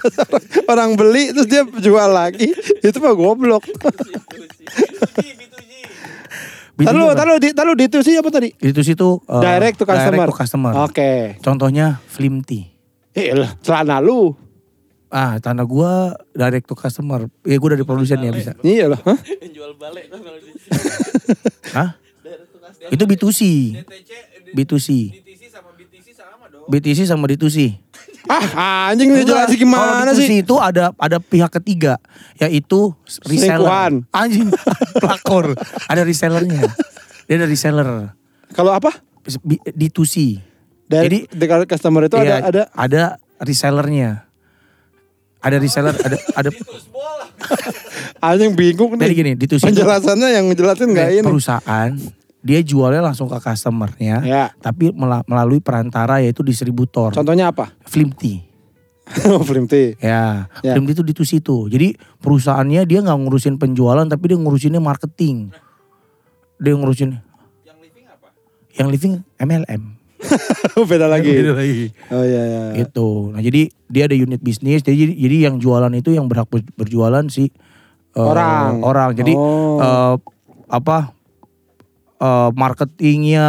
orang 0.70 0.90
beli 0.94 1.34
terus 1.34 1.50
dia 1.50 1.66
jual 1.66 2.08
lagi, 2.08 2.54
itu 2.78 2.98
mah 3.02 3.10
goblok. 3.10 3.66
B2C, 6.78 6.86
B2G. 6.86 6.94
B2C 6.94 6.94
Tahu 6.94 7.10
tahu 7.18 7.38
di 7.42 7.48
tahu 7.50 7.70
di 7.74 7.84
itu 7.90 7.98
sih 8.06 8.14
apa 8.14 8.30
tadi? 8.30 8.48
D2C 8.54 8.94
itu 8.94 9.08
uh, 9.26 9.42
direct 9.42 9.82
to 9.82 9.84
customer. 9.84 10.14
Direct 10.14 10.30
to 10.30 10.38
customer. 10.38 10.72
Oke. 10.86 11.10
Contohnya 11.42 11.98
Flimty. 12.06 12.70
Eh 13.18 13.34
lah, 13.34 13.58
celana 13.58 13.98
lu. 13.98 14.30
Ah, 15.10 15.42
tanah 15.42 15.66
gua 15.66 16.14
direct 16.36 16.70
to 16.70 16.78
customer. 16.78 17.26
Ya 17.42 17.58
gua 17.58 17.74
dari 17.74 17.82
produsen 17.82 18.22
ya 18.22 18.30
bisa. 18.30 18.54
Iya 18.62 18.94
loh. 18.94 19.00
Hah? 19.02 19.18
Yang 19.42 19.52
jual 19.58 19.72
balik 19.74 20.06
tuh 20.06 20.22
kalau 20.22 20.38
di 20.38 20.50
Hah? 21.76 21.98
Itu 22.94 23.04
B2C. 23.10 23.40
DTC, 23.82 24.10
B2C. 24.54 24.88
DTC 25.18 25.42
sama 25.50 25.70
BTC 25.74 26.06
sama 26.14 26.44
dong. 26.46 26.64
BTC 26.70 26.98
sama 27.10 27.24
D2C. 27.26 27.58
Ah 28.28 28.44
anjing 28.88 29.08
jelasin 29.10 29.24
Enggak, 29.24 29.56
gimana 29.56 29.84
kalau 30.04 30.12
D2C 30.12 30.20
sih? 30.22 30.38
itu 30.40 30.54
ada 30.54 30.92
ada 30.94 31.16
pihak 31.18 31.50
ketiga 31.50 31.96
yaitu 32.36 32.92
Selingkuhan. 33.02 34.04
reseller. 34.04 34.14
Anjing, 34.14 34.48
pelakor. 35.02 35.56
Ada 35.84 36.02
resellernya. 36.02 36.62
Dia 37.24 37.34
ada 37.34 37.46
reseller. 37.46 38.12
Kalau 38.50 38.72
apa? 38.72 38.92
B- 39.40 39.60
D2C. 39.66 40.40
Dari 40.84 41.04
Jadi 41.04 41.18
dekat 41.30 41.64
customer 41.66 42.04
itu 42.04 42.16
iya, 42.16 42.38
ada 42.38 42.48
ada 42.48 42.62
ada 42.74 43.02
resellernya. 43.38 44.24
Ada 45.38 45.56
reseller, 45.56 45.94
ada 45.94 46.16
ada 46.34 46.50
anjing 48.20 48.52
bingung 48.52 48.92
jadi 48.92 49.06
nih. 49.06 49.14
gini, 49.14 49.32
D2C 49.34 49.54
itu 49.54 49.64
Penjelasannya 49.64 50.28
yang 50.30 50.44
ngejelasin 50.46 50.88
nggak 50.90 51.08
ini? 51.14 51.22
perusahaan 51.22 51.90
dia 52.48 52.60
jualnya 52.62 53.04
langsung 53.04 53.28
ke 53.28 53.36
customernya, 53.36 54.24
Ya. 54.24 54.44
tapi 54.56 54.88
mela- 54.90 55.20
melalui 55.22 55.60
perantara 55.60 56.18
yaitu 56.18 56.40
distributor. 56.40 57.12
Contohnya 57.12 57.52
apa? 57.52 57.76
Flimty. 57.84 58.48
Oh, 59.26 59.40
Flimty. 59.40 59.96
Ya, 59.98 60.48
Ya. 60.60 60.72
Flimty 60.72 60.92
itu 60.92 61.00
D2C 61.02 61.30
itu. 61.38 61.68
Jadi 61.68 61.92
perusahaannya 62.18 62.84
dia 62.84 63.00
nggak 63.00 63.18
ngurusin 63.18 63.56
penjualan 63.56 64.04
tapi 64.04 64.24
dia 64.26 64.36
ngurusinnya 64.36 64.78
marketing. 64.78 65.48
Dia 66.56 66.72
ngurusin 66.74 67.16
Yang 67.62 67.78
living 67.82 68.06
apa? 68.06 68.28
yang 68.74 68.88
living 68.88 69.14
MLM. 69.38 69.82
Beda 70.90 71.06
lagi. 71.06 71.30
lagi. 71.40 71.88
Oh 72.08 72.20
iya 72.20 72.42
iya. 72.44 72.62
Gitu. 72.76 73.32
Nah, 73.32 73.40
jadi 73.40 73.72
dia 73.86 74.04
ada 74.04 74.14
unit 74.14 74.40
bisnis. 74.40 74.82
Jadi 74.82 75.14
jadi 75.14 75.46
yang 75.46 75.56
jualan 75.56 75.88
itu 75.94 76.10
yang 76.10 76.26
berhak 76.26 76.44
ber- 76.46 76.68
berjualan 76.74 77.24
si 77.28 77.48
eh, 78.10 78.20
Orang. 78.20 78.82
Orang. 78.82 79.10
Jadi 79.14 79.32
Oh. 79.32 79.78
eh, 79.78 80.14
apa 80.68 81.16
eh, 82.18 82.50
marketingnya 82.52 83.48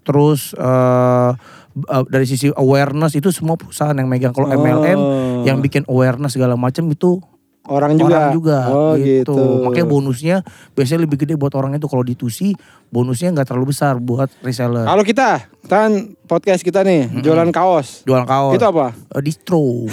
terus 0.00 0.54
eh, 0.54 1.30
eh, 1.74 2.04
dari 2.06 2.24
sisi 2.24 2.50
awareness 2.50 3.14
itu 3.14 3.28
semua 3.28 3.54
perusahaan 3.54 3.92
yang 3.92 4.06
megang. 4.06 4.30
Kalau 4.30 4.48
MLM 4.48 4.98
Oh. 4.98 5.42
yang 5.42 5.58
bikin 5.58 5.84
awareness 5.84 6.34
segala 6.34 6.54
macam 6.54 6.86
itu 6.88 7.18
Orang 7.64 7.96
juga. 7.96 8.28
orang 8.28 8.36
juga 8.36 8.58
Oh 8.68 8.92
gitu. 8.92 9.64
Makanya 9.64 9.88
bonusnya 9.88 10.36
biasanya 10.72 11.08
lebih 11.08 11.24
gede 11.24 11.32
buat 11.34 11.56
orang 11.56 11.72
itu 11.72 11.88
kalau 11.88 12.04
ditusi 12.04 12.52
bonusnya 12.88 13.32
nggak 13.32 13.48
terlalu 13.48 13.72
besar 13.72 13.96
buat 13.96 14.28
reseller. 14.40 14.84
Kalau 14.84 15.00
kita, 15.00 15.48
kan 15.64 16.12
podcast 16.28 16.60
kita 16.60 16.84
nih, 16.84 17.08
jualan 17.24 17.48
kaos. 17.48 18.04
Jualan 18.04 18.28
kaos. 18.28 18.52
Itu 18.52 18.68
apa? 18.68 18.92
Eh, 19.16 19.22
distro. 19.24 19.88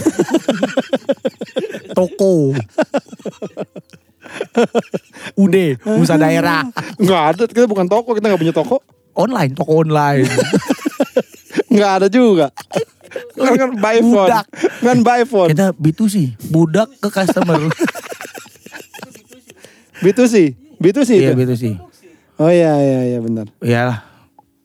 Toko. 1.97 2.51
Ude, 5.43 5.75
usaha 5.97 6.17
daerah. 6.17 6.65
Enggak 7.01 7.21
ada, 7.33 7.43
kita 7.47 7.65
bukan 7.65 7.87
toko, 7.87 8.13
kita 8.13 8.27
nggak 8.27 8.41
punya 8.41 8.55
toko. 8.55 8.79
Online, 9.11 9.51
toko 9.51 9.83
online. 9.83 10.23
Nggak 11.71 11.91
ada 11.99 12.07
juga. 12.07 12.47
Kan 13.35 13.55
kan 13.55 13.69
by 13.75 13.99
phone. 13.99 14.27
Budak. 14.27 14.45
Kan 14.79 14.97
by 15.03 15.21
phone. 15.23 15.49
Kita 15.51 15.67
B2C, 15.75 16.15
budak 16.47 16.87
ke 16.99 17.07
customer. 17.11 17.59
B2C. 19.99 20.35
B2C 20.81 21.09
Iya, 21.13 21.31
itu. 21.31 21.37
B2C. 21.37 21.63
Oh 22.41 22.49
iya 22.49 22.73
iya 22.79 22.99
iya 23.05 23.19
benar. 23.21 23.45
Iyalah, 23.61 23.99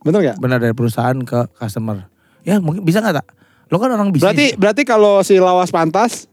Benar 0.01 0.21
nggak? 0.23 0.37
benar 0.41 0.59
dari 0.63 0.73
perusahaan 0.73 1.19
ke 1.21 1.45
customer. 1.59 2.09
Ya, 2.41 2.57
mungkin 2.63 2.87
bisa 2.87 3.03
nggak 3.03 3.21
tak? 3.21 3.27
Lo 3.69 3.77
kan 3.77 3.91
orang 3.93 4.15
bisnis. 4.15 4.23
Berarti 4.25 4.47
berarti 4.57 4.83
kalau 4.87 5.21
si 5.21 5.37
lawas 5.37 5.69
pantas 5.69 6.31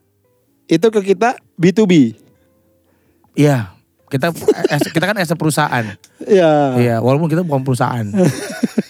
itu 0.69 0.87
ke 0.87 1.01
kita 1.03 1.35
B2B. 1.57 2.15
Iya. 3.33 3.73
Kita 4.07 4.29
as- 4.69 4.93
kita 4.93 5.05
kan 5.05 5.17
as 5.17 5.29
a 5.29 5.37
perusahaan. 5.37 5.85
Iya. 6.21 6.53
Iya, 6.77 6.95
walaupun 7.01 7.27
kita 7.27 7.41
bukan 7.41 7.63
perusahaan. 7.63 8.05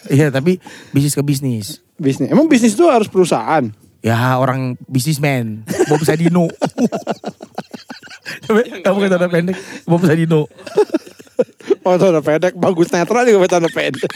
Iya, 0.03 0.29
tapi 0.29 0.61
bisnis 0.93 1.17
ke 1.17 1.25
bisnis. 1.25 1.81
Bisnis. 1.97 2.29
Emang 2.29 2.45
bisnis 2.45 2.77
itu 2.77 2.85
harus 2.85 3.09
perusahaan. 3.09 3.65
Ya 4.05 4.37
orang 4.37 4.77
bisnismen, 4.85 5.65
Bob 5.89 6.05
Sadino. 6.05 6.53
Kamu 8.85 8.97
kan 8.99 9.09
tanda 9.09 9.25
pendek, 9.25 9.57
Bob 9.89 10.05
Sadino. 10.05 10.45
Oh 11.81 11.97
tanda 11.97 12.21
pendek 12.21 12.53
bagus 12.53 12.93
netral 12.93 13.25
juga 13.25 13.57
tanda 13.57 13.71
pendek. 13.73 14.05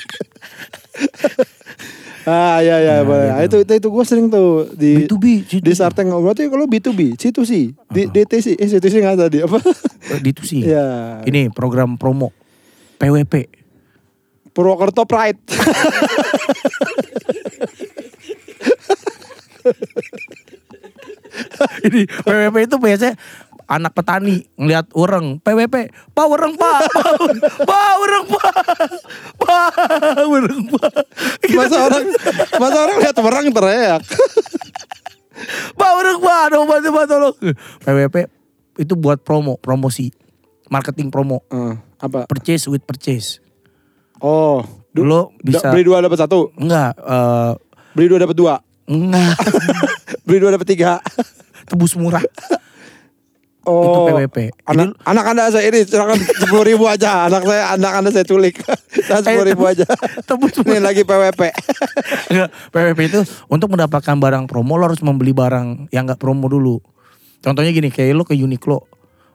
ah 2.28 2.60
ya 2.60 2.84
ya 2.84 3.08
boleh. 3.08 3.32
Ah, 3.32 3.40
itu 3.48 3.64
itu 3.64 3.74
itu 3.80 3.88
gue 3.88 4.04
sering 4.04 4.28
tuh 4.28 4.68
di 4.76 5.08
B2B, 5.08 5.26
di 5.64 5.72
Sarteng 5.72 6.12
berarti 6.12 6.52
kalau 6.52 6.68
B2B 6.68 7.16
situ 7.16 7.48
sih 7.48 7.72
di 7.88 8.04
DTC 8.12 8.60
eh 8.60 8.68
situ 8.68 8.84
sih 8.92 9.00
nggak 9.00 9.16
tadi 9.16 9.48
apa? 9.48 9.64
Itu 10.20 10.44
sih. 10.44 10.68
ya 10.68 11.24
Ini 11.24 11.56
program 11.56 11.96
promo 11.96 12.36
PWP. 13.00 13.48
Purwokerto 14.52 15.08
Pride. 15.08 15.40
Ini 21.88 22.10
PWP 22.10 22.56
itu 22.66 22.78
biasanya 22.82 23.16
anak 23.68 23.92
petani 23.92 24.48
ngelihat 24.56 24.88
orang 24.96 25.40
PWP, 25.40 25.76
pak 26.10 26.26
orang 26.26 26.56
pak, 26.56 26.80
pak 27.70 27.92
orang 27.98 28.26
pak, 28.26 28.54
pak 29.44 29.70
orang 30.18 30.62
pak, 30.72 30.94
masa 31.52 31.78
orang 31.84 32.04
masa 32.58 32.78
orang 32.80 32.98
lihat 32.98 33.16
orang 33.18 33.46
teriak. 33.52 34.02
pak 35.80 35.92
orang 35.94 36.18
pak, 36.18 36.40
ada 36.42 36.56
bantu 36.60 36.90
bantu 36.90 37.12
tolong. 37.12 37.36
PWP 37.84 38.16
itu 38.78 38.94
buat 38.96 39.20
promo, 39.20 39.58
promosi, 39.58 40.16
marketing 40.68 41.10
promo, 41.10 41.44
Eh, 41.48 41.76
apa? 42.00 42.24
purchase 42.26 42.66
with 42.66 42.82
purchase. 42.82 43.44
Oh, 44.18 44.64
du- 44.90 45.04
Lo 45.04 45.36
da- 45.38 45.60
bisa 45.60 45.68
beli 45.70 45.84
dua 45.84 46.00
dapat 46.00 46.18
satu, 46.18 46.56
enggak 46.56 46.96
eh, 46.96 47.52
beli 47.92 48.08
dua 48.08 48.20
dapat 48.24 48.34
dua, 48.34 48.56
enggak 48.86 49.36
beli 50.24 50.40
dua 50.40 50.56
dapat 50.56 50.68
tiga. 50.68 51.04
tebus 51.68 52.00
murah 52.00 52.24
Oh, 53.68 53.84
itu 53.84 54.00
PWP. 54.08 54.38
Anak, 54.64 54.96
anak 55.04 55.26
anda 55.28 55.52
saya 55.52 55.68
ini 55.68 55.84
silakan 55.84 56.16
sepuluh 56.42 56.64
ribu 56.64 56.88
aja. 56.88 57.28
Anak 57.28 57.44
saya, 57.44 57.76
anak 57.76 57.92
anda 58.00 58.10
saya 58.16 58.24
culik. 58.24 58.64
Saya 59.08 59.24
sepuluh 59.24 59.48
ribu 59.48 59.64
aja. 59.68 59.84
tebus 60.24 60.56
Ini 60.64 60.80
lagi 60.80 61.04
PWP. 61.04 61.42
Enggak, 62.32 62.50
PWP 62.72 63.00
itu 63.12 63.20
untuk 63.52 63.72
mendapatkan 63.76 64.16
barang 64.16 64.48
promo 64.48 64.80
lo 64.80 64.88
harus 64.88 65.04
membeli 65.04 65.32
barang 65.32 65.92
yang 65.92 66.08
enggak 66.08 66.20
promo 66.20 66.48
dulu. 66.48 66.80
Contohnya 67.40 67.72
gini, 67.72 67.88
kayak 67.88 68.16
lo 68.18 68.24
ke 68.26 68.36
Uniqlo, 68.36 68.84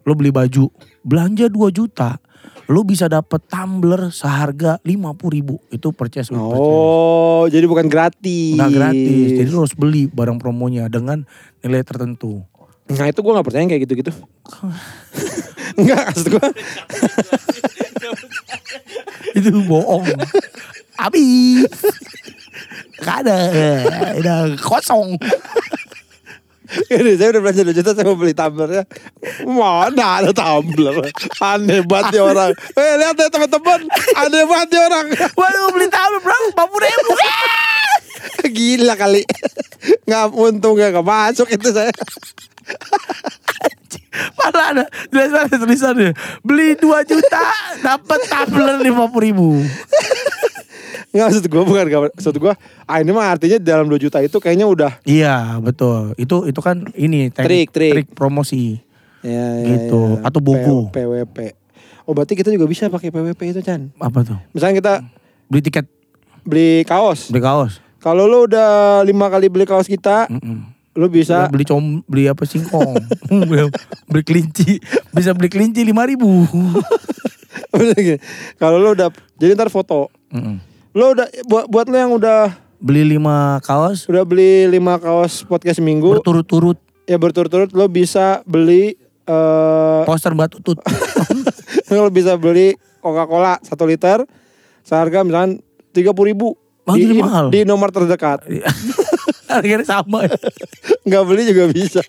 lo 0.05 0.13
beli 0.13 0.35
baju, 0.35 0.69
belanja 1.07 1.47
2 1.49 1.73
juta, 1.73 2.19
lo 2.69 2.83
bisa 2.83 3.07
dapet 3.07 3.41
tumbler 3.49 4.11
seharga 4.13 4.83
50 4.85 5.37
ribu. 5.37 5.57
Itu 5.73 5.95
purchase 5.95 6.29
with 6.33 6.43
purchase. 6.43 6.69
Oh, 6.69 7.45
jadi 7.49 7.65
bukan 7.65 7.87
gratis. 7.87 8.59
Nggak 8.59 8.73
gratis, 8.77 9.29
jadi 9.41 9.49
lo 9.49 9.65
harus 9.65 9.77
beli 9.79 10.11
barang 10.11 10.37
promonya 10.43 10.91
dengan 10.91 11.25
nilai 11.63 11.81
tertentu. 11.87 12.45
Nah 12.91 13.07
itu 13.07 13.21
gue 13.23 13.33
gak 13.37 13.47
percaya 13.47 13.65
kayak 13.69 13.83
gitu-gitu. 13.87 14.13
Enggak, 15.79 16.03
maksud 16.11 16.29
gue. 16.33 16.47
itu 19.39 19.51
bohong. 19.65 20.05
Habis. 20.99 21.73
Gak 23.03 23.17
ada, 23.27 23.39
udah 24.19 24.39
kosong. 24.61 25.17
Ini 26.89 27.21
saya 27.21 27.37
udah 27.37 27.43
belanja 27.45 27.63
2 27.69 27.77
juta 27.77 27.91
saya 27.93 28.07
mau 28.09 28.17
beli 28.17 28.33
tumblernya. 28.33 28.85
Mana 29.45 30.25
ada 30.25 30.33
tumbler? 30.33 31.05
Aneh 31.37 31.85
banget 31.85 32.17
ya 32.17 32.23
orang. 32.25 32.53
Eh 32.57 32.93
lihat 32.97 33.17
ya 33.21 33.29
teman-teman. 33.29 33.81
Aneh 34.17 34.45
banget 34.49 34.69
ya 34.73 34.81
orang. 34.89 35.07
Waduh 35.37 35.69
beli 35.77 35.89
tumbler 35.93 36.21
berapa? 36.25 36.65
50 36.65 36.87
ribu. 36.89 37.11
Gila 38.57 38.95
kali. 38.97 39.23
Nggak 40.09 40.25
untung 40.33 40.81
gak 40.81 41.05
masuk 41.05 41.49
itu 41.53 41.69
saya. 41.77 41.93
Malah 44.45 44.67
ada 44.69 44.85
tulisan 45.07 45.47
tulisannya 45.49 46.11
beli 46.41 46.75
2 46.75 46.83
juta 47.07 47.43
dapat 47.81 48.21
tumbler 48.25 48.77
50 48.81 48.91
ribu. 49.23 49.63
Nggak 51.13 51.25
maksud 51.29 51.45
gue 51.45 51.63
bukan 51.63 51.85
gak, 51.87 52.01
maksud 52.11 52.35
gue. 52.35 52.53
Ah 52.83 52.99
ini 52.99 53.11
mah 53.11 53.29
artinya 53.29 53.61
dalam 53.61 53.85
2 53.87 54.01
juta 54.01 54.19
itu 54.19 54.33
kayaknya 54.35 54.65
udah. 54.65 54.93
Iya 55.03 55.61
betul. 55.61 56.17
Itu 56.17 56.45
itu 56.45 56.59
kan 56.59 56.89
ini 56.95 57.29
Trik, 57.29 57.37
teknik 57.37 57.69
trik. 57.71 57.93
trik 57.95 58.09
promosi. 58.11 58.81
Ya, 59.21 59.61
Gitu. 59.63 60.19
Atau 60.21 60.41
buku. 60.41 60.89
P- 60.89 60.99
PWP. 60.99 61.39
Oh 62.03 62.13
berarti 62.13 62.35
kita 62.35 62.49
juga 62.49 62.65
bisa 62.65 62.89
pakai 62.89 63.09
PWP 63.09 63.41
itu 63.47 63.61
Chan. 63.61 63.93
Apa 63.97 64.25
tuh? 64.25 64.39
Misalnya 64.51 64.75
kita 64.75 64.93
Beli 65.47 65.63
tiket 65.63 65.87
beli 66.43 66.83
kaos. 66.83 67.29
beli 67.29 67.39
kaos. 67.39 67.79
Kalau 67.99 68.25
lo 68.25 68.49
udah 68.49 69.05
lima 69.05 69.29
kali 69.29 69.47
beli 69.47 69.63
kaos 69.63 69.85
kita, 69.85 70.27
Mm-mm. 70.27 70.65
Lo 70.93 71.09
bisa 71.09 71.49
beli 71.49 71.65
com 71.65 72.05
beli 72.05 72.29
apa 72.29 72.45
singkong. 72.45 73.01
Beli, 74.13 74.23
kelinci. 74.25 74.77
Bisa 75.17 75.33
beli 75.33 75.49
kelinci 75.49 75.81
lima 75.89 76.05
ribu. 76.05 76.45
Kalau 78.61 78.77
lo 78.77 78.93
udah 78.93 79.09
jadi 79.41 79.57
ntar 79.57 79.73
foto. 79.73 80.13
Lo 80.93 81.17
udah 81.17 81.27
buat 81.49 81.65
buat 81.73 81.87
lo 81.89 81.97
yang 81.97 82.13
udah 82.13 82.53
beli 82.77 83.17
lima 83.17 83.57
kaos. 83.65 84.05
Udah 84.05 84.29
beli 84.29 84.69
lima 84.69 85.01
kaos 85.01 85.49
podcast 85.49 85.81
seminggu. 85.81 86.21
Berturut-turut. 86.21 86.77
Ya 87.09 87.17
berturut-turut 87.17 87.73
lo 87.73 87.89
bisa 87.89 88.45
beli 88.45 89.01
eh 89.23 90.03
poster 90.03 90.35
mbak 90.35 90.51
tutut 90.51 90.83
lo 91.95 92.11
bisa 92.19 92.35
beli 92.35 92.75
Coca-Cola 92.99 93.63
satu 93.63 93.87
liter 93.87 94.27
seharga 94.83 95.23
misalkan 95.23 95.63
tiga 95.95 96.13
puluh 96.13 96.35
ribu. 96.35 96.49
Oh, 96.83 96.99
di, 96.99 97.15
mahal. 97.15 97.47
di 97.55 97.63
nomor 97.63 97.95
terdekat 97.95 98.43
harganya 99.55 99.85
sama 99.85 100.25
nggak 101.03 101.23
beli 101.25 101.43
juga 101.49 101.65
bisa 101.69 102.03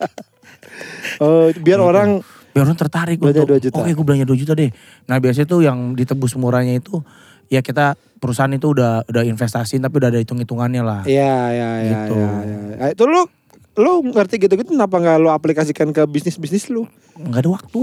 oh 1.20 1.50
biar 1.60 1.80
orang 1.80 2.24
biar 2.54 2.64
orang 2.66 2.78
tertarik 2.78 3.18
Belanja 3.18 3.44
untuk 3.44 3.58
2 3.58 3.66
juta. 3.66 3.76
oke 3.82 3.92
gue 3.92 4.06
belanja 4.06 4.26
2 4.26 4.42
juta 4.46 4.54
deh 4.54 4.70
nah 5.06 5.18
biasanya 5.18 5.48
tuh 5.48 5.60
yang 5.62 5.94
ditebus 5.94 6.38
murahnya 6.38 6.78
itu 6.78 7.02
ya 7.48 7.60
kita 7.60 7.94
perusahaan 8.18 8.50
itu 8.50 8.72
udah 8.72 9.04
udah 9.06 9.24
investasiin 9.26 9.82
tapi 9.82 10.00
udah 10.00 10.10
ada 10.10 10.20
hitung 10.20 10.40
hitungannya 10.40 10.82
lah 10.82 11.02
ya 11.04 11.50
ya 11.50 11.70
ya 11.80 12.00
Gitu. 12.08 12.16
ya, 12.16 12.32
ya. 12.80 12.86
Itu 12.94 13.04
lo 13.06 13.28
lo 13.74 14.06
ngerti 14.06 14.38
gitu-gitu 14.38 14.78
kenapa 14.78 15.02
nggak 15.02 15.18
lo 15.18 15.34
aplikasikan 15.34 15.90
ke 15.90 16.06
bisnis 16.06 16.38
bisnis 16.38 16.70
lo 16.70 16.86
nggak 17.18 17.42
ada 17.42 17.50
waktu 17.52 17.82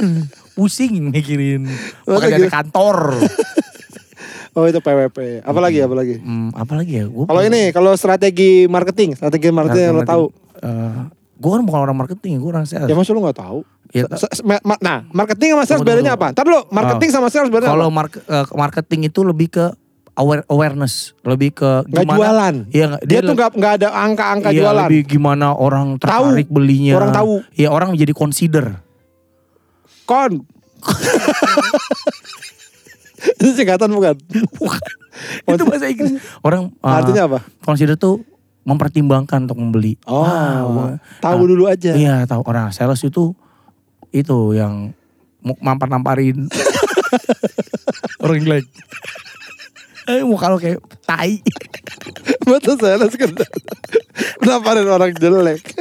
pusing 0.56 1.12
mikirin 1.12 1.68
pekerjaan 2.02 2.48
gitu? 2.48 2.52
kantor 2.52 2.96
oh 4.58 4.66
itu 4.66 4.82
PWP 4.82 5.46
apalagi 5.46 5.78
apalagi? 5.80 6.14
Hmm, 6.18 6.50
apa 6.50 6.72
lagi 6.74 6.98
ya? 6.98 7.06
Gua 7.06 7.24
kalau 7.24 7.40
ini 7.40 7.70
kalau 7.70 7.94
strategi 7.94 8.66
marketing 8.66 9.14
strategi 9.14 9.48
marketing 9.48 9.84
yang 9.84 9.96
lo 9.96 10.04
tahu. 10.04 10.24
gue 11.38 11.50
kan 11.54 11.62
bukan 11.62 11.80
orang 11.80 11.94
marketing 11.96 12.42
gue 12.42 12.50
orang 12.50 12.66
sales. 12.66 12.90
Ya 12.90 12.98
masa 12.98 13.14
lo 13.14 13.22
nggak 13.22 13.38
tahu? 13.38 13.62
Ya, 13.88 14.04
ma- 14.42 14.82
nah 14.82 15.06
marketing 15.08 15.54
sama 15.54 15.64
sales 15.64 15.80
bedanya 15.80 16.18
apa? 16.18 16.34
Ntar 16.34 16.44
lo 16.44 16.66
marketing 16.68 17.10
sama 17.14 17.30
sales 17.30 17.46
bedanya 17.46 17.70
kalau 17.70 17.86
apa? 17.86 17.94
mark- 17.94 18.26
eh, 18.26 18.46
marketing 18.52 19.06
itu 19.06 19.22
lebih 19.22 19.46
ke 19.48 19.64
aware 20.18 20.42
awareness. 20.50 21.14
Lebih 21.22 21.54
ke 21.54 21.70
gimana 21.86 22.18
jualan. 22.18 22.54
Iya, 22.68 22.84
nggak- 22.90 23.04
dia, 23.06 23.20
tuh 23.22 23.34
nggak 23.38 23.50
nggak 23.54 23.72
ada 23.78 23.88
angka-angka 23.94 24.48
iya, 24.50 24.60
jualan. 24.60 24.88
lebih 24.90 25.00
gimana 25.06 25.54
orang 25.54 25.94
tertarik 25.96 26.50
belinya. 26.50 26.98
Orang 26.98 27.14
tahu. 27.14 27.32
Iya 27.54 27.70
orang 27.70 27.94
menjadi 27.94 28.12
consider. 28.12 28.82
Kon 30.02 30.42
itu 33.36 33.50
singkatan 33.52 33.92
bukan 33.92 34.16
itu 35.44 35.64
bahasa 35.68 35.86
Inggris 35.90 36.16
orang 36.40 36.72
eh, 36.72 36.96
artinya 37.02 37.22
apa 37.28 37.38
consider 37.60 37.98
tuh 38.00 38.24
mempertimbangkan 38.64 39.44
untuk 39.48 39.58
membeli 39.60 40.00
oh 40.08 40.24
Ah, 40.24 40.96
tahu 41.20 41.48
dulu 41.48 41.68
aja 41.68 41.92
iya 41.92 42.24
tahu 42.24 42.44
orang 42.48 42.72
sales 42.72 43.00
itu 43.04 43.36
itu 44.12 44.56
yang 44.56 44.96
mampar-namparin 45.42 46.48
orang 48.24 48.38
jelek. 48.42 48.66
Eh 50.08 50.24
muka 50.24 50.48
lo 50.48 50.56
kayak 50.56 50.80
tai. 51.04 51.40
Betul 52.44 52.80
sales 52.80 53.12
kan. 53.14 53.32
Namparin 54.44 54.88
orang 54.88 55.12
jelek. 55.16 55.62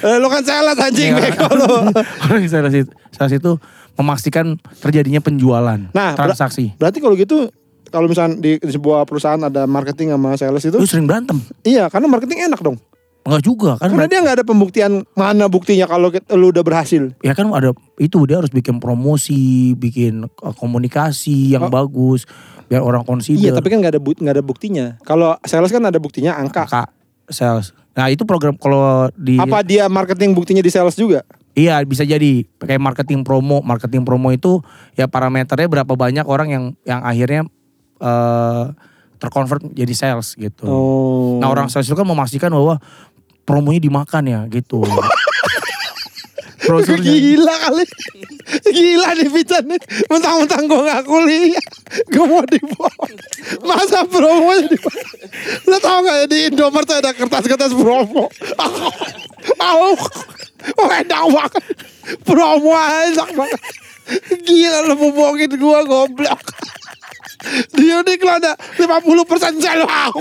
Eh, 0.00 0.16
lu 0.20 0.28
kan 0.32 0.44
sales 0.44 0.76
anjing 0.76 1.12
bego 1.16 1.48
lu. 1.56 1.92
orang 2.28 2.44
sales 2.48 2.72
itu, 2.72 2.92
sales 3.12 3.36
itu 3.36 3.56
memastikan 4.00 4.56
terjadinya 4.80 5.20
penjualan, 5.20 5.78
Nah, 5.92 6.10
ber- 6.16 6.32
transaksi. 6.32 6.72
Berarti 6.74 6.98
kalau 6.98 7.14
gitu 7.14 7.52
kalau 7.90 8.06
misalnya 8.06 8.38
di, 8.38 8.56
di 8.56 8.70
sebuah 8.70 9.02
perusahaan 9.04 9.40
ada 9.40 9.66
marketing 9.66 10.14
sama 10.14 10.34
sales 10.34 10.62
itu 10.62 10.78
Lu 10.78 10.86
sering 10.86 11.04
berantem? 11.04 11.42
iya 11.62 11.86
karena 11.86 12.06
marketing 12.06 12.48
enak 12.48 12.62
dong. 12.62 12.78
Enggak 13.20 13.42
juga 13.44 13.70
kan? 13.76 13.92
Karena 13.92 14.08
dia 14.08 14.18
nggak 14.24 14.36
ada 14.40 14.46
pembuktian 14.46 14.92
mana 15.12 15.44
buktinya 15.44 15.84
kalau 15.84 16.08
lu 16.08 16.46
udah 16.48 16.64
berhasil. 16.64 17.12
ya 17.20 17.36
kan 17.36 17.52
ada 17.52 17.76
itu 18.00 18.16
dia 18.24 18.40
harus 18.40 18.48
bikin 18.48 18.80
promosi, 18.80 19.76
bikin 19.76 20.24
uh, 20.24 20.54
komunikasi 20.56 21.52
yang 21.52 21.68
Oh. 21.68 21.70
bagus 21.70 22.24
biar 22.70 22.80
orang 22.80 23.04
consider. 23.04 23.50
Iya, 23.50 23.52
tapi 23.52 23.68
kan 23.68 23.82
nggak 23.82 23.98
ada 23.98 24.00
nggak 24.00 24.34
ada 24.40 24.44
buktinya. 24.46 24.86
Kalau 25.02 25.36
sales 25.44 25.68
kan 25.68 25.84
ada 25.84 25.98
buktinya 26.00 26.38
angka. 26.38 26.64
Kak 26.64 26.88
sales. 27.28 27.74
Nah 27.92 28.06
itu 28.08 28.22
program 28.24 28.54
kalau 28.54 29.10
di 29.12 29.34
Apa 29.34 29.60
dia 29.60 29.90
marketing 29.90 30.32
buktinya 30.32 30.62
di 30.62 30.70
sales 30.70 30.94
juga? 30.94 31.26
Iya 31.60 31.84
bisa 31.84 32.08
jadi 32.08 32.48
kayak 32.56 32.80
marketing 32.80 33.20
promo, 33.20 33.60
marketing 33.60 34.08
promo 34.08 34.32
itu 34.32 34.64
ya 34.96 35.04
parameternya 35.04 35.68
berapa 35.68 35.92
banyak 35.92 36.24
orang 36.24 36.48
yang 36.48 36.64
yang 36.88 37.00
akhirnya 37.04 37.44
eh 38.00 38.64
terconvert 39.20 39.60
jadi 39.76 39.92
sales 39.92 40.32
gitu. 40.32 40.64
Oh. 40.64 41.36
Nah 41.36 41.52
orang 41.52 41.68
sales 41.68 41.84
itu 41.84 41.92
kan 41.92 42.08
memastikan 42.08 42.48
bahwa 42.48 42.80
promonya 43.44 43.84
dimakan 43.84 44.24
ya 44.24 44.40
gitu. 44.48 44.80
Brosurnya. 46.70 47.10
Gila 47.18 47.54
kali. 47.66 47.84
Gila 48.70 49.08
nih 49.18 49.28
Pican 49.34 49.64
nih. 49.66 49.80
Mentang-mentang 50.06 50.64
gue 50.70 50.80
gak 50.86 51.02
kuliah. 51.02 51.66
Gue 52.14 52.24
mau 52.30 52.46
dibawa. 52.46 53.06
Masa 53.66 54.06
promonya 54.06 54.70
dibawa. 54.70 55.02
Lo 55.66 55.76
tau 55.82 55.98
gak 56.06 56.16
ya 56.22 56.26
di 56.30 56.38
Indomaret 56.54 56.86
tuh 56.86 56.96
ada 57.02 57.10
kertas-kertas 57.10 57.74
promo. 57.74 58.30
Au. 59.58 59.90
Oh 60.78 60.88
enak 60.94 61.22
banget. 61.26 61.64
Promo 62.22 62.70
enak 62.78 63.30
banget. 63.34 63.62
Gila 64.46 64.78
lo 64.86 64.94
mau 64.94 65.10
bohongin 65.10 65.50
gue 65.58 65.80
goblok. 65.90 66.42
Di 67.72 67.84
Uniqlo 67.90 68.30
ada 68.36 68.52
50% 68.76 69.64
sale 69.64 69.84
Wow, 69.84 70.12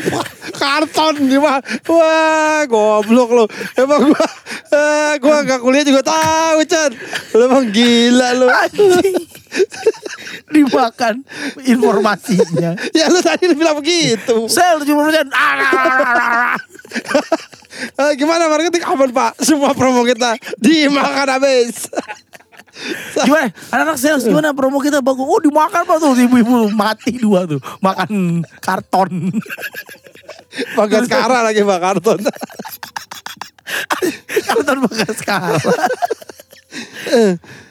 Karton 0.55 1.15
gimana 1.27 1.59
Wah 1.87 2.63
goblok 2.65 3.29
lo 3.35 3.45
Emang 3.75 4.11
gua 4.11 4.25
eh, 4.71 5.13
Gua 5.19 5.43
gak 5.43 5.59
kuliah 5.59 5.83
juga 5.83 6.01
tahu 6.05 6.59
Chan. 6.65 6.91
Lu 7.35 7.43
emang 7.45 7.65
gila 7.71 8.27
lu. 8.35 8.47
Anjing. 8.47 9.25
dimakan 10.49 11.25
informasinya. 11.65 12.73
Ya 12.93 13.09
lu 13.09 13.21
tadi 13.21 13.53
bilang 13.53 13.77
begitu. 13.77 14.49
Sel 14.49 14.81
70%. 14.81 15.29
Ah, 15.33 16.57
Eh, 17.79 18.11
Gimana 18.19 18.51
marketing? 18.51 18.83
Aman 18.83 19.09
pak. 19.13 19.39
Semua 19.39 19.71
promo 19.71 20.03
kita 20.03 20.35
Dimakan 20.59 21.39
habis 21.39 21.87
Gimana? 23.27 23.51
Anak-anak 23.71 23.97
sales 23.99 24.23
gimana 24.23 24.55
promo 24.55 24.79
kita 24.79 25.03
bagus? 25.03 25.27
Oh 25.27 25.41
dimakan 25.43 25.83
pak 25.83 25.97
tuh 25.99 26.15
ibu-ibu 26.15 26.71
mati 26.71 27.19
dua 27.19 27.43
tuh 27.43 27.59
makan 27.83 28.41
karton. 28.63 29.35
Pakai 30.77 31.05
sekarang 31.05 31.41
lagi 31.45 31.61
pak 31.61 31.79
karton 31.79 32.19
karton 34.47 34.77
bekas 34.87 35.15
sekarang. 35.19 35.59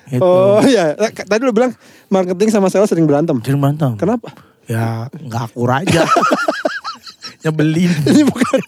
Gitu. 0.09 0.25
Oh 0.25 0.65
iya 0.65 0.97
Tadi 0.97 1.43
lu 1.45 1.53
bilang 1.53 1.77
Marketing 2.09 2.49
sama 2.49 2.73
sales 2.73 2.89
sering 2.89 3.05
berantem 3.05 3.37
Jadi 3.41 3.57
berantem. 3.57 3.97
Kenapa? 4.01 4.33
Ya 4.69 5.09
nggak 5.13 5.53
akur 5.53 5.71
aja. 5.73 6.05
Nyebelin. 7.45 7.93
Ini 8.05 8.23
bukan 8.29 8.61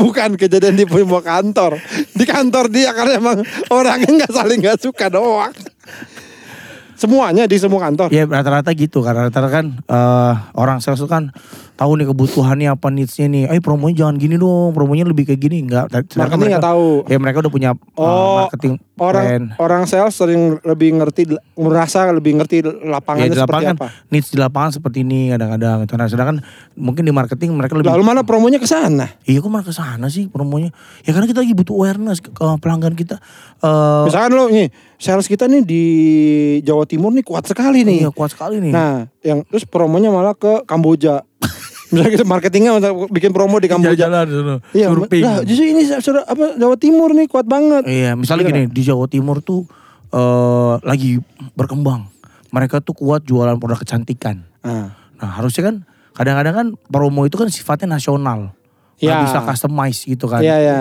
bukan 0.00 0.40
kejadian 0.40 0.80
di 0.80 0.84
semua 0.88 1.20
kantor. 1.20 1.76
Di 2.16 2.24
kantor 2.24 2.64
dia 2.72 2.96
karena 2.96 3.20
emang 3.20 3.38
orangnya 3.68 4.24
nggak 4.24 4.32
saling 4.32 4.58
nggak 4.64 4.80
suka 4.80 5.12
doang. 5.12 5.52
Semuanya 6.96 7.48
di 7.48 7.56
semua 7.56 7.80
kantor. 7.84 8.12
Ya 8.12 8.28
rata-rata 8.28 8.72
gitu 8.76 9.00
karena 9.00 9.28
rata-rata 9.28 9.52
kan 9.52 9.66
eh, 9.76 10.34
orang 10.56 10.80
sales 10.80 11.00
kan 11.08 11.32
tahu 11.80 11.96
nih 11.96 12.06
kebutuhannya 12.06 12.68
apa 12.68 12.86
needs-nya 12.88 13.26
nih. 13.26 13.44
Eh 13.48 13.58
promonya 13.58 14.04
jangan 14.04 14.16
gini 14.16 14.36
dong, 14.36 14.70
promonya 14.70 15.02
lebih 15.02 15.24
kayak 15.24 15.40
gini 15.40 15.64
enggak. 15.64 15.88
Marketing 15.88 16.20
nggak 16.20 16.36
mereka- 16.36 16.60
tahu. 16.62 16.88
Ya 17.08 17.16
mereka 17.16 17.36
udah 17.40 17.48
punya 17.48 17.70
Oh, 17.94 18.44
marketing 18.44 18.76
Orang 18.94 19.24
plan. 19.24 19.42
orang 19.56 19.82
sales 19.84 20.12
sering 20.12 20.60
lebih 20.60 20.92
ngerti 20.92 21.24
merasa 21.54 22.04
lebih 22.06 22.36
ngerti 22.36 22.60
Ya 22.60 22.68
lapangannya 22.92 23.26
di 23.26 23.32
seperti 23.34 23.48
lapangan 23.64 23.74
apa. 23.74 23.88
needs 24.08 24.28
di 24.28 24.36
lapangan 24.36 24.70
seperti 24.70 24.98
ini 25.00 25.20
kadang-kadang 25.30 25.76
gitu. 25.80 25.94
Nah, 25.96 26.06
sedangkan 26.06 26.36
mungkin 26.74 27.02
di 27.02 27.10
marketing 27.10 27.50
mereka 27.50 27.72
lebih 27.74 27.88
Lalu 27.88 28.04
mana 28.04 28.20
promonya 28.20 28.60
ke 28.60 28.68
sana? 28.68 29.08
Iya 29.24 29.40
kok 29.40 29.48
malah 29.48 29.64
ke 29.64 29.72
sana 29.72 30.06
sih 30.06 30.28
promonya. 30.28 30.68
Ya 31.02 31.16
karena 31.16 31.24
kita 31.24 31.40
lagi 31.40 31.56
butuh 31.56 31.72
awareness 31.74 32.20
ke, 32.20 32.28
ke 32.28 32.44
pelanggan 32.60 32.92
kita. 32.92 33.16
Eh 33.58 34.04
Misalkan 34.04 34.30
lo 34.30 34.44
nih 34.46 34.68
sales 34.96 35.24
kita 35.24 35.48
nih 35.48 35.64
di 35.64 35.82
Jawa 36.60 36.84
Timur 36.84 37.08
nih 37.10 37.24
kuat 37.24 37.44
sekali 37.46 37.82
nih. 37.82 38.04
iya 38.04 38.10
kuat 38.10 38.30
sekali 38.30 38.60
nih. 38.60 38.68
Nah, 38.68 39.08
yang 39.20 39.40
terus 39.42 39.64
promonya 39.64 40.08
malah 40.08 40.36
ke 40.36 40.60
Kamboja. 40.62 41.24
Misalnya 41.90 42.10
kita 42.12 42.24
marketingnya 42.24 42.72
untuk 42.72 43.10
bikin 43.10 43.30
promo 43.30 43.58
di 43.58 43.66
Kamboja. 43.66 43.98
jalan 44.00 44.24
sana. 44.24 44.54
Iya, 44.70 44.86
surfing. 44.88 45.22
lah 45.22 45.36
justru 45.42 45.64
ini 45.66 45.82
saudara 45.84 46.22
apa 46.24 46.54
Jawa 46.54 46.76
Timur 46.76 47.10
nih 47.10 47.26
kuat 47.26 47.44
banget. 47.44 47.82
Iya, 47.84 48.14
misalnya 48.14 48.46
gini 48.46 48.62
di 48.66 48.82
Jawa 48.82 49.04
Timur 49.04 49.38
tuh 49.40 49.66
eh 50.08 50.74
lagi 50.80 51.18
berkembang. 51.52 52.06
Mereka 52.50 52.78
tuh 52.80 52.92
kuat 52.92 53.22
jualan 53.22 53.54
produk 53.56 53.78
kecantikan. 53.78 54.42
Ah. 54.60 54.94
Nah, 55.16 55.30
harusnya 55.32 55.62
kan 55.64 55.76
kadang-kadang 56.12 56.54
kan 56.54 56.66
promo 56.86 57.22
itu 57.22 57.34
kan 57.34 57.46
sifatnya 57.46 57.90
nasional. 57.92 58.54
Nggak 58.96 59.10
Ya. 59.12 59.22
bisa 59.22 59.38
customize 59.40 60.00
gitu 60.04 60.26
kan. 60.26 60.40
Iya 60.40 60.56
ya. 60.58 60.78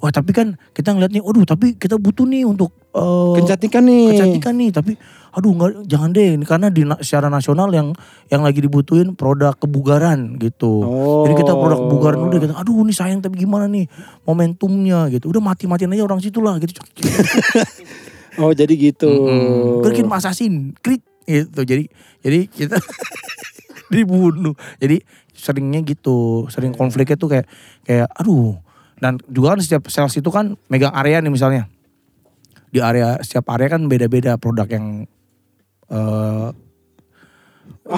Wah, 0.00 0.08
tapi 0.08 0.32
kan 0.32 0.56
kita 0.72 0.96
ngeliat 0.96 1.12
nih, 1.12 1.20
waduh, 1.20 1.44
tapi 1.44 1.76
kita 1.76 2.00
butuh 2.00 2.24
nih 2.24 2.48
untuk 2.48 2.72
eh, 2.96 3.34
Kecantikan 3.36 3.84
nih. 3.84 4.16
kecantikan 4.16 4.54
nih. 4.56 4.70
Tapi 4.72 4.92
aduh 5.30 5.52
nggak 5.52 5.70
jangan 5.84 6.10
deh. 6.10 6.40
Karena 6.42 6.72
di 6.72 6.82
secara 7.04 7.28
nasional 7.28 7.68
yang 7.70 7.92
yang 8.32 8.40
lagi 8.40 8.64
dibutuhin 8.64 9.12
produk 9.12 9.52
kebugaran 9.54 10.40
gitu. 10.40 10.80
Oh. 10.82 11.22
jadi 11.28 11.36
kita 11.44 11.52
produk 11.52 11.78
kebugaran 11.84 12.18
udah 12.26 12.40
kita 12.40 12.54
aduh 12.56 12.80
ini 12.80 12.96
sayang 12.96 13.20
tapi 13.20 13.44
gimana 13.44 13.68
nih 13.68 13.84
momentumnya? 14.24 15.12
Gitu. 15.12 15.28
Udah 15.28 15.44
mati 15.44 15.68
matiin 15.68 15.92
aja 15.92 16.02
orang 16.02 16.18
situ 16.18 16.40
lah 16.40 16.56
gitu. 16.58 16.74
Oh 18.38 18.54
jadi 18.54 18.72
gitu. 18.72 19.10
Bikin 19.84 20.06
masasin 20.06 20.72
krit 20.80 21.02
gitu. 21.26 21.60
Jadi 21.60 21.90
jadi 22.22 22.46
kita 22.48 22.78
dibunuh. 23.92 24.54
Jadi 24.78 25.02
seringnya 25.34 25.82
gitu 25.82 26.46
sering 26.48 26.72
konfliknya 26.72 27.18
tuh 27.18 27.28
kayak 27.32 27.46
kayak 27.84 28.08
aduh 28.16 28.56
dan 29.00 29.16
juga 29.26 29.56
kan 29.56 29.60
setiap 29.60 29.88
sales 29.88 30.14
itu 30.14 30.28
kan 30.28 30.54
megang 30.68 30.92
area 30.92 31.18
nih 31.18 31.32
misalnya 31.32 31.64
di 32.70 32.78
area 32.78 33.18
setiap 33.24 33.48
area 33.50 33.72
kan 33.72 33.88
beda-beda 33.88 34.36
produk 34.36 34.68
yang 34.70 34.86
eh 35.90 36.48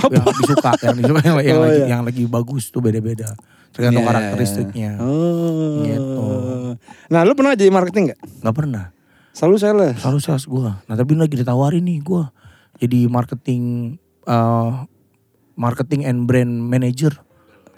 yang 0.08 0.24
disuka 0.24 0.70
yang 0.80 0.96
disuka 0.96 1.20
yang, 1.20 1.36
yang 1.52 1.58
Oh, 1.58 1.64
lagi 1.66 1.80
iya. 1.82 1.86
yang 1.92 2.02
lagi 2.06 2.22
bagus 2.24 2.72
tuh 2.72 2.80
beda-beda 2.80 3.36
tergantung 3.72 4.04
Iya, 4.04 4.08
iya, 4.08 4.16
karakteristiknya 4.16 4.90
Oh. 5.02 5.84
Gitu. 5.84 6.26
Nah 7.12 7.20
lu 7.26 7.32
pernah 7.36 7.52
jadi 7.52 7.68
marketing 7.68 8.12
nggak? 8.12 8.20
nggak 8.46 8.56
pernah 8.56 8.84
Selalu 9.32 9.56
sales. 9.56 9.96
Selalu 9.96 10.18
sales 10.20 10.44
gue. 10.44 10.60
Nah 10.60 10.92
tapi 10.92 11.16
lagi 11.16 11.40
ditawarin 11.40 11.80
nih 11.88 12.04
gue. 12.04 12.20
Jadi 12.84 13.08
marketing 13.08 13.96
eh 14.28 14.72
marketing 15.56 16.04
and 16.04 16.28
brand 16.28 16.52
manager. 16.68 17.16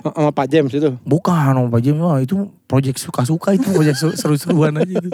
Sama 0.04 0.30
Pak 0.30 0.46
James 0.46 0.68
itu. 0.70 0.90
Bukan 1.00 1.52
om 1.54 1.66
Pak 1.66 1.80
Jim, 1.80 1.96
wah 1.96 2.20
itu 2.20 2.36
project 2.64 3.00
suka-suka 3.00 3.52
itu 3.52 3.64
seru- 3.94 4.12
seru-seruan 4.12 4.76
aja 4.76 4.92
itu. 4.92 5.08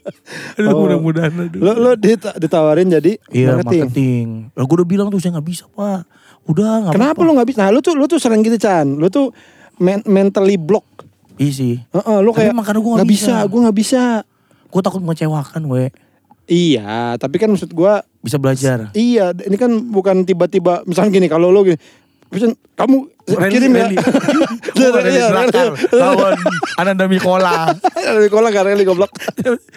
Aduh 0.56 0.68
Oh. 0.70 0.80
mudah-mudahan 0.82 1.28
lu 1.52 1.92
dita- 1.94 2.32
ditawarin 2.34 2.88
jadi 2.88 3.20
Iya 3.28 3.54
marketing. 3.54 3.84
marketing. 3.84 4.26
Lah 4.50 4.64
gue 4.64 4.76
udah 4.76 4.88
bilang 4.88 5.06
tuh 5.06 5.18
saya 5.18 5.36
nggak 5.36 5.44
bisa 5.46 5.68
pak. 5.68 6.08
Udah 6.46 6.70
nggak 6.82 6.94
Kenapa 6.94 7.12
apa-apa. 7.12 7.26
lu 7.26 7.32
nggak 7.36 7.48
bisa? 7.48 7.58
Nah 7.60 7.70
lu 7.70 7.80
tuh 7.80 7.92
lu 7.92 8.04
tuh 8.04 8.16
sering 8.16 8.40
gitu 8.40 8.56
Chan. 8.56 8.88
Lu 8.88 9.06
tuh 9.06 9.28
men- 9.76 10.04
mentally 10.04 10.56
block. 10.56 10.88
Iya 11.36 11.52
sih. 11.52 11.74
Heeh, 11.86 12.18
lu 12.18 12.30
Tapi 12.30 12.38
kayak 12.40 12.52
emang 12.52 12.64
karena 12.64 12.80
gua 12.80 12.90
nggak 12.90 12.98
nggak 12.98 13.12
bisa, 13.12 13.34
bisa. 13.36 13.48
gue 13.48 13.60
nggak 13.60 13.78
bisa. 13.78 14.02
Gue 14.66 14.80
takut 14.80 15.00
mengecewakan 15.00 15.62
we. 15.66 15.84
Iya, 16.46 17.14
tapi 17.14 17.36
kan 17.36 17.46
maksud 17.46 17.70
gua 17.70 18.02
Bisa 18.18 18.34
belajar. 18.34 18.90
iya, 18.92 19.30
ini 19.38 19.54
kan 19.54 19.70
bukan 19.86 20.24
tiba-tiba 20.24 20.82
misalnya 20.82 21.12
gini 21.12 21.26
kalau 21.26 21.52
gini 21.54 21.78
Pisan, 22.30 22.54
kamu 22.72 23.10
Rally- 23.26 23.50
kirim 23.50 23.70
ya. 23.74 23.86
Gua 24.70 24.88
rally 24.96 25.18
rally. 25.34 25.58
lawan 25.90 26.34
Ananda 26.78 27.10
Mikola. 27.10 27.74
Dari 28.14 28.30
kola 28.30 28.48
gak 28.48 28.70
rally 28.70 28.86
goblok. 28.86 29.10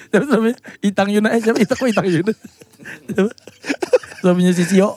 Siapa 0.10 0.26
namanya? 0.30 0.58
Itang 0.80 1.10
Yuna, 1.10 1.34
eh 1.34 1.42
siapa? 1.42 1.58
Itang 1.58 1.78
kok 1.78 1.90
Itang 1.90 2.06
Yuna? 2.06 2.34
Suaminya 4.22 4.54
si 4.54 4.64
Cio. 4.64 4.96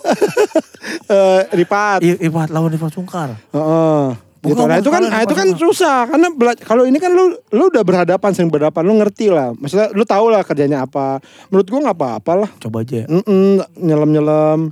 Eh, 1.07 1.43
Ripat. 1.51 1.99
I- 2.01 2.21
Ipat 2.23 2.49
lawan 2.49 2.71
Ipat 2.71 2.93
Sungkar. 2.93 3.35
Heeh. 3.51 4.07
Gitu. 4.47 4.63
Nah, 4.63 4.79
itu 4.79 4.91
kan 4.95 5.03
nah, 5.03 5.21
itu 5.27 5.35
kan 5.35 5.49
susah 5.59 6.07
karena 6.07 6.31
kalau 6.63 6.87
ini 6.87 7.03
kan 7.03 7.11
lu 7.11 7.35
lu 7.51 7.67
udah 7.67 7.83
berhadapan 7.83 8.31
sering 8.31 8.47
berhadapan 8.47 8.87
lu 8.87 8.95
ngerti 8.95 9.27
lah. 9.27 9.51
Maksudnya 9.51 9.91
lu 9.91 10.07
tahu 10.07 10.31
lah 10.31 10.47
kerjanya 10.47 10.87
apa. 10.87 11.19
Menurut 11.51 11.67
gua 11.67 11.81
nggak 11.83 11.99
apa-apa 11.99 12.33
lah. 12.47 12.51
Coba 12.63 12.87
aja. 12.87 13.03
Mm-mm, 13.11 13.67
nyelam-nyelam. 13.75 14.71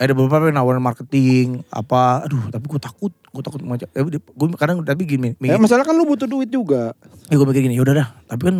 Ada 0.00 0.16
beberapa 0.16 0.48
yang 0.48 0.56
nawarin 0.56 0.80
marketing 0.80 1.60
apa, 1.68 2.24
aduh 2.24 2.48
tapi 2.48 2.64
gue 2.64 2.80
takut, 2.80 3.12
gue 3.12 3.42
takut 3.44 3.60
macam, 3.60 3.84
eh, 3.84 4.00
gue 4.16 4.46
kadang 4.56 4.80
tapi 4.80 5.04
gini, 5.04 5.36
Ya, 5.36 5.52
mikir, 5.52 5.60
masalah 5.60 5.84
kan 5.84 5.92
lu 5.92 6.08
butuh 6.08 6.24
duit 6.24 6.48
juga. 6.48 6.96
ya 7.28 7.36
gue 7.36 7.44
mikir 7.44 7.60
gini, 7.62 7.76
yaudah 7.76 7.94
dah, 7.94 8.08
tapi 8.24 8.48
kan 8.48 8.56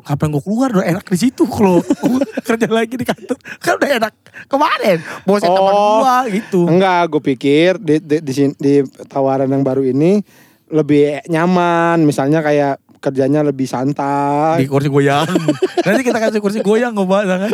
kapan 0.00 0.32
gue 0.32 0.40
keluar 0.40 0.68
udah 0.72 0.86
enak 0.88 1.04
di 1.04 1.18
situ 1.20 1.44
kalau 1.44 1.84
gua 1.84 2.24
kerja 2.48 2.64
lagi 2.66 2.96
di 2.96 3.04
kantor 3.04 3.36
kan 3.60 3.76
udah 3.76 3.90
enak 4.00 4.14
kemarin 4.48 4.96
bosnya 5.22 5.52
teman 5.52 5.74
Oh. 5.76 6.00
gua 6.00 6.16
gitu 6.24 6.60
Enggak, 6.64 7.02
gue 7.12 7.22
pikir 7.28 7.76
di, 7.76 8.00
di, 8.00 8.16
di, 8.18 8.32
di 8.56 8.74
tawaran 9.04 9.44
yang 9.46 9.60
baru 9.60 9.84
ini 9.84 10.24
lebih 10.70 11.20
nyaman. 11.26 12.00
Misalnya 12.00 12.40
kayak 12.40 12.80
kerjanya 13.00 13.40
lebih 13.40 13.64
santai. 13.64 14.60
di 14.62 14.68
kursi 14.68 14.92
goyang 14.92 15.26
nanti 15.88 16.02
kita 16.04 16.20
kasih 16.20 16.40
kursi 16.44 16.60
goyang 16.60 16.92
gue 16.92 17.04
kan 17.06 17.48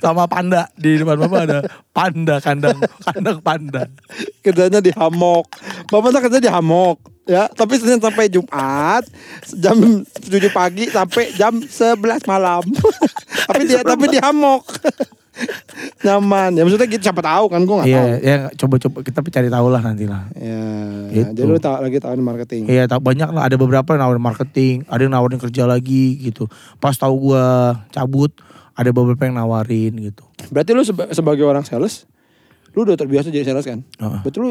sama 0.00 0.24
panda 0.24 0.72
di 0.74 0.96
depan 0.96 1.20
bapak 1.20 1.40
ada 1.44 1.58
panda 1.92 2.40
kandang 2.40 2.80
kandang 3.04 3.38
panda 3.44 3.84
kerjanya 4.48 4.80
di 4.80 4.92
hamok. 4.96 5.46
Bapak 5.92 6.08
tak 6.16 6.22
kerja 6.28 6.38
di 6.40 6.50
hamok. 6.50 6.96
Ya, 7.28 7.44
tapi 7.52 7.76
Senin 7.76 8.00
sampai 8.00 8.32
Jumat 8.32 9.04
jam 9.52 9.76
7 10.00 10.48
pagi 10.48 10.88
sampai 10.88 11.28
jam 11.36 11.60
11 11.60 12.24
malam. 12.24 12.64
tapi 13.52 13.62
dia 13.68 13.84
tapi 13.84 14.08
di 14.08 14.16
hamok. 14.16 14.64
Nyaman. 16.04 16.50
Ya 16.52 16.62
maksudnya 16.62 16.86
gitu 16.86 17.02
siapa 17.02 17.20
tahu 17.20 17.44
kan 17.46 17.60
gua 17.62 17.76
nggak 17.80 17.88
tahu. 17.88 18.06
iya 18.06 18.14
ya 18.18 18.36
coba-coba 18.54 18.96
kita 19.00 19.18
cari 19.22 19.48
tahu 19.48 19.66
lah 19.68 19.80
nanti 19.80 20.04
lah 20.04 20.22
Ya, 20.32 20.62
Gitu. 21.10 21.30
jadi 21.34 21.48
lu 21.48 21.58
tahu 21.58 21.74
lagi 21.80 21.98
tahun 21.98 22.20
marketing. 22.20 22.62
Iya, 22.66 22.84
tak 22.84 23.00
banyak 23.00 23.28
lah. 23.28 23.42
Ada 23.44 23.56
beberapa 23.56 23.88
yang 23.90 24.02
nawarin 24.02 24.22
marketing, 24.22 24.74
ada 24.86 25.00
yang 25.00 25.12
nawarin 25.12 25.38
kerja 25.38 25.64
lagi 25.64 26.18
gitu. 26.20 26.46
Pas 26.76 26.94
tahu 26.94 27.30
gua 27.30 27.44
cabut, 27.88 28.30
ada 28.72 28.90
beberapa 28.90 29.24
yang 29.24 29.34
nawarin 29.34 29.96
gitu. 29.96 30.22
Berarti 30.48 30.70
lu 30.70 30.82
seba- 30.82 31.10
sebagai 31.10 31.42
orang 31.42 31.62
sales, 31.62 32.04
lu 32.72 32.84
udah 32.84 32.94
terbiasa 32.94 33.28
jadi 33.28 33.46
sales 33.46 33.64
kan? 33.64 33.80
Heeh. 33.96 34.20
Berarti 34.20 34.38
lu 34.38 34.50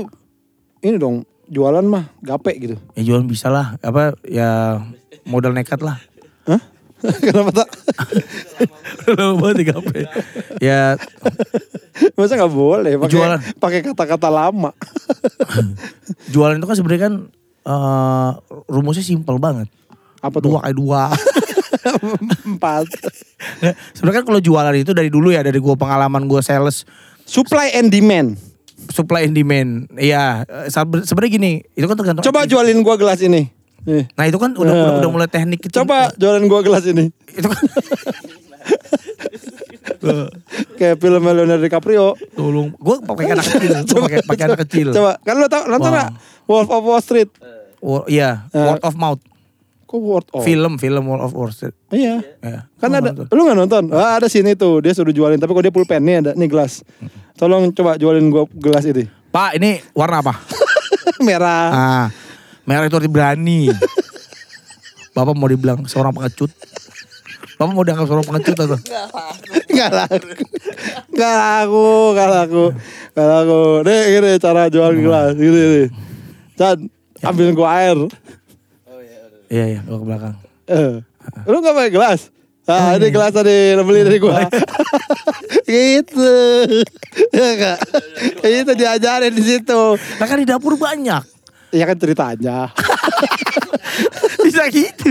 ini 0.80 0.98
dong 0.98 1.16
jualan 1.46 1.82
mah 1.82 2.12
gape 2.20 2.52
gitu. 2.58 2.76
Ya 2.94 3.04
jualan 3.06 3.24
bisa 3.24 3.48
lah, 3.48 3.80
apa 3.80 4.18
ya 4.24 4.82
modal 5.24 5.52
nekat 5.52 5.80
lah. 5.80 6.02
Hah? 6.44 6.60
Kenapa 7.26 7.52
tak? 7.54 7.70
Lama 9.08 9.34
banget 9.38 9.56
di 9.58 9.66
KP. 9.66 9.90
Ya 10.60 10.98
Masa 12.14 12.34
nggak 12.36 12.50
boleh 12.52 12.94
pakai 12.98 13.14
Jualan. 13.14 13.40
pakai 13.58 13.80
kata-kata 13.84 14.30
lama. 14.30 14.74
jualan 16.34 16.58
itu 16.58 16.66
kan 16.66 16.76
sebenarnya 16.76 17.02
kan 17.06 17.14
eh, 17.64 18.32
rumusnya 18.66 19.02
simpel 19.02 19.38
banget. 19.38 19.70
Apa 20.20 20.38
tuh? 20.38 20.54
Dua 20.54 20.60
kali 20.60 20.76
dua. 20.76 21.04
Empat. 22.50 22.90
sebenarnya 23.94 24.18
kan 24.20 24.28
kalau 24.28 24.42
jualan 24.42 24.76
itu 24.76 24.92
dari 24.92 25.08
dulu 25.08 25.30
ya 25.30 25.42
dari 25.42 25.58
gua 25.58 25.74
pengalaman 25.74 26.26
gua 26.26 26.42
sales 26.42 26.84
Supply 27.24 27.76
and 27.76 27.92
demand. 27.92 28.40
supply 28.88 29.28
and 29.28 29.36
demand. 29.36 29.92
Iya, 29.94 30.48
eh, 30.48 30.68
sebe- 30.68 31.04
sebenarnya 31.04 31.32
gini, 31.34 31.52
itu 31.74 31.84
kan 31.84 31.94
tergantung. 31.94 32.24
Coba 32.24 32.48
jualin 32.48 32.80
gua 32.80 32.96
gelas 32.96 33.20
ini. 33.20 33.52
Nih. 33.88 34.04
Nah 34.12 34.24
itu 34.26 34.36
kan 34.36 34.52
udah 34.52 34.68
Nah. 34.68 34.84
udah, 34.84 34.94
udah 35.00 35.10
mulai 35.10 35.28
teknik 35.28 35.60
itu. 35.62 35.72
Coba 35.74 36.12
jualin 36.14 36.46
gua 36.46 36.60
gelas 36.60 36.84
ini. 36.86 37.08
itu 37.30 37.48
kan 37.48 37.64
Kayak 40.78 40.96
film 40.98 41.22
Leonardo 41.22 41.58
DiCaprio. 41.60 42.14
tolong 42.32 42.70
gue 42.72 42.96
pakai 43.02 43.26
anak 43.30 43.46
kecil 43.50 43.72
pakai 43.84 44.20
pakai 44.24 44.44
anak 44.46 44.60
kecil 44.64 44.88
Coba, 44.92 45.18
kan 45.20 45.36
lu 45.36 45.48
tau 45.48 45.66
nonton 45.66 45.90
nggak? 45.90 46.10
Wolf 46.46 46.70
of 46.70 46.84
Wall 46.84 47.02
Street. 47.02 47.30
Wo- 47.80 48.06
iya 48.06 48.46
Eh. 48.50 48.62
word 48.62 48.82
of 48.82 48.94
mouth 48.94 49.22
Kok 49.84 50.00
word 50.00 50.28
of? 50.30 50.44
film 50.44 50.76
film 50.76 51.04
word 51.04 51.20
of 51.20 51.32
word 51.32 51.52
street 51.52 51.74
Iya. 51.90 52.20
ya. 52.38 52.68
Kan 52.76 52.90
Gua 52.90 53.00
ada, 53.00 53.10
nonton. 53.10 53.26
lu 53.30 53.42
gak 53.42 53.58
nonton? 53.58 53.84
Ah, 53.90 54.16
ada 54.16 54.28
sini 54.28 54.54
tuh, 54.54 54.80
dia 54.80 54.92
suruh 54.92 55.10
jualin. 55.10 55.38
Tapi 55.38 55.48
kok 55.48 55.62
dia 55.62 55.72
pulpen 55.72 56.02
nih 56.02 56.16
ada, 56.20 56.32
nih 56.34 56.46
gelas. 56.46 56.84
Tolong 57.34 57.72
coba 57.72 57.96
jualin 57.96 58.28
gua 58.28 58.44
gelas 58.52 58.84
ini. 58.86 59.08
pak 59.30 59.56
ini 59.56 59.78
warna 59.92 60.20
apa 60.20 60.34
Merah. 61.20 61.68
ah 61.70 62.06
merah 62.68 62.86
itu 62.86 63.00
arti 63.00 63.10
berani 63.10 63.72
bapak 65.16 65.34
mau 65.34 65.48
dibilang 65.48 65.88
seorang 65.88 66.12
pengecut 66.12 66.52
bapak 67.58 67.72
mau 67.74 67.82
dianggap 67.88 68.06
seorang 68.06 68.28
pengecut 68.28 68.58
atau 68.60 68.80
Gak 69.78 69.94
laku. 69.94 70.34
Gak 71.14 71.36
laku, 71.38 71.90
gak 72.18 72.30
laku. 72.34 72.64
Gak 73.14 73.28
laku. 73.30 73.62
Nih 73.86 74.02
gini 74.10 74.32
cara 74.42 74.62
jual 74.74 74.90
gelas. 74.98 75.38
Gini, 75.38 75.54
gini. 75.54 75.84
Chan, 76.58 76.78
ambil 77.22 77.54
gua 77.54 77.70
air. 77.78 77.98
iya 79.54 79.78
iya 79.78 79.80
gua 79.86 80.02
ke 80.02 80.06
belakang 80.10 80.36
Eh. 80.66 80.94
Lu 81.46 81.62
gak 81.62 81.78
pakai 81.78 81.94
gelas? 81.94 82.34
Ah, 82.66 82.98
ini 82.98 83.14
gelas 83.14 83.32
tadi, 83.32 83.78
beli 83.80 84.02
dari 84.02 84.18
gua. 84.18 84.50
gitu. 85.70 86.34
Ya 87.32 87.50
gak? 87.54 87.80
Itu 88.42 88.74
diajarin 88.74 89.34
di 89.38 89.44
situ. 89.46 89.82
nah 90.18 90.26
kan 90.26 90.42
di 90.42 90.48
dapur 90.50 90.74
banyak 90.74 91.37
Ya 91.78 91.86
kan 91.86 91.98
ceritanya. 91.98 92.58
bisa 94.46 94.64
gitu 94.72 95.10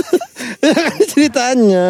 ya 0.64 0.72
kan 0.72 0.96
ceritanya. 1.04 1.88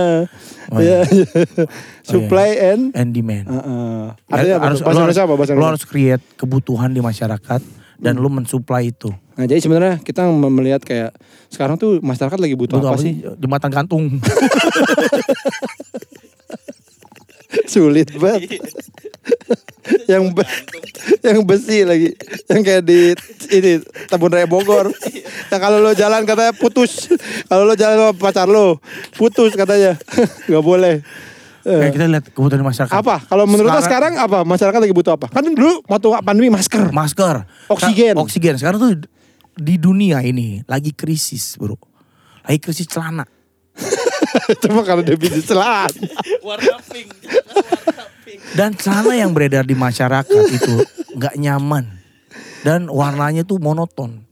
Oh, 0.72 0.80
iya. 0.80 1.04
Ya, 1.04 1.24
ya. 1.28 1.66
Supply 2.00 2.50
and 2.72 2.82
and 2.96 3.12
demand 3.12 3.44
Heeh. 3.44 4.02
Ya, 4.16 4.32
Artinya 4.32 4.56
apa? 4.56 4.66
harus 4.72 4.80
Bahasa 4.80 4.98
Indonesia 5.04 5.22
apa? 5.28 5.34
Bahasa 5.36 5.52
lo 5.52 5.66
harus 5.68 5.84
create 5.84 6.24
kebutuhan 6.34 6.90
di 6.96 7.04
masyarakat 7.04 7.60
dan 8.00 8.14
lo 8.18 8.26
mensuplai 8.32 8.88
itu 8.88 9.12
Nah, 9.32 9.48
jadi 9.48 9.64
sebenarnya 9.64 9.96
kita 10.04 10.28
melihat 10.28 10.84
kayak 10.84 11.16
sekarang 11.48 11.80
tuh 11.80 12.04
masyarakat 12.04 12.36
lagi 12.36 12.52
butuh, 12.52 12.76
Butuh 12.84 12.92
apa, 12.92 13.00
sih? 13.00 13.24
jembatan 13.40 13.72
gantung 13.72 14.20
Sulit 17.64 18.08
banget. 18.22 18.58
yang 20.12 20.30
be- 20.30 20.46
yang 21.22 21.42
besi 21.42 21.82
lagi, 21.82 22.14
yang 22.46 22.62
kayak 22.62 22.82
di 22.82 23.14
ini 23.50 23.82
Tabun 24.06 24.30
Raya 24.30 24.46
Bogor. 24.46 24.90
Yang 25.52 25.60
kalau 25.60 25.78
lo 25.78 25.92
jalan 25.92 26.24
katanya 26.24 26.56
putus. 26.56 27.12
Kalau 27.44 27.68
lo 27.68 27.76
jalan 27.76 27.96
sama 28.00 28.12
pacar 28.16 28.48
lo, 28.48 28.80
putus 29.12 29.52
katanya. 29.52 30.00
nggak 30.48 30.64
boleh. 30.64 31.04
Eh, 31.62 31.78
Kayak 31.78 31.92
kita 31.92 32.04
lihat 32.08 32.24
kebutuhan 32.32 32.64
masyarakat. 32.64 32.90
apa? 32.90 33.20
Kalau 33.22 33.44
menurut 33.44 33.68
lo 33.68 33.78
sekarang 33.78 34.16
apa? 34.16 34.42
Masyarakat 34.42 34.80
lagi 34.80 34.94
butuh 34.96 35.12
apa? 35.14 35.28
Kan 35.28 35.44
dulu 35.44 35.84
waktu 35.84 36.08
pandemi 36.24 36.48
masker. 36.48 36.88
Masker. 36.88 37.44
Oksigen. 37.68 38.16
Oksigen. 38.16 38.54
Sekarang 38.56 38.80
tuh 38.80 38.92
di 39.52 39.76
dunia 39.76 40.24
ini 40.24 40.64
lagi 40.64 40.90
krisis 40.90 41.60
bro. 41.60 41.76
Lagi 42.42 42.58
krisis 42.58 42.88
celana. 42.88 43.28
Cuma 44.60 44.82
kalau 44.84 45.00
dia 45.00 45.16
bisnis 45.16 45.48
celana. 45.48 45.88
warna 46.44 46.76
pink 46.90 47.08
warna 47.52 48.04
pink 48.26 48.40
Dan 48.52 48.76
celana 48.76 49.14
yang 49.16 49.32
beredar 49.32 49.64
di 49.64 49.72
masyarakat 49.72 50.44
itu 50.52 50.74
nggak 51.16 51.34
nyaman. 51.40 51.84
Dan 52.62 52.86
warnanya 52.92 53.42
tuh 53.42 53.58
monoton. 53.58 54.22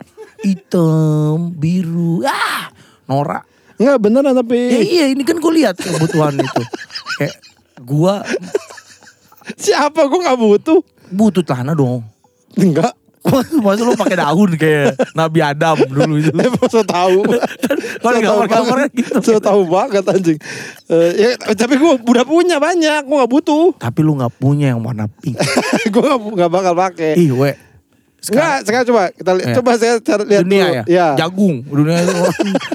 Hitam, 0.41 1.53
biru, 1.53 2.25
ah, 2.25 2.73
norak. 3.05 3.45
Enggak 3.81 3.99
beneran 4.01 4.37
Ya 4.37 4.39
tapi 4.45 4.59
iya 4.93 5.07
ini 5.09 5.25
kan 5.25 5.41
gue 5.41 5.53
lihat 5.57 5.81
kebutuhan 5.81 6.37
itu. 6.37 6.63
Kayak 7.17 7.37
gua 7.81 8.21
siapa 9.57 10.05
gue 10.05 10.21
nggak 10.21 10.37
butuh. 10.37 10.81
butuh 11.11 11.43
celana 11.43 11.73
dong. 11.73 12.05
Enggak. 12.61 12.93
Masa 13.65 13.85
lu 13.85 13.93
pakai 13.97 14.17
daun 14.17 14.51
kayak 14.57 14.97
Nabi 15.13 15.39
Adam 15.45 15.77
dulu 15.85 16.17
itu. 16.17 16.33
Emang 16.41 16.69
so 16.73 16.81
tahu. 16.81 17.21
Di 17.29 18.01
tahu 18.01 18.17
gambar-gambarnya 18.17 18.89
gitu. 18.97 19.21
So 19.21 19.37
tahu 19.39 19.69
banget 19.69 20.05
anjing. 20.09 20.39
Eh, 20.89 21.11
ya, 21.21 21.31
tapi 21.53 21.77
gue 21.77 22.01
udah 22.01 22.25
punya 22.25 22.57
banyak, 22.57 23.05
gue 23.05 23.17
nggak 23.21 23.33
butuh. 23.33 23.77
Tapi 23.77 24.01
lu 24.01 24.17
nggak 24.17 24.33
punya 24.41 24.73
yang 24.73 24.81
warna 24.81 25.07
pink. 25.21 25.37
gue 25.93 26.01
nggak 26.01 26.21
nggak 26.21 26.51
bakal 26.51 26.75
pakai. 26.75 27.13
Ih, 27.21 27.33
we. 27.37 27.53
Enggak, 28.23 28.57
sekarang 28.63 28.87
coba 28.87 29.03
kita 29.11 29.31
li- 29.33 29.43
Iya. 29.43 29.55
coba 29.57 29.71
saya 29.75 29.95
cari 29.99 30.23
lihat 30.27 30.43
dunia 30.43 30.61
dulu. 30.61 30.75
ya? 30.75 30.83
Ya. 30.87 31.07
Jagung. 31.17 31.57
Dunia 31.65 31.97
itu 31.99 32.13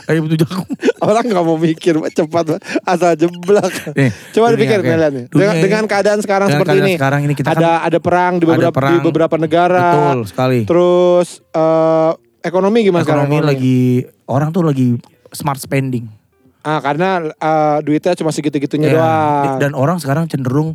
kayak 0.01 0.19
butuh 0.25 0.39
jagung. 0.39 0.67
Orang 0.97 1.23
nggak 1.23 1.43
mau 1.43 1.55
mikir 1.55 1.93
cepat 2.09 2.45
asal 2.81 3.13
jeblak. 3.13 3.71
Nih, 3.91 4.09
coba 4.31 4.45
dunia 4.47 4.55
dipikir 4.55 4.79
kayak- 4.79 4.99
lihat 4.99 5.13
nih. 5.13 5.25
Dengan, 5.29 5.55
dengan 5.59 5.83
keadaan 5.85 6.19
sekarang 6.19 6.47
dengan 6.47 6.59
seperti 6.59 6.71
keadaan 6.71 6.87
ini. 6.87 6.97
sekarang 6.97 7.19
ini 7.21 7.33
kita 7.33 7.49
ada 7.51 7.61
kan 7.61 7.77
ada 7.83 7.99
perang 7.99 8.33
di 8.35 8.43
beberapa 8.43 8.71
di 8.71 8.75
perang. 8.75 9.01
beberapa 9.03 9.35
negara. 9.37 9.85
Betul 9.85 10.19
sekali. 10.25 10.59
Terus 10.65 11.27
eh, 11.47 12.11
ekonomi 12.41 12.79
gimana 12.81 13.01
sekarang? 13.01 13.25
Ekonomi 13.25 13.37
lagi 13.39 13.79
orang 14.25 14.49
tuh 14.49 14.63
lagi 14.63 14.97
smart 15.29 15.57
spending. 15.57 16.09
Ah, 16.61 16.81
karena 16.81 17.21
eh, 17.21 17.77
duitnya 17.79 18.13
cuma 18.15 18.29
segitu-gitunya 18.29 18.89
Ya, 18.89 18.93
doang. 18.95 19.61
Dan 19.61 19.71
orang 19.71 20.01
sekarang 20.01 20.25
cenderung 20.25 20.73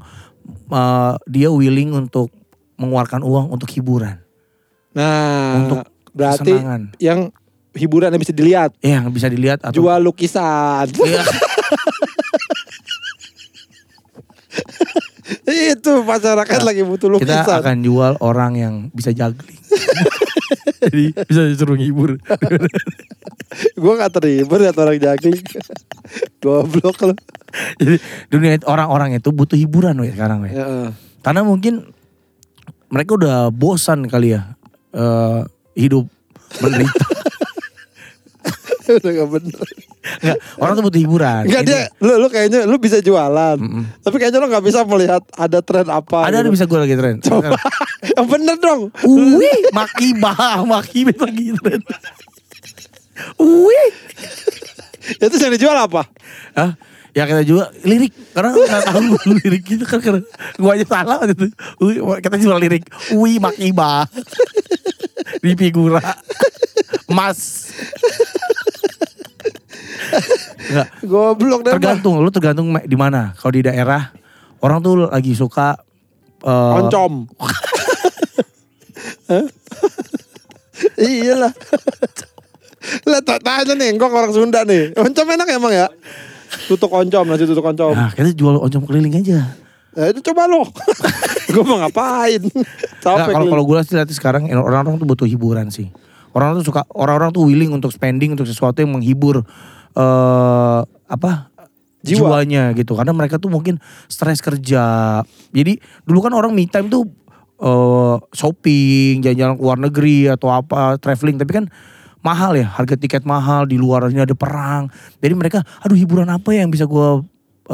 uh, 0.68 1.14
dia 1.26 1.50
willing 1.50 1.90
untuk 1.90 2.30
mengeluarkan 2.76 3.20
uang 3.20 3.50
untuk 3.50 3.66
hiburan. 3.68 4.22
Nah, 4.91 5.55
Untuk 5.62 5.78
berarti 6.11 6.51
kesenangan. 6.51 6.82
yang 6.99 7.30
hiburan 7.74 8.11
yang 8.11 8.22
bisa 8.22 8.34
dilihat, 8.34 8.70
Ya, 8.82 8.99
yang 8.99 9.14
bisa 9.14 9.30
dilihat 9.30 9.62
atau 9.62 9.74
jual 9.76 10.01
lukisan. 10.03 10.91
Iya. 11.07 11.22
Itu 15.78 16.03
masyarakat 16.03 16.61
lagi 16.66 16.82
butuh 16.82 17.07
kita 17.18 17.47
lukisan. 17.47 17.59
akan 17.62 17.76
jual 17.86 18.12
orang 18.18 18.53
yang 18.59 18.74
bisa 18.91 19.14
juggling. 19.14 19.59
Jadi 20.82 21.14
bisa 21.14 21.41
disuruh 21.47 21.78
ngibur. 21.78 22.18
Gue 23.78 23.93
gak 23.95 24.18
terhibur 24.18 24.59
liat 24.59 24.74
orang 24.74 24.99
jogging. 24.99 25.38
Goblok 26.43 26.99
lu. 27.07 27.14
Jadi 27.78 27.97
dunia 28.30 28.59
orang-orang 28.66 29.18
itu 29.18 29.30
butuh 29.30 29.55
hiburan 29.55 29.95
weh 30.03 30.11
sekarang 30.11 30.43
weh. 30.43 30.51
Ya, 30.51 30.91
Karena 31.22 31.47
mungkin 31.47 31.95
mereka 32.91 33.14
udah 33.14 33.55
bosan 33.55 34.11
kali 34.11 34.34
ya 34.34 34.59
eh, 34.95 35.41
hidup 35.78 36.07
menderita. 36.59 37.07
Udah 38.91 39.12
gak 39.22 39.28
bener. 39.30 39.66
Enggak, 40.24 40.38
orang 40.59 40.72
tuh 40.74 40.84
butuh 40.91 41.01
hiburan. 41.01 41.43
Enggak 41.47 41.62
dia, 41.62 41.80
lu, 42.03 42.12
lu 42.18 42.26
kayaknya 42.26 42.66
lu 42.66 42.76
bisa 42.82 42.99
jualan. 42.99 43.59
Tapi 44.03 44.16
kayaknya 44.18 44.43
lu 44.43 44.49
gak 44.51 44.64
bisa 44.66 44.82
melihat 44.82 45.22
ada 45.38 45.59
tren 45.62 45.86
apa. 45.86 46.26
ada 46.26 46.43
ada 46.43 46.49
gitu. 46.51 46.59
bisa 46.59 46.64
gue 46.66 46.78
lagi 46.80 46.97
tren. 46.99 47.14
Coba. 47.22 47.55
Yang 48.03 48.26
bener 48.34 48.57
dong. 48.59 48.80
Wih, 49.07 49.61
maki 49.70 50.18
bah, 50.18 50.66
maki 50.66 51.07
lagi 51.07 51.55
tren. 51.55 51.80
Wih. 53.38 53.88
Itu 55.22 55.36
yang 55.38 55.55
dijual 55.55 55.76
apa? 55.76 56.03
Hah? 56.57 56.74
Ya 57.11 57.26
kita 57.26 57.42
juga 57.42 57.74
lirik 57.82 58.14
karena 58.30 58.54
nggak 58.70 58.82
tahu 58.86 59.18
lirik 59.42 59.64
itu 59.66 59.84
kan 59.86 59.98
karena 59.98 60.22
gua 60.58 60.78
aja 60.78 60.86
salah 60.86 61.16
waktu 61.18 61.34
itu. 61.34 61.46
Wih, 61.82 61.98
kita 62.22 62.36
jual 62.38 62.58
lirik. 62.58 62.86
Wih 63.14 63.42
makiba. 63.42 64.06
Di 65.44 65.52
figura. 65.58 66.02
Mas. 67.11 67.70
Enggak, 70.70 70.88
Goblok 71.02 71.61
deh. 71.66 71.72
tergantung 71.74 72.22
lu 72.22 72.30
tergantung 72.30 72.70
di 72.86 72.96
mana. 72.98 73.34
Kalau 73.34 73.52
di 73.54 73.62
daerah 73.66 74.14
orang 74.62 74.78
tuh 74.82 75.11
lagi 75.11 75.34
suka 75.34 75.74
eh, 76.46 76.78
Oncom. 76.78 77.26
Iyalah. 81.00 81.52
Lah 83.06 83.20
tak 83.20 83.44
tanya 83.44 83.76
nih, 83.76 83.92
gua 83.98 84.08
orang 84.11 84.32
Sunda 84.32 84.62
nih. 84.62 84.94
Oncom 84.94 85.26
enak 85.26 85.48
emang 85.52 85.74
ya? 85.74 85.86
Tutuk 86.66 86.90
oncom, 86.90 87.24
nasi 87.26 87.44
tutuk 87.46 87.62
oncom. 87.64 87.94
Nah, 87.94 88.11
kita 88.14 88.34
jual 88.34 88.59
oncom 88.59 88.82
keliling 88.86 89.14
aja. 89.22 89.55
Nah, 89.90 90.07
itu 90.11 90.20
coba 90.22 90.46
lo. 90.46 90.66
gua 91.55 91.64
mau 91.66 91.78
ngapain? 91.82 92.42
Capek 93.03 93.32
kalau 93.34 93.46
kalau 93.51 93.64
gue 93.66 93.76
lihat 93.82 94.11
sekarang 94.14 94.46
orang-orang 94.55 95.03
tuh 95.03 95.07
butuh 95.07 95.26
hiburan 95.26 95.66
sih. 95.70 95.90
Orang 96.30 96.55
tuh 96.62 96.70
suka 96.70 96.86
orang-orang 96.94 97.34
tuh 97.34 97.42
willing 97.42 97.74
untuk 97.74 97.90
spending 97.90 98.38
untuk 98.38 98.46
sesuatu 98.46 98.78
yang 98.78 98.94
menghibur 98.94 99.42
eh 99.98 100.80
apa 101.11 101.51
Jiwa. 102.07 102.38
jiwanya 102.38 102.70
gitu. 102.78 102.94
Karena 102.94 103.11
mereka 103.11 103.42
tuh 103.42 103.51
mungkin 103.51 103.82
stres 104.07 104.38
kerja. 104.38 105.20
Jadi 105.51 105.82
dulu 106.07 106.22
kan 106.22 106.32
orang 106.38 106.55
me 106.55 106.70
time 106.70 106.86
tuh 106.86 107.11
eh 107.59 108.16
shopping, 108.30 109.26
jalan-jalan 109.26 109.55
ke 109.59 109.62
luar 109.62 109.78
negeri 109.82 110.18
atau 110.30 110.55
apa, 110.55 111.03
traveling. 111.03 111.34
Tapi 111.34 111.51
kan 111.51 111.64
mahal 112.20 112.52
ya, 112.52 112.68
harga 112.68 112.94
tiket 112.94 113.22
mahal 113.22 113.64
di 113.64 113.74
luarnya 113.74 114.22
ada 114.22 114.32
perang. 114.32 114.88
Jadi 115.18 115.32
mereka, 115.32 115.58
aduh 115.78 115.94
hiburan 115.94 116.28
apa 116.28 116.50
ya 116.50 116.62
yang 116.62 116.70
bisa 116.70 116.84
gue 116.84 117.08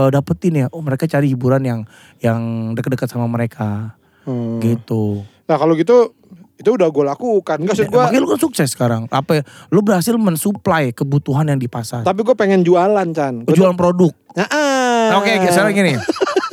dapetin 0.09 0.55
ya? 0.55 0.67
Oh 0.71 0.81
mereka 0.81 1.05
cari 1.05 1.27
hiburan 1.27 1.63
yang 1.63 1.81
yang 2.19 2.41
dekat-dekat 2.73 3.09
sama 3.09 3.27
mereka 3.27 3.97
Hmm. 4.23 4.59
gitu. 4.59 5.23
Nah 5.47 5.55
kalau 5.55 5.73
gitu 5.73 6.11
itu 6.57 6.67
udah 6.69 6.89
gue 6.89 7.05
lakukan. 7.07 7.57
Enggak 7.59 7.77
sih 7.77 7.85
Ya, 7.85 7.89
gue. 7.89 8.01
makanya 8.01 8.21
lu 8.21 8.29
kan 8.29 8.41
sukses 8.41 8.69
sekarang. 8.69 9.07
Apa 9.09 9.39
ya? 9.39 9.43
Lu 9.69 9.81
berhasil 9.81 10.17
mensuplai 10.17 10.91
kebutuhan 10.91 11.47
yang 11.47 11.57
di 11.57 11.67
pasar. 11.67 12.03
Tapi 12.03 12.21
gue 12.21 12.33
pengen 12.33 12.61
jualan 12.61 13.07
Chan. 13.13 13.45
Gua 13.45 13.47
tuh- 13.47 13.57
Jualan 13.57 13.77
produk. 13.77 14.13
Nah, 14.33 14.47
ah. 14.47 15.07
Nah, 15.07 15.17
Oke, 15.21 15.31
sekarang 15.47 15.73
gini. 15.73 15.95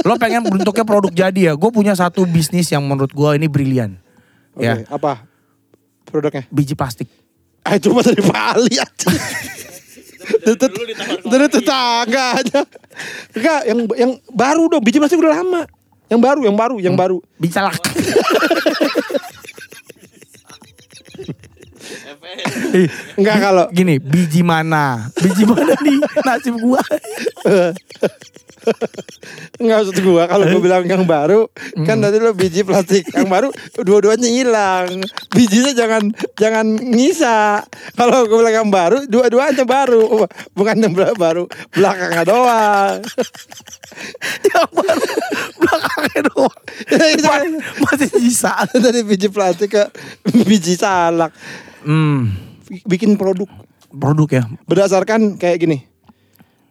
Lo 0.03 0.13
pengen 0.15 0.43
bentuknya 0.43 0.83
produk 0.83 1.09
jadi 1.09 1.41
ya. 1.49 1.53
Gue 1.53 1.71
punya 1.71 1.95
satu 1.95 2.23
bisnis 2.23 2.67
yang 2.67 2.83
menurut 2.83 3.09
gue 3.09 3.29
ini 3.33 3.47
brilian. 3.47 3.97
Oke, 4.53 4.61
Ya, 4.61 4.83
apa 4.85 5.25
produknya? 6.05 6.45
biji 6.47 6.75
plastik. 6.75 7.09
Ah 7.63 7.79
cuma 7.79 8.03
dari 8.03 8.19
Bali 8.19 8.75
aja. 8.75 9.09
Dari 11.23 11.47
tetangga 11.47 12.25
aja. 12.39 12.59
Enggak, 13.35 13.61
yang 13.67 13.79
yang 13.95 14.11
baru 14.31 14.67
dong. 14.67 14.83
Biji 14.83 14.99
plastik 14.99 15.19
udah 15.19 15.39
lama. 15.39 15.63
Yang 16.11 16.21
baru, 16.21 16.41
yang 16.43 16.55
baru, 16.59 16.75
yang 16.79 16.95
baru. 16.99 17.17
Biji 17.39 17.55
salak. 17.55 17.79
FM. 17.79 19.31
Enggak 23.19 23.37
kalau 23.41 23.65
Gini, 23.69 23.99
biji 24.01 24.41
mana? 24.41 25.09
Biji 25.17 25.43
mana 25.45 25.73
nih? 25.81 25.99
Nasib 26.25 26.55
gua. 26.59 26.81
enggak 29.59 29.77
maksud 29.83 29.97
gua 30.07 30.23
kalau 30.23 30.47
gua 30.47 30.61
bilang 30.63 30.87
yang 30.87 31.03
baru 31.03 31.51
kan 31.83 31.99
tadi 31.99 32.17
lo 32.23 32.31
biji 32.31 32.63
plastik. 32.63 33.03
Yang 33.11 33.27
baru 33.27 33.47
dua-duanya 33.83 34.29
hilang. 34.29 35.03
Bijinya 35.35 35.75
jangan 35.75 36.03
jangan 36.39 36.65
ngisa. 36.79 37.63
Kalau 37.99 38.23
gua 38.27 38.37
bilang 38.39 38.55
yang 38.63 38.69
baru, 38.71 38.97
dua-duanya 39.07 39.67
baru. 39.67 40.23
Bukan 40.55 40.75
yang 40.83 40.95
baru 40.95 41.43
belakangnya 41.75 42.23
doang. 42.23 43.03
yang 44.47 44.69
baru 44.71 45.05
belakangnya 45.59 46.21
doang. 46.31 46.61
Kan 47.19 47.51
Masih 47.83 48.09
sisa. 48.15 48.63
dari 48.71 49.03
biji 49.03 49.27
plastik 49.27 49.75
ke 49.75 49.83
biji 50.47 50.79
salak. 50.79 51.35
Hmm, 51.83 52.33
Bikin 52.87 53.15
produk 53.15 53.47
produk 53.89 54.29
ya. 54.31 54.43
berdasarkan 54.65 55.35
kayak 55.35 55.57
gini. 55.59 55.77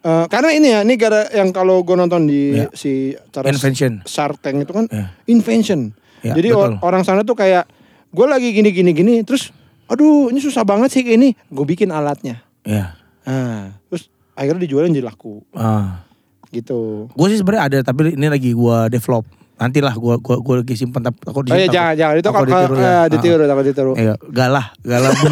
Eh, 0.02 0.26
karena 0.26 0.50
ini 0.50 0.68
ya, 0.68 0.80
ini 0.82 0.94
gara 0.96 1.30
yang 1.30 1.54
kalau 1.54 1.80
gue 1.80 1.94
nonton 1.94 2.26
di 2.26 2.58
Ya. 2.58 2.66
si 2.72 3.14
cara 3.30 3.46
Invention. 3.46 4.02
Shark 4.02 4.42
Tank 4.42 4.58
itu 4.58 4.72
kan 4.72 4.90
Ya. 4.90 5.14
invention. 5.24 5.94
Ya, 6.20 6.34
Jadi 6.34 6.50
betul. 6.50 6.78
orang 6.80 7.02
sana 7.02 7.22
tuh 7.22 7.34
kayak 7.34 7.70
gue 8.08 8.26
lagi 8.26 8.50
gini 8.50 8.70
gini 8.70 8.90
gini, 8.90 9.14
terus 9.22 9.54
aduh 9.86 10.26
ini 10.28 10.38
susah 10.38 10.62
banget 10.62 10.90
sih 10.90 11.02
ini, 11.04 11.38
gue 11.46 11.64
bikin 11.64 11.88
alatnya. 11.88 12.42
Ya. 12.62 12.98
Nah, 13.22 13.78
terus 13.86 14.10
akhirnya 14.32 14.66
dijualin 14.66 14.90
jadi 14.90 15.04
laku 15.04 15.42
Ah. 15.50 16.02
gitu. 16.48 17.06
Gue 17.08 17.26
sih 17.28 17.38
sebenarnya 17.38 17.62
ada 17.62 17.78
tapi 17.84 18.12
ini 18.12 18.26
lagi 18.26 18.50
gua 18.52 18.86
develop. 18.86 19.22
Nantilah 19.56 19.94
gua 19.94 20.16
gua 20.18 20.36
gua 20.40 20.54
lagi 20.60 20.74
simpen 20.74 21.00
tapi 21.00 21.18
aku 21.22 21.44
Oh 21.44 21.54
iya 21.54 21.68
jangan 21.68 21.94
jangan 21.94 22.14
itu 22.18 22.28
kalau 22.28 22.46
ditiru, 22.46 22.74
ya. 22.76 23.06
ditiru, 23.06 23.42
takut 23.46 23.64
ditiru. 23.64 23.92
Iya, 23.94 24.14
galah, 24.28 24.66
galah 24.82 25.10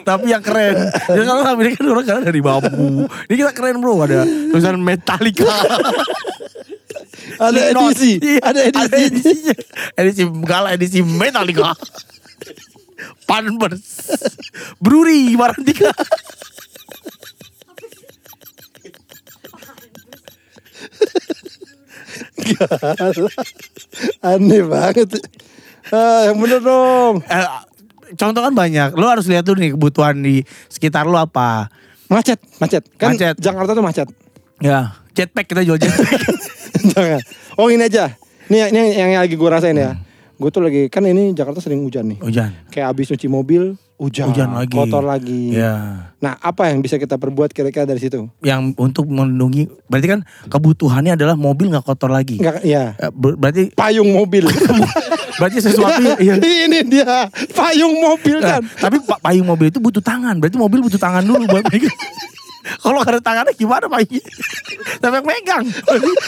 Tapi 0.00 0.26
yang 0.26 0.42
keren. 0.42 0.90
Ya 0.90 1.22
kalau 1.22 1.60
ini 1.60 1.76
kan 1.76 1.86
orang 1.86 2.06
galah 2.08 2.22
dari 2.24 2.40
bambu. 2.40 3.04
Ini 3.28 3.34
kita 3.36 3.52
keren 3.52 3.78
bro, 3.78 4.00
ada 4.00 4.24
tulisan 4.24 4.80
Metallica. 4.80 5.46
Ada 7.40 7.72
edisi, 7.72 8.20
Iya, 8.20 8.40
ada 8.42 8.60
edisi. 8.68 9.00
edisinya. 9.00 9.54
Edisi 9.96 10.22
galah, 10.44 10.70
edisi 10.76 11.00
Metallica. 11.00 11.72
Panbers. 13.28 14.12
Brewery 14.76 15.32
Marantika. 15.36 15.88
Aneh 24.24 24.62
banget. 24.64 25.08
Ah, 25.90 26.30
yang 26.30 26.38
bener 26.38 26.60
dong. 26.60 27.24
Eh, 27.24 27.46
contoh 28.14 28.40
kan 28.44 28.54
banyak. 28.54 28.94
Lo 28.94 29.06
harus 29.08 29.26
lihat 29.26 29.46
dulu 29.46 29.58
nih 29.60 29.72
kebutuhan 29.74 30.20
di 30.20 30.44
sekitar 30.68 31.08
lo 31.08 31.16
apa. 31.16 31.72
Macet, 32.10 32.42
macet. 32.58 32.84
Kan 32.98 33.14
Macet. 33.14 33.38
Jakarta 33.38 33.70
tuh 33.72 33.84
macet. 33.84 34.08
Ya, 34.60 34.98
jetpack 35.16 35.46
kita 35.48 35.62
jual 35.64 35.78
jetpack. 35.80 36.20
Jangan. 36.92 37.20
Oh 37.56 37.70
ini 37.70 37.86
aja. 37.86 38.12
Ini, 38.50 38.74
ini 38.74 38.78
yang, 38.98 39.10
yang 39.14 39.22
lagi 39.22 39.38
gue 39.38 39.50
rasain 39.50 39.78
ya. 39.78 39.94
Gue 40.36 40.50
tuh 40.50 40.64
lagi 40.64 40.90
kan 40.90 41.06
ini 41.06 41.36
Jakarta 41.36 41.62
sering 41.62 41.86
hujan 41.86 42.10
nih. 42.12 42.18
Hujan. 42.18 42.50
Kayak 42.72 42.96
abis 42.96 43.14
nyuci 43.14 43.28
mobil, 43.30 43.78
hujan, 44.00 44.32
Hujan 44.32 44.50
lagi. 44.50 44.72
kotor 44.72 45.04
lagi. 45.04 45.52
Ya. 45.52 46.08
Nah 46.16 46.34
apa 46.36 46.66
yang 46.66 46.80
bisa 46.80 46.96
kita 46.96 47.14
perbuat 47.14 47.52
kira-kira 47.52 47.84
dari 47.84 48.00
situ? 48.00 48.32
Yang 48.40 48.72
untuk 48.74 49.04
melindungi, 49.04 49.68
berarti 49.86 50.08
kan 50.08 50.20
kebutuhannya 50.46 51.14
adalah 51.14 51.36
mobil 51.36 51.68
nggak 51.68 51.84
kotor 51.84 52.08
lagi. 52.08 52.40
Enggak, 52.40 52.64
ya. 52.64 52.96
Ber- 53.10 53.36
Berarti 53.36 53.68
Payung 53.70 54.08
mobil. 54.10 54.48
berarti 55.38 55.56
sesuatu 55.58 56.00
yang- 56.00 56.20
iya. 56.26 56.34
ini 56.36 56.80
dia 56.82 57.28
payung 57.50 57.96
mobil 57.96 58.40
Nah, 58.40 58.56
kan. 58.56 58.62
tapi 58.80 58.96
pa- 59.00 59.20
payung 59.20 59.44
mobil 59.46 59.68
itu 59.68 59.76
butuh 59.76 60.00
tangan. 60.00 60.36
Berarti 60.36 60.56
mobil 60.56 60.80
butuh 60.80 60.98
tangan 60.98 61.20
dulu 61.20 61.44
buat. 61.46 61.64
Kalau 62.60 63.00
ada 63.00 63.20
tangannya 63.20 63.56
gimana 63.56 63.88
payungnya? 63.88 64.20
Sampai 65.00 65.18
yang 65.20 65.26
megang. 65.26 65.64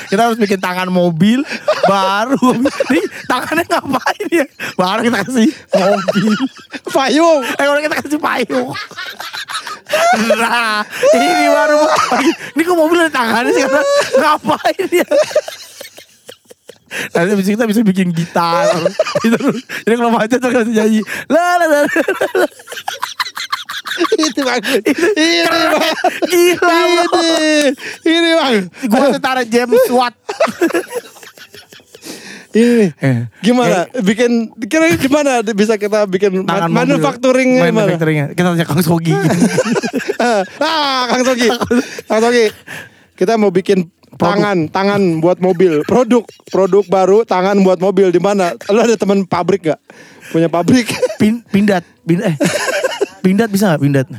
Kita 0.09 0.21
harus 0.29 0.39
bikin 0.41 0.61
tangan 0.61 0.89
mobil 0.89 1.45
baru. 1.85 2.57
Nih 2.93 3.05
tangannya 3.29 3.65
ngapain 3.69 4.27
ya? 4.33 4.47
Baru 4.77 5.01
kita 5.05 5.19
kasih 5.29 5.49
mobil. 5.77 6.33
Payung. 6.89 7.43
Eh 7.45 7.65
kalau 7.69 7.81
kita 7.85 7.97
kasih 8.01 8.21
payung. 8.21 8.71
Nah, 10.41 10.81
ini 11.13 11.47
baru 11.53 11.85
Ini 12.57 12.63
kok 12.65 12.77
mobil 12.77 12.99
ada 13.05 13.13
tangannya 13.13 13.53
sih 13.53 13.63
karena 13.65 13.83
ngapain 14.21 14.89
ya? 14.89 15.09
Nanti 17.13 17.33
bisa 17.41 17.51
kita 17.57 17.65
bisa 17.69 17.81
bikin 17.85 18.13
gitar. 18.13 18.69
Gitu. 19.25 19.39
Jadi 19.85 19.95
kalau 19.97 20.13
macet 20.13 20.41
bisa 20.41 20.65
nyanyi. 20.69 21.01
La 21.29 21.61
la 21.61 21.67
la. 21.69 21.79
la. 22.41 22.47
itu 24.27 24.41
bagus. 24.41 24.81
ini 25.15 25.39
bang. 25.43 25.95
Gila. 26.25 26.79
Ini. 27.13 27.61
Ini 28.03 28.31
bang. 28.35 28.55
Gue 28.91 29.07
setara 29.11 29.43
James 29.45 29.85
Watt. 29.89 30.15
Ini 32.53 32.93
Eh. 32.95 33.21
gimana? 33.41 33.89
Bikin 33.97 34.53
kira 34.69 34.93
gimana 34.95 35.41
bisa 35.47 35.81
kita 35.81 36.05
bikin 36.05 36.45
Tangan 36.45 36.69
man- 36.69 36.85
mobil. 36.85 37.01
manufacturingnya. 37.01 38.27
Kita 38.29 38.53
tanya 38.53 38.67
Kang 38.69 38.83
Sogi. 38.85 39.15
ah, 40.21 41.09
Kang 41.09 41.25
Sogi. 41.25 41.49
Kang 42.05 42.21
Sogi. 42.21 42.47
Kita 43.17 43.41
mau 43.41 43.49
bikin 43.49 43.89
tangan, 44.13 44.69
tangan 44.69 45.01
buat 45.19 45.41
mobil, 45.41 45.81
produk, 45.83 46.21
produk 46.51 46.85
baru, 46.85 47.25
tangan 47.25 47.57
buat 47.65 47.81
mobil 47.81 48.13
di 48.13 48.21
mana? 48.21 48.53
Lu 48.69 48.85
ada 48.85 49.01
teman 49.01 49.25
pabrik 49.25 49.73
gak? 49.73 49.81
Punya 50.29 50.53
pabrik? 50.53 50.93
Pin, 51.17 51.41
pindat, 51.49 51.87
eh. 52.21 52.37
Pindat 53.23 53.49
bisa 53.49 53.73
nggak 53.73 53.83
pindat? 53.83 54.07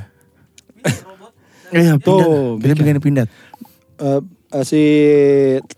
Iya, 1.73 1.97
pindat. 1.97 2.05
Tuh, 2.05 2.61
Kita 2.61 2.73
bikin 2.77 3.01
pindat. 3.01 3.27
Eh, 3.97 4.21
eh, 4.53 4.63
si 4.63 4.83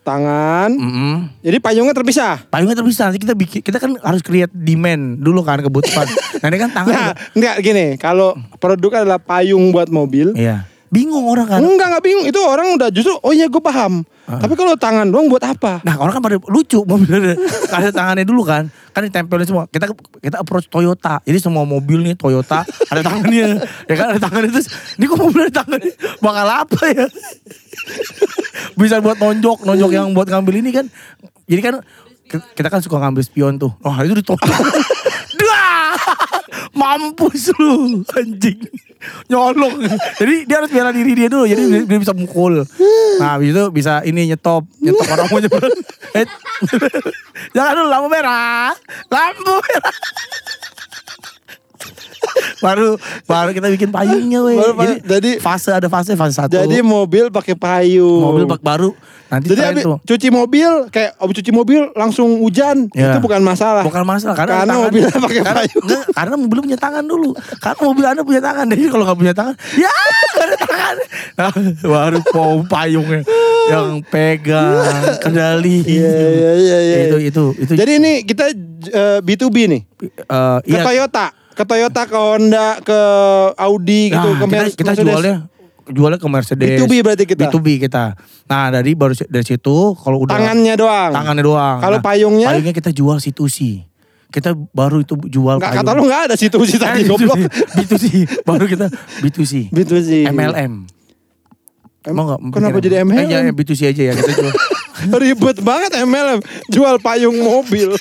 tangan. 0.03 0.75
Mm-mm. 0.75 1.31
Jadi 1.39 1.57
payungnya 1.63 1.95
terpisah. 1.95 2.43
Payungnya 2.51 2.75
terpisah 2.75 3.07
nanti 3.07 3.23
kita 3.23 3.31
bikin 3.31 3.63
kita 3.63 3.79
kan 3.79 3.95
harus 4.03 4.19
create 4.19 4.51
demand 4.51 5.23
dulu 5.23 5.39
kan 5.39 5.63
kebutuhan. 5.63 6.03
nah 6.43 6.47
ini 6.51 6.57
kan 6.59 6.71
tangan. 6.75 6.91
Nah, 6.91 7.11
enggak 7.31 7.55
gini, 7.63 7.85
kalau 7.95 8.35
produk 8.59 9.07
adalah 9.07 9.19
payung 9.23 9.71
buat 9.71 9.87
mobil, 9.87 10.35
Iya. 10.35 10.67
Bingung 10.87 11.25
orang 11.25 11.45
kan. 11.45 11.59
enggak 11.59 11.87
enggak 11.89 12.03
bingung. 12.03 12.23
Itu 12.23 12.39
orang 12.39 12.73
udah 12.73 12.87
justru 12.87 13.13
oh 13.15 13.31
iya 13.31 13.45
gue 13.45 13.59
paham. 13.59 14.05
Tapi 14.25 14.53
kalau 14.53 14.73
tangan 14.73 15.05
doang 15.05 15.27
buat 15.27 15.41
apa? 15.41 15.81
Nah 15.81 15.95
orang 15.95 16.13
kan 16.13 16.23
pada 16.23 16.37
lucu 16.41 16.81
mobilnya. 16.81 17.37
Ada 17.67 17.91
tangannya 17.91 18.23
dulu 18.23 18.41
kan. 18.41 18.65
Kan 18.89 19.03
ditempelin 19.03 19.43
semua. 19.43 19.65
Kita 19.67 19.91
kita 20.17 20.39
approach 20.39 20.65
Toyota. 20.65 21.21
Jadi 21.21 21.37
semua 21.37 21.61
mobil 21.61 22.01
nih 22.01 22.15
Toyota 22.15 22.61
ada 22.63 23.01
tangannya. 23.01 23.59
Ya 23.89 23.95
kan 23.95 24.07
ada 24.09 24.19
tangannya. 24.19 24.49
Terus 24.51 24.67
ini 24.95 25.05
kok 25.05 25.19
mobil 25.19 25.41
ada 25.43 25.53
tangannya? 25.55 25.93
Bakal 26.17 26.47
apa 26.47 26.79
ya? 26.87 27.05
Bisa 28.79 28.97
buat 28.97 29.15
nonjok 29.15 29.61
nonjok 29.63 29.91
yang 29.91 30.09
buat 30.11 30.27
ngambil 30.27 30.53
ini 30.57 30.69
kan. 30.71 30.85
Jadi 31.45 31.61
kan 31.61 31.73
ki- 32.25 32.49
kita 32.55 32.67
kan 32.67 32.79
suka 32.79 32.97
ngambil 32.97 33.21
spion 33.21 33.55
tuh. 33.55 33.73
Wah 33.79 33.99
itu 34.01 34.15
ditonjok 34.15 34.41
Dah! 35.35 35.95
mampus 36.79 37.51
lu 37.55 38.03
anjing. 38.13 38.59
Nyolong. 39.29 39.85
Jadi 40.17 40.49
dia 40.49 40.55
harus 40.59 40.71
bela 40.71 40.89
diri 40.89 41.11
dia 41.13 41.27
dulu 41.29 41.45
jadi 41.45 41.85
dia, 41.85 41.99
bisa 41.99 42.13
mukul. 42.15 42.65
Nah 43.21 43.37
habis 43.37 43.53
itu 43.53 43.63
bisa 43.69 44.01
ini 44.01 44.33
nyetop 44.33 44.65
nyetop 44.81 45.07
orang 45.07 45.27
nyebrang 45.29 45.75
Eh, 46.15 46.23
jangan 47.55 47.73
dulu 47.75 47.87
lampu 47.91 48.07
merah. 48.07 48.71
Lampu 49.11 49.53
merah 49.59 49.95
baru 52.57 52.97
baru 53.23 53.49
kita 53.51 53.67
bikin 53.69 53.89
payungnya 53.89 54.39
weh 54.41 54.55
Baru 54.55 54.73
jadi, 54.75 54.95
jadi- 55.03 55.37
fase 55.37 55.69
ada 55.69 55.85
fase 55.85 56.13
fase 56.13 56.33
satu 56.33 56.55
Jadi 56.55 56.79
mobil 56.79 57.27
pakai 57.27 57.53
payung. 57.53 58.21
mobil 58.23 58.45
bak 58.45 58.59
baru 58.59 58.91
nanti 59.25 59.49
Jadi 59.49 59.61
abis 59.65 59.83
tuh 59.83 59.97
cuci 60.03 60.27
mobil 60.29 60.69
kayak 60.87 61.17
abis 61.17 61.33
cuci 61.35 61.51
mobil 61.51 61.81
langsung 61.93 62.39
hujan 62.39 62.87
Ya. 62.91 63.11
itu 63.11 63.19
bukan 63.19 63.41
masalah. 63.41 63.81
Bukan 63.81 64.03
masalah 64.03 64.35
karena, 64.35 64.61
Karena 64.61 64.73
mobilnya 64.79 65.11
pakai 65.11 65.41
karena, 65.41 65.59
payung. 65.59 65.81
enggak, 65.83 66.03
karena 66.13 66.35
mobil 66.37 66.59
punya 66.61 66.77
tangan 66.77 67.03
dulu. 67.03 67.29
Karena 67.57 67.81
mobil 67.81 68.03
anda 68.05 68.21
punya 68.21 68.39
tangan. 68.39 68.65
Jadi 68.67 68.81
kalau 68.87 69.03
nggak 69.03 69.19
punya 69.19 69.33
tangan, 69.33 69.55
ya 69.75 69.91
ada 70.37 70.55
tangan. 70.57 70.95
Nah, 71.35 71.49
baru 71.91 72.19
mau 72.31 72.53
payungnya 72.63 73.21
yang 73.67 73.87
pegang 74.03 74.85
kendali. 75.23 75.81
Iya 75.83 76.11
iya 76.31 76.51
iya 76.55 76.77
iya. 76.79 76.97
Itu 77.03 77.17
itu 77.19 77.43
itu. 77.59 77.73
Jadi 77.73 77.91
ini 77.97 78.11
kita 78.23 78.45
eh, 78.85 79.19
B2B 79.19 79.55
nih. 79.67 79.81
eh, 80.21 80.57
Ke 80.61 80.69
iya. 80.71 80.83
Toyota, 80.85 81.25
ke 81.55 81.63
Toyota, 81.63 82.03
ke 82.03 82.13
Honda, 82.13 82.67
ke 82.79 82.99
Audi 83.57 84.11
gitu, 84.11 84.19
Nah, 84.21 84.35
ke 84.35 84.43
kita, 84.43 84.51
Mercedes. 84.53 84.75
kita 84.75 84.91
jualnya 84.97 85.35
jualnya 85.87 86.17
ke 86.17 86.27
Mercedes. 86.27 86.69
B2B 86.77 86.93
berarti 86.99 87.23
kita. 87.25 87.41
B2B 87.47 87.67
kita. 87.79 88.13
Nah 88.45 88.69
dari 88.69 88.91
baru 88.91 89.15
dari 89.21 89.41
situ 89.41 89.75
kalau 89.95 90.21
udah 90.21 90.33
tangannya 90.33 90.75
doang. 90.75 91.11
tangannya 91.11 91.43
doang. 91.43 91.77
Kalau 91.79 91.97
Nah, 91.97 92.03
payungnya? 92.03 92.47
payungnya 92.49 92.73
kita 92.73 92.89
jual 92.89 93.17
C2C. 93.17 93.85
Kita 94.27 94.51
baru 94.51 94.99
itu 94.99 95.15
jual 95.25 95.55
Nggak, 95.55 95.71
payung. 95.71 95.85
kata 95.85 95.95
lu 95.95 96.03
nggak 96.05 96.21
ada 96.27 96.35
situ 96.35 96.57
sih 96.67 96.75
tadi 96.75 97.05
goblok. 97.05 97.37
B2C. 97.77 98.05
Baru 98.41 98.65
kita 98.65 98.91
B2C. 99.21 99.69
B2C. 99.69 100.27
MLM. 100.27 100.73
Em- 102.03 102.13
Mau 102.13 102.25
nggak? 102.27 102.39
kenapa 102.51 102.77
jadi? 102.77 103.01
MLM? 103.01 103.17
Eh, 103.17 103.25
jangan 103.27 103.53
B2C 103.53 103.81
aja 103.87 104.01
ya 104.03 104.13
kita 104.13 104.31
jual. 104.35 104.53
Ribet 105.21 105.57
banget 105.61 105.91
MLM 106.01 106.39
jual 106.67 106.95
payung 106.99 107.37
mobil. 107.37 107.93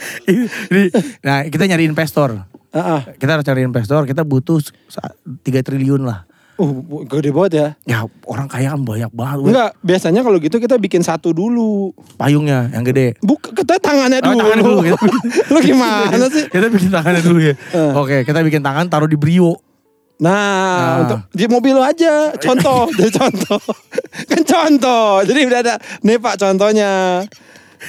Nah 1.26 1.44
kita 1.46 1.64
nyari 1.64 1.84
investor. 1.84 2.46
Heeh. 2.70 3.00
Kita 3.16 3.34
harus 3.34 3.44
cari 3.44 3.60
investor. 3.60 4.04
Kita 4.04 4.22
butuh 4.22 4.62
sa- 4.86 5.14
3 5.42 5.60
triliun 5.60 6.02
lah. 6.02 6.22
Uh, 6.54 6.76
gede 7.08 7.32
banget 7.32 7.52
ya. 7.56 7.68
Ya 7.88 7.98
orang 8.24 8.44
kaya 8.44 8.70
kan 8.70 8.84
banyak 8.84 9.08
banget. 9.10 9.48
Enggak, 9.48 9.70
biasanya 9.80 10.20
kalau 10.20 10.36
gitu 10.36 10.60
kita 10.60 10.76
bikin 10.76 11.00
satu 11.00 11.32
dulu. 11.32 11.96
Payungnya 12.14 12.68
yang 12.70 12.84
gede. 12.84 13.16
Buk, 13.18 13.40
kita 13.50 13.80
tangannya 13.80 14.20
Oh, 14.20 14.28
dulu. 14.28 14.38
tangannya 14.38 14.62
dulu, 14.62 14.80
kita 14.84 14.96
Lu 15.52 15.58
gimana 15.58 16.26
sih? 16.28 16.44
Kita 16.46 16.68
bikin 16.68 16.92
tangannya 16.92 17.22
dulu 17.24 17.40
ya. 17.40 17.54
Eh. 17.56 17.92
Oke, 17.96 18.16
kita 18.22 18.44
bikin 18.44 18.60
tangan 18.60 18.86
taruh 18.86 19.08
di 19.08 19.16
Brio. 19.16 19.56
Nah, 20.20 20.28
Nah. 20.28 20.96
untuk 21.00 21.20
di 21.32 21.48
mobil 21.48 21.72
lo 21.72 21.80
aja, 21.80 22.28
contoh, 22.36 22.92
jadi 23.00 23.08
contoh, 23.08 23.56
kan 24.28 24.42
contoh. 24.44 25.24
Jadi 25.24 25.40
udah 25.48 25.60
ada, 25.64 25.74
nih 26.02 26.20
pak 26.20 26.36
contohnya, 26.36 27.24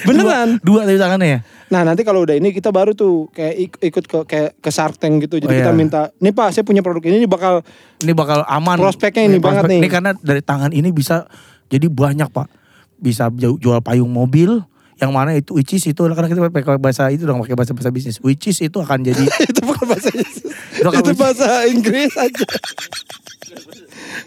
beneran. 0.08 0.56
Dua, 0.58 0.80
dua 0.80 0.88
tapi 0.88 0.96
tangannya 0.96 1.28
ya. 1.28 1.38
Nah 1.72 1.82
nanti 1.82 2.04
kalau 2.04 2.20
udah 2.20 2.36
ini 2.36 2.52
kita 2.52 2.68
baru 2.68 2.92
tuh 2.92 3.32
kayak 3.32 3.54
ik- 3.56 3.80
ikut 3.82 4.04
ke 4.04 4.18
kayak 4.22 4.50
ke 4.60 4.68
Shark 4.68 4.94
Tank 4.94 5.24
gitu. 5.24 5.40
Jadi 5.40 5.48
Oh, 5.48 5.56
kita 5.56 5.72
iya. 5.72 5.74
minta, 5.74 6.00
nih 6.14 6.30
pak 6.30 6.52
saya 6.52 6.62
punya 6.62 6.78
produk 6.78 7.00
ini, 7.02 7.16
ini 7.18 7.26
bakal 7.26 7.64
Ini 7.96 8.12
bakal 8.12 8.44
aman. 8.44 8.76
Prospeknya 8.76 9.24
ini 9.24 9.40
banget 9.40 9.64
nih. 9.66 9.80
Ini 9.80 9.88
karena 9.88 10.12
dari 10.14 10.40
tangan 10.40 10.68
ini 10.70 10.92
bisa 10.92 11.24
jadi 11.66 11.88
banyak 11.88 12.28
pak. 12.28 12.52
Bisa 12.94 13.32
ju- 13.32 13.56
jual 13.56 13.80
payung 13.80 14.06
mobil. 14.06 14.60
Yang 14.94 15.10
mana 15.10 15.30
itu 15.32 15.50
which 15.52 15.72
is 15.72 15.82
itu 15.82 15.98
karena 15.98 16.28
kita 16.28 16.44
pakai 16.44 16.76
bahasa 16.76 17.08
itu 17.08 17.24
dong 17.24 17.40
pakai 17.40 17.56
bahasa 17.56 17.72
bahasa 17.72 17.88
bisnis. 17.88 18.20
Which 18.20 18.46
is 18.46 18.60
itu 18.60 18.76
akan 18.76 19.00
jadi 19.00 19.24
itu 19.48 19.61
bahasa 19.84 20.08
Yesus. 20.10 20.50
Itu 20.76 21.12
bahasa 21.14 21.46
Inggris 21.66 22.12
aja. 22.14 22.44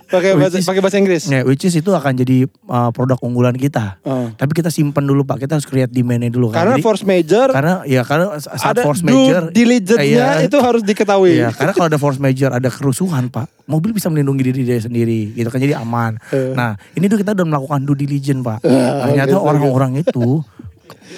pakai 0.06 0.34
bahasa 0.34 0.56
pakai 0.62 0.80
bahasa 0.80 0.98
Inggris. 0.98 1.26
ya, 1.26 1.42
which 1.44 1.62
is 1.62 1.74
itu 1.74 1.90
akan 1.90 2.14
jadi 2.16 2.46
uh, 2.68 2.90
produk 2.90 3.18
unggulan 3.22 3.54
kita. 3.54 3.98
Oh. 4.02 4.30
Tapi 4.32 4.52
kita 4.54 4.70
simpan 4.70 5.02
dulu 5.02 5.24
pak. 5.24 5.40
Kita 5.40 5.58
harus 5.58 5.66
create 5.66 5.90
demandnya 5.90 6.30
dulu 6.30 6.50
kan. 6.50 6.62
Karena 6.62 6.76
Jadi- 6.78 6.84
force 6.86 7.04
major 7.04 7.46
karena 7.50 7.82
ya 7.84 8.02
karena 8.02 8.38
saat 8.38 8.72
ada 8.72 8.82
force 8.82 9.02
due 9.02 9.10
major 9.10 9.42
diligence-nya 9.50 10.26
Iya. 10.40 10.46
itu 10.46 10.58
harus 10.58 10.82
diketahui. 10.82 11.36
Iya, 11.36 11.50
karena 11.52 11.72
kalau 11.74 11.88
ada 11.90 11.98
force 11.98 12.18
major, 12.18 12.50
ada 12.50 12.70
kerusuhan, 12.70 13.28
Pak, 13.30 13.66
mobil 13.66 13.92
bisa 13.92 14.08
melindungi 14.08 14.42
diri 14.46 14.62
dia 14.64 14.80
sendiri, 14.80 15.34
gitu 15.34 15.50
kan 15.50 15.58
jadi 15.58 15.76
aman. 15.76 16.16
Eh. 16.30 16.54
Nah, 16.54 16.78
ini 16.94 17.06
tuh 17.06 17.18
kita 17.18 17.34
udah 17.34 17.46
melakukan 17.46 17.80
due 17.84 17.98
diligence, 17.98 18.42
Pak. 18.42 18.60
Ah, 18.62 19.10
Ternyata 19.10 19.36
oke, 19.36 19.44
orang-orang 19.44 19.92
itu 20.00 20.40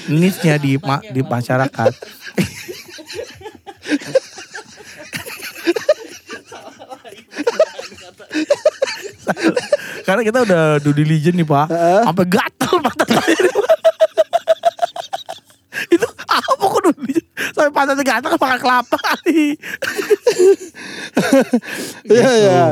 needs-nya 0.07 0.55
di 0.57 0.79
ma- 0.79 1.03
di 1.03 1.21
masyarakat. 1.21 1.91
Karena 10.07 10.21
kita 10.23 10.39
udah 10.47 10.63
due 10.79 10.95
diligence 10.95 11.35
nih, 11.35 11.47
Pak. 11.47 11.65
Sampai 12.05 12.25
gatal 12.27 12.75
pantat 12.79 13.07
saya. 13.11 13.35
nih, 13.35 13.53
Pak. 13.53 13.77
itu 15.95 16.07
apa 16.27 16.63
kok 16.63 16.81
due 16.81 16.95
diligence? 17.03 17.27
Sampai 17.53 17.71
pantatnya 17.73 18.03
gatal 18.05 18.29
kan 18.35 18.39
makan 18.39 18.59
kelapa 18.61 18.97
kali. 18.97 19.41
Iya 22.07 22.29
iya. 22.37 22.63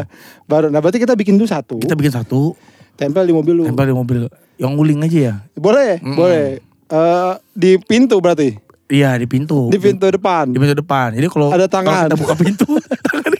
Baru 0.45 0.69
nah 0.69 0.77
berarti 0.77 1.01
kita 1.01 1.17
bikin 1.17 1.41
tuh 1.41 1.49
satu. 1.49 1.81
Kita 1.81 1.97
bikin 1.97 2.13
satu, 2.13 2.53
tempel 2.93 3.25
di 3.25 3.33
mobil 3.33 3.53
lu. 3.57 3.63
tempel 3.65 3.89
di 3.89 3.95
mobil. 3.97 4.19
Yang 4.61 4.71
nguling 4.77 4.99
aja 5.03 5.19
ya. 5.19 5.35
Boleh, 5.57 5.97
boleh. 5.99 6.61
Eh, 6.85 7.33
di 7.57 7.81
pintu 7.81 8.21
berarti. 8.21 8.53
Iya 8.85 9.17
di 9.17 9.25
pintu. 9.25 9.73
Di 9.73 9.81
pintu 9.81 10.05
depan. 10.05 10.53
Di 10.53 10.61
pintu 10.61 10.77
depan. 10.77 11.17
Jadi 11.17 11.27
kalau 11.27 11.49
Ada 11.49 11.65
tangan. 11.65 12.05
kalau 12.05 12.05
kita 12.05 12.17
buka 12.21 12.35
pintu, 12.37 12.69
tangan 13.01 13.33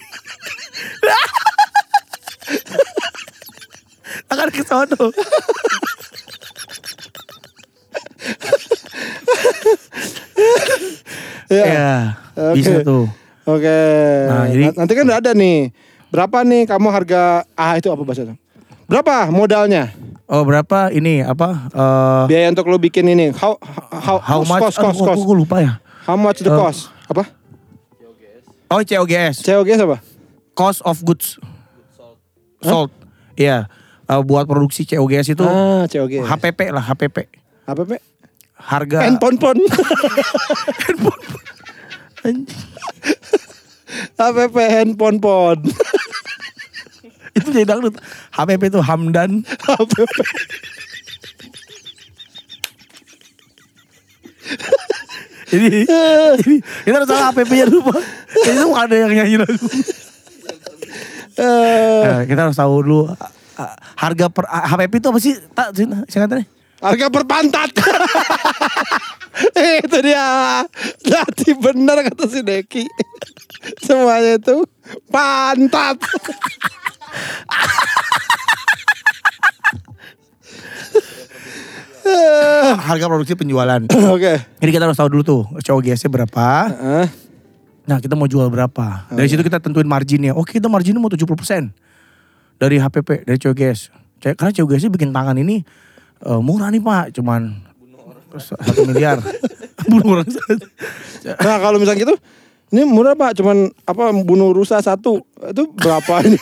tangan 4.27 4.49
ke 4.49 4.61
sono. 4.61 5.05
Iya. 11.47 11.63
Iya, 11.65 11.89
Oke. 12.35 12.55
bisa 12.57 12.73
tuh. 12.81 13.05
Oke. 13.45 13.79
Nah, 14.27 14.45
jadi- 14.49 14.73
Nanti 14.73 14.91
kan 14.91 15.03
udah 15.05 15.19
ada 15.21 15.31
nih. 15.31 15.69
Berapa 16.09 16.41
nih 16.41 16.63
kamu 16.65 16.87
harga 16.89 17.21
ah 17.53 17.75
itu 17.75 17.91
apa 17.91 18.01
bahasanya? 18.01 18.35
Berapa 18.87 19.29
modalnya? 19.29 19.91
Oh 20.25 20.41
berapa 20.41 20.89
ini 20.89 21.21
apa? 21.21 21.69
eh 21.69 22.23
Biaya 22.25 22.49
untuk 22.49 22.65
lo 22.65 22.81
bikin 22.81 23.05
ini. 23.05 23.29
How 23.29 23.61
how, 23.93 24.17
how 24.17 24.41
cost, 24.41 24.49
much? 24.49 24.61
cost 24.63 24.77
cost 24.79 24.97
cost. 24.97 25.21
Aku, 25.21 25.23
aku 25.23 25.33
lupa 25.37 25.61
ya. 25.61 25.77
How 26.07 26.17
much 26.17 26.41
the 26.41 26.49
Eh. 26.49 26.55
cost? 26.55 26.89
Apa? 27.05 27.29
Oh 28.65 28.81
COGS. 28.81 29.45
COGS 29.45 29.79
apa? 29.85 29.97
Cost 30.57 30.81
of 30.81 30.97
goods. 31.05 31.37
Sold. 32.57 32.89
Iya. 33.37 33.69
Eh, 34.05 34.21
buat 34.21 34.45
produksi 34.45 34.85
COGS 34.85 35.33
itu 35.33 35.41
Ah, 35.41 35.89
COGS. 35.89 36.25
HPP 36.29 36.59
lah 36.69 36.83
HPP. 36.83 37.17
Pe? 37.65 37.97
Harga 38.55 39.01
Handphone 39.03 39.37
pon. 39.37 39.57
HPP 44.15 44.55
handphone 44.69 45.17
pon. 45.19 45.57
itu 47.35 47.49
jadi 47.51 47.67
dangdut. 47.67 47.97
HPP 48.31 48.61
itu 48.69 48.79
Hamdan. 48.81 49.41
HPP. 49.43 50.13
Jadi, 55.45 55.87
jadi 56.41 56.55
kita 56.83 56.95
harus 56.99 57.07
tahu 57.07 57.19
HPP-nya 57.31 57.65
dulu 57.69 57.81
Pak. 57.93 57.99
Itu 58.43 58.65
ada 58.75 58.95
yang 58.97 59.11
nyanyi 59.13 59.37
lagu. 59.39 59.67
Eh, 61.35 62.01
Nah, 62.05 62.21
kita 62.23 62.39
harus 62.47 62.57
tahu 62.57 62.73
dulu 62.81 63.11
uh, 63.11 63.15
harga 63.95 64.25
per 64.29 64.43
uh, 64.45 64.65
HPP 64.69 64.93
itu 64.99 65.07
apa 65.09 65.19
sih? 65.19 65.33
Tak 65.51 65.67
singkatannya. 66.07 66.45
harga 66.83 67.05
per 67.09 67.23
pantat. 67.25 67.71
Eh, 69.35 69.83
itu 69.83 69.99
dia. 69.99 70.63
Jadi 71.03 71.59
benar 71.59 72.07
kata 72.07 72.23
si 72.31 72.39
Deki. 72.39 72.87
Semuanya 73.83 74.39
itu 74.39 74.63
pantat. 75.11 75.99
Eh, 82.05 82.71
Harga 82.77 83.09
produksi 83.09 83.33
penjualan. 83.33 83.81
Oke. 84.15 84.33
Jadi 84.61 84.69
kita 84.69 84.85
harus 84.85 84.97
tahu 84.97 85.09
dulu 85.09 85.23
tuh 85.25 85.41
cowok 85.57 85.81
GS-nya 85.83 86.09
berapa. 86.13 86.47
Heeh. 86.69 87.05
Nah 87.85 87.97
kita 87.97 88.13
mau 88.13 88.29
jual 88.29 88.45
berapa. 88.47 89.09
Dari 89.09 89.27
situ 89.29 89.41
kita 89.41 89.57
tentuin 89.57 89.85
marginnya. 89.89 90.31
Oke 90.37 90.57
kita 90.57 90.69
marginnya 90.69 91.01
mau 91.01 91.09
70% 91.09 91.25
dari 92.55 92.77
HPP, 92.77 93.23
dari 93.23 93.37
cowok 93.37 93.55
GS. 93.55 93.79
Cewek- 94.17 94.35
Karena 94.35 94.51
cowok 94.51 94.69
GS 94.69 94.87
bikin 94.89 95.11
tangan 95.11 95.35
ini 95.35 95.61
eh, 96.21 96.39
murah 96.39 96.67
nih 96.67 96.79
pak. 96.79 97.13
Cuman 97.13 97.61
satu 98.35 98.83
miliar. 98.83 99.19
Bunuh 99.85 100.17
orang 100.17 100.27
satu. 100.27 100.65
Nah 101.35 101.57
kalau 101.57 101.77
misalnya 101.77 102.01
gitu, 102.01 102.15
ini 102.69 102.83
murah 102.83 103.13
pak, 103.13 103.31
cuman 103.33 103.57
apa 103.81 104.03
bunuh 104.17 104.49
rusa 104.49 104.79
satu, 104.79 105.21
itu 105.45 105.63
berapa 105.71 106.19
ini? 106.27 106.39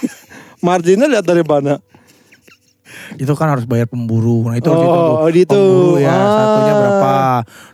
Marginnya 0.60 1.06
lihat 1.06 1.24
dari 1.24 1.42
mana? 1.42 1.78
itu 3.14 3.30
kan 3.34 3.50
harus 3.50 3.66
bayar 3.66 3.86
pemburu. 3.86 4.46
Nah 4.46 4.56
itu 4.56 4.70
harus 4.70 4.86
Oh, 4.86 4.86
dihitung 4.86 5.02
tuh. 5.04 5.18
oh, 5.20 5.30
gitu. 5.30 5.54
Pemburu 5.56 5.94
ya 6.00 6.14
Ah. 6.14 6.30
satunya 6.32 6.74
berapa. 6.74 7.14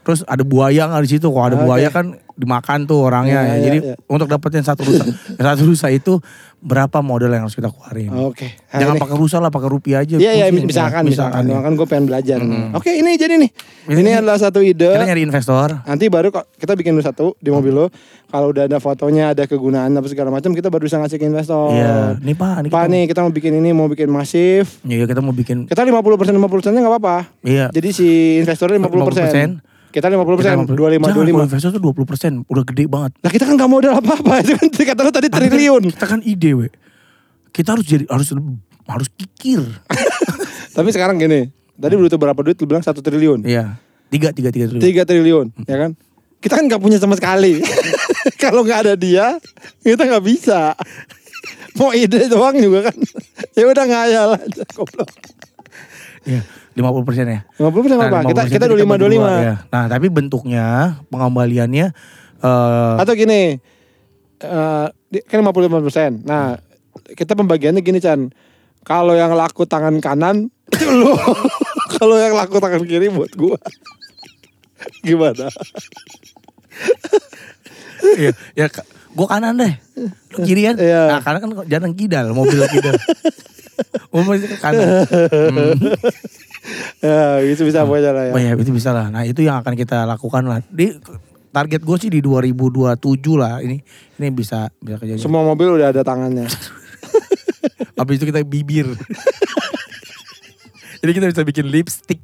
Terus 0.02 0.20
ada 0.26 0.44
buaya 0.44 0.84
nggak 0.86 1.04
di 1.04 1.12
situ? 1.12 1.28
Kalau 1.28 1.46
ada 1.46 1.56
Oke. 1.56 1.66
buaya 1.66 1.88
kan 1.90 2.06
dimakan 2.40 2.88
tuh 2.88 3.04
orangnya. 3.04 3.44
Iya, 3.44 3.44
ya. 3.44 3.52
iya, 3.52 3.64
Jadi 3.68 3.78
iya. 3.84 3.96
untuk 4.08 4.32
dapetin 4.32 4.64
satu 4.64 4.88
rusa, 4.88 5.04
satu 5.52 5.64
rusa 5.68 5.88
itu 5.92 6.24
berapa 6.60 7.00
modal 7.00 7.32
yang 7.32 7.44
harus 7.44 7.56
kita 7.56 7.68
keluarin? 7.68 8.12
Oke. 8.16 8.56
Nah, 8.72 8.80
Jangan 8.80 8.96
pakai 8.96 9.16
rusa 9.20 9.38
lah, 9.44 9.52
pakai 9.52 9.68
rupiah 9.68 10.04
aja. 10.04 10.16
Iya 10.16 10.32
iya 10.34 10.46
Pusing. 10.48 10.68
misalkan 10.72 11.04
misalkan, 11.04 11.44
ya. 11.48 11.60
kan 11.60 11.72
gue 11.76 11.88
pengen 11.88 12.06
belajar. 12.08 12.40
Oke 12.76 12.96
ini 12.96 13.16
jadi 13.16 13.36
nih, 13.36 13.52
ini, 13.92 14.00
Ini- 14.00 14.20
adalah 14.24 14.40
satu 14.40 14.64
ide. 14.64 14.88
Kita 14.88 15.04
nyari 15.04 15.24
investor. 15.24 15.84
Nanti 15.84 16.08
baru 16.08 16.32
kok 16.32 16.48
kita 16.56 16.80
bikin 16.80 16.96
dulu 16.96 17.04
satu 17.04 17.26
di 17.40 17.52
mobil 17.52 17.76
lo. 17.76 17.88
Kalau 18.30 18.54
udah 18.54 18.70
ada 18.70 18.78
fotonya, 18.78 19.34
ada 19.34 19.50
kegunaan 19.50 19.90
apa 19.90 20.06
segala 20.06 20.30
macam, 20.30 20.54
kita 20.54 20.70
baru 20.70 20.86
bisa 20.86 21.02
ngasih 21.02 21.18
ke 21.18 21.26
investor. 21.26 21.74
Iya, 21.74 22.20
nih 22.22 22.36
Pak, 22.38 22.56
nih 22.62 22.70
Pak 22.70 22.78
kita- 22.78 22.92
nih 22.94 23.04
kita 23.10 23.20
mau 23.26 23.34
bikin 23.34 23.54
ini, 23.58 23.70
mau 23.74 23.88
bikin 23.90 24.08
masif. 24.08 24.80
Iya, 24.86 25.10
kita 25.10 25.20
mau 25.20 25.34
bikin 25.34 25.66
Kita 25.66 25.82
50% 25.82 26.38
50 26.38 26.46
persennya 26.62 26.80
nggak 26.86 26.94
apa-apa. 26.94 27.18
Iya. 27.42 27.68
Jadi 27.74 27.90
si 27.90 28.08
investornya 28.38 28.78
50 28.80 29.08
persen. 29.08 29.28
50%. 29.60 29.69
Kita 29.90 30.06
50 30.06 30.38
persen, 30.38 30.54
25 30.70 31.02
Jangan, 31.02 31.02
kalau 31.02 31.26
25. 31.26 31.50
investor 31.50 31.70
tuh 31.74 31.82
20 31.82 32.06
persen, 32.06 32.32
udah 32.46 32.64
gede 32.64 32.86
banget. 32.86 33.12
Nah 33.26 33.32
kita 33.34 33.44
kan 33.50 33.54
nggak 33.58 33.72
modal 33.74 33.94
apa-apa, 33.98 34.34
itu 34.46 34.54
kan 34.54 34.70
kata 34.70 35.02
lo 35.02 35.10
tadi 35.10 35.28
triliun. 35.34 35.84
Kita 35.90 36.06
kan 36.06 36.22
ide, 36.22 36.52
we. 36.54 36.70
Kita 37.50 37.74
harus 37.74 37.86
jadi 37.90 38.06
harus 38.06 38.30
harus 38.86 39.08
kikir. 39.18 39.66
Tapi 40.78 40.90
sekarang 40.94 41.18
gini, 41.18 41.50
tadi 41.74 41.94
butuh 41.98 42.22
berapa 42.22 42.38
duit? 42.38 42.62
Lu 42.62 42.70
bilang 42.70 42.86
satu 42.86 43.02
triliun. 43.02 43.42
Iya. 43.50 43.82
Tiga, 44.14 44.30
tiga, 44.30 44.54
tiga 44.54 44.70
dulu. 44.70 44.82
Tiga 44.82 45.02
triliun, 45.10 45.54
ya 45.66 45.78
kan? 45.78 45.92
Kita 46.38 46.54
kan 46.62 46.66
nggak 46.70 46.82
punya 46.82 47.02
sama 47.02 47.18
sekali. 47.18 47.62
Kalau 48.42 48.62
nggak 48.62 48.80
ada 48.86 48.94
dia, 48.94 49.42
kita 49.82 50.06
nggak 50.06 50.24
bisa. 50.26 50.78
Mau 51.82 51.90
ide 51.98 52.30
doang 52.30 52.58
juga 52.62 52.94
kan. 52.94 52.98
ya 53.58 53.66
udah 53.66 53.86
ngayal 53.90 54.30
aja, 54.38 54.64
goblok. 54.78 55.10
Iya, 56.30 56.42
50 56.80 57.04
persen 57.04 57.26
ya. 57.28 57.40
50 57.60 57.84
persen 57.84 57.98
apa? 58.00 58.20
Kita 58.24 58.42
50% 58.48 58.56
kita 58.56 58.64
itu 58.66 58.76
25 58.80 58.88
bagi 58.88 59.00
dua, 59.12 59.28
25. 59.28 59.44
ya. 59.44 59.56
Nah, 59.68 59.84
tapi 59.86 60.08
bentuknya 60.08 60.66
pengembaliannya 61.08 61.88
eh 62.40 62.94
Atau 62.98 63.14
gini, 63.14 63.60
eh 64.40 64.86
di- 65.06 65.24
kan 65.24 65.44
55 65.44 65.84
persen. 65.84 66.12
Nah, 66.24 66.56
kita 67.10 67.36
pembagiannya 67.36 67.80
gini 67.80 68.00
Chan. 68.00 68.32
Kalau 68.82 69.12
yang 69.12 69.36
laku 69.36 69.68
tangan 69.68 70.00
kanan 70.00 70.48
itu 70.72 70.88
lu. 70.96 71.12
Kalau 71.92 72.16
yang 72.16 72.32
laku 72.32 72.58
tangan 72.58 72.82
kiri 72.82 73.12
buat 73.12 73.36
gua. 73.36 73.60
Gimana? 75.06 75.52
iya, 78.16 78.32
ya 78.56 78.66
ka- 78.72 78.88
gua 79.12 79.28
kanan 79.28 79.60
deh. 79.60 79.74
Lu 80.32 80.38
kiri 80.42 80.64
kan? 80.64 80.76
Iya. 80.80 81.04
Nah, 81.12 81.20
karena 81.20 81.40
kan 81.40 81.50
jarang 81.68 81.94
kidal, 81.94 82.32
mobil 82.32 82.64
kidal. 82.66 82.96
mobil 84.16 84.40
ke 84.42 84.58
kanan. 84.58 84.88
Hmm. 85.04 85.76
Ya, 87.00 87.40
itu 87.42 87.64
bisa 87.64 87.88
pokoknya 87.88 88.12
lah 88.12 88.24
ya. 88.28 88.34
Oh 88.36 88.40
ya 88.40 88.52
itu 88.56 88.72
bisa 88.72 88.90
lah. 88.92 89.08
Nah 89.08 89.24
itu 89.24 89.42
yang 89.42 89.60
akan 89.62 89.74
kita 89.74 90.04
lakukan 90.04 90.44
lah. 90.44 90.60
Di 90.68 90.96
target 91.50 91.82
gue 91.82 91.98
sih 91.98 92.10
di 92.12 92.20
2027 92.22 93.00
lah. 93.36 93.64
Ini 93.64 93.78
ini 94.20 94.28
bisa 94.30 94.70
bisa 94.78 94.98
kejadian. 95.00 95.24
Semua 95.24 95.42
mobil 95.42 95.80
udah 95.80 95.90
ada 95.90 96.04
tangannya. 96.04 96.46
Habis 98.00 98.16
itu 98.20 98.26
kita 98.30 98.44
bibir. 98.44 98.88
Jadi 101.02 101.12
kita 101.16 101.26
bisa 101.32 101.44
bikin 101.48 101.66
lipstick. 101.72 102.20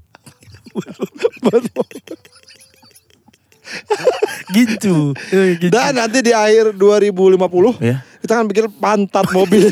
gitu. 4.52 5.16
Eh, 5.32 5.56
gitu. 5.58 5.72
Dan 5.72 5.96
nanti 5.96 6.20
di 6.22 6.36
akhir 6.36 6.76
2050 6.76 7.80
Ya. 7.82 8.04
kita 8.20 8.34
kan 8.36 8.46
bikin 8.46 8.68
pantat 8.78 9.26
mobil. 9.32 9.72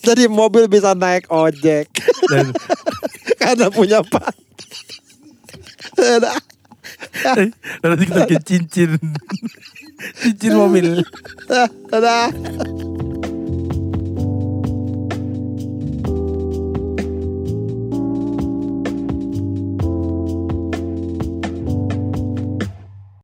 Jadi 0.00 0.32
mobil 0.32 0.64
bisa 0.64 0.96
naik 0.96 1.28
ojek 1.28 1.84
Dan, 2.32 2.56
karena 3.38 3.66
punya. 3.70 4.00
Udah. 6.00 6.38
dan 7.24 7.52
nanti 7.82 8.04
kita 8.08 8.26
bikin 8.26 8.42
cincin. 8.42 8.90
cincin 10.18 10.52
mobil. 10.56 11.04
Dadah. 11.90 12.30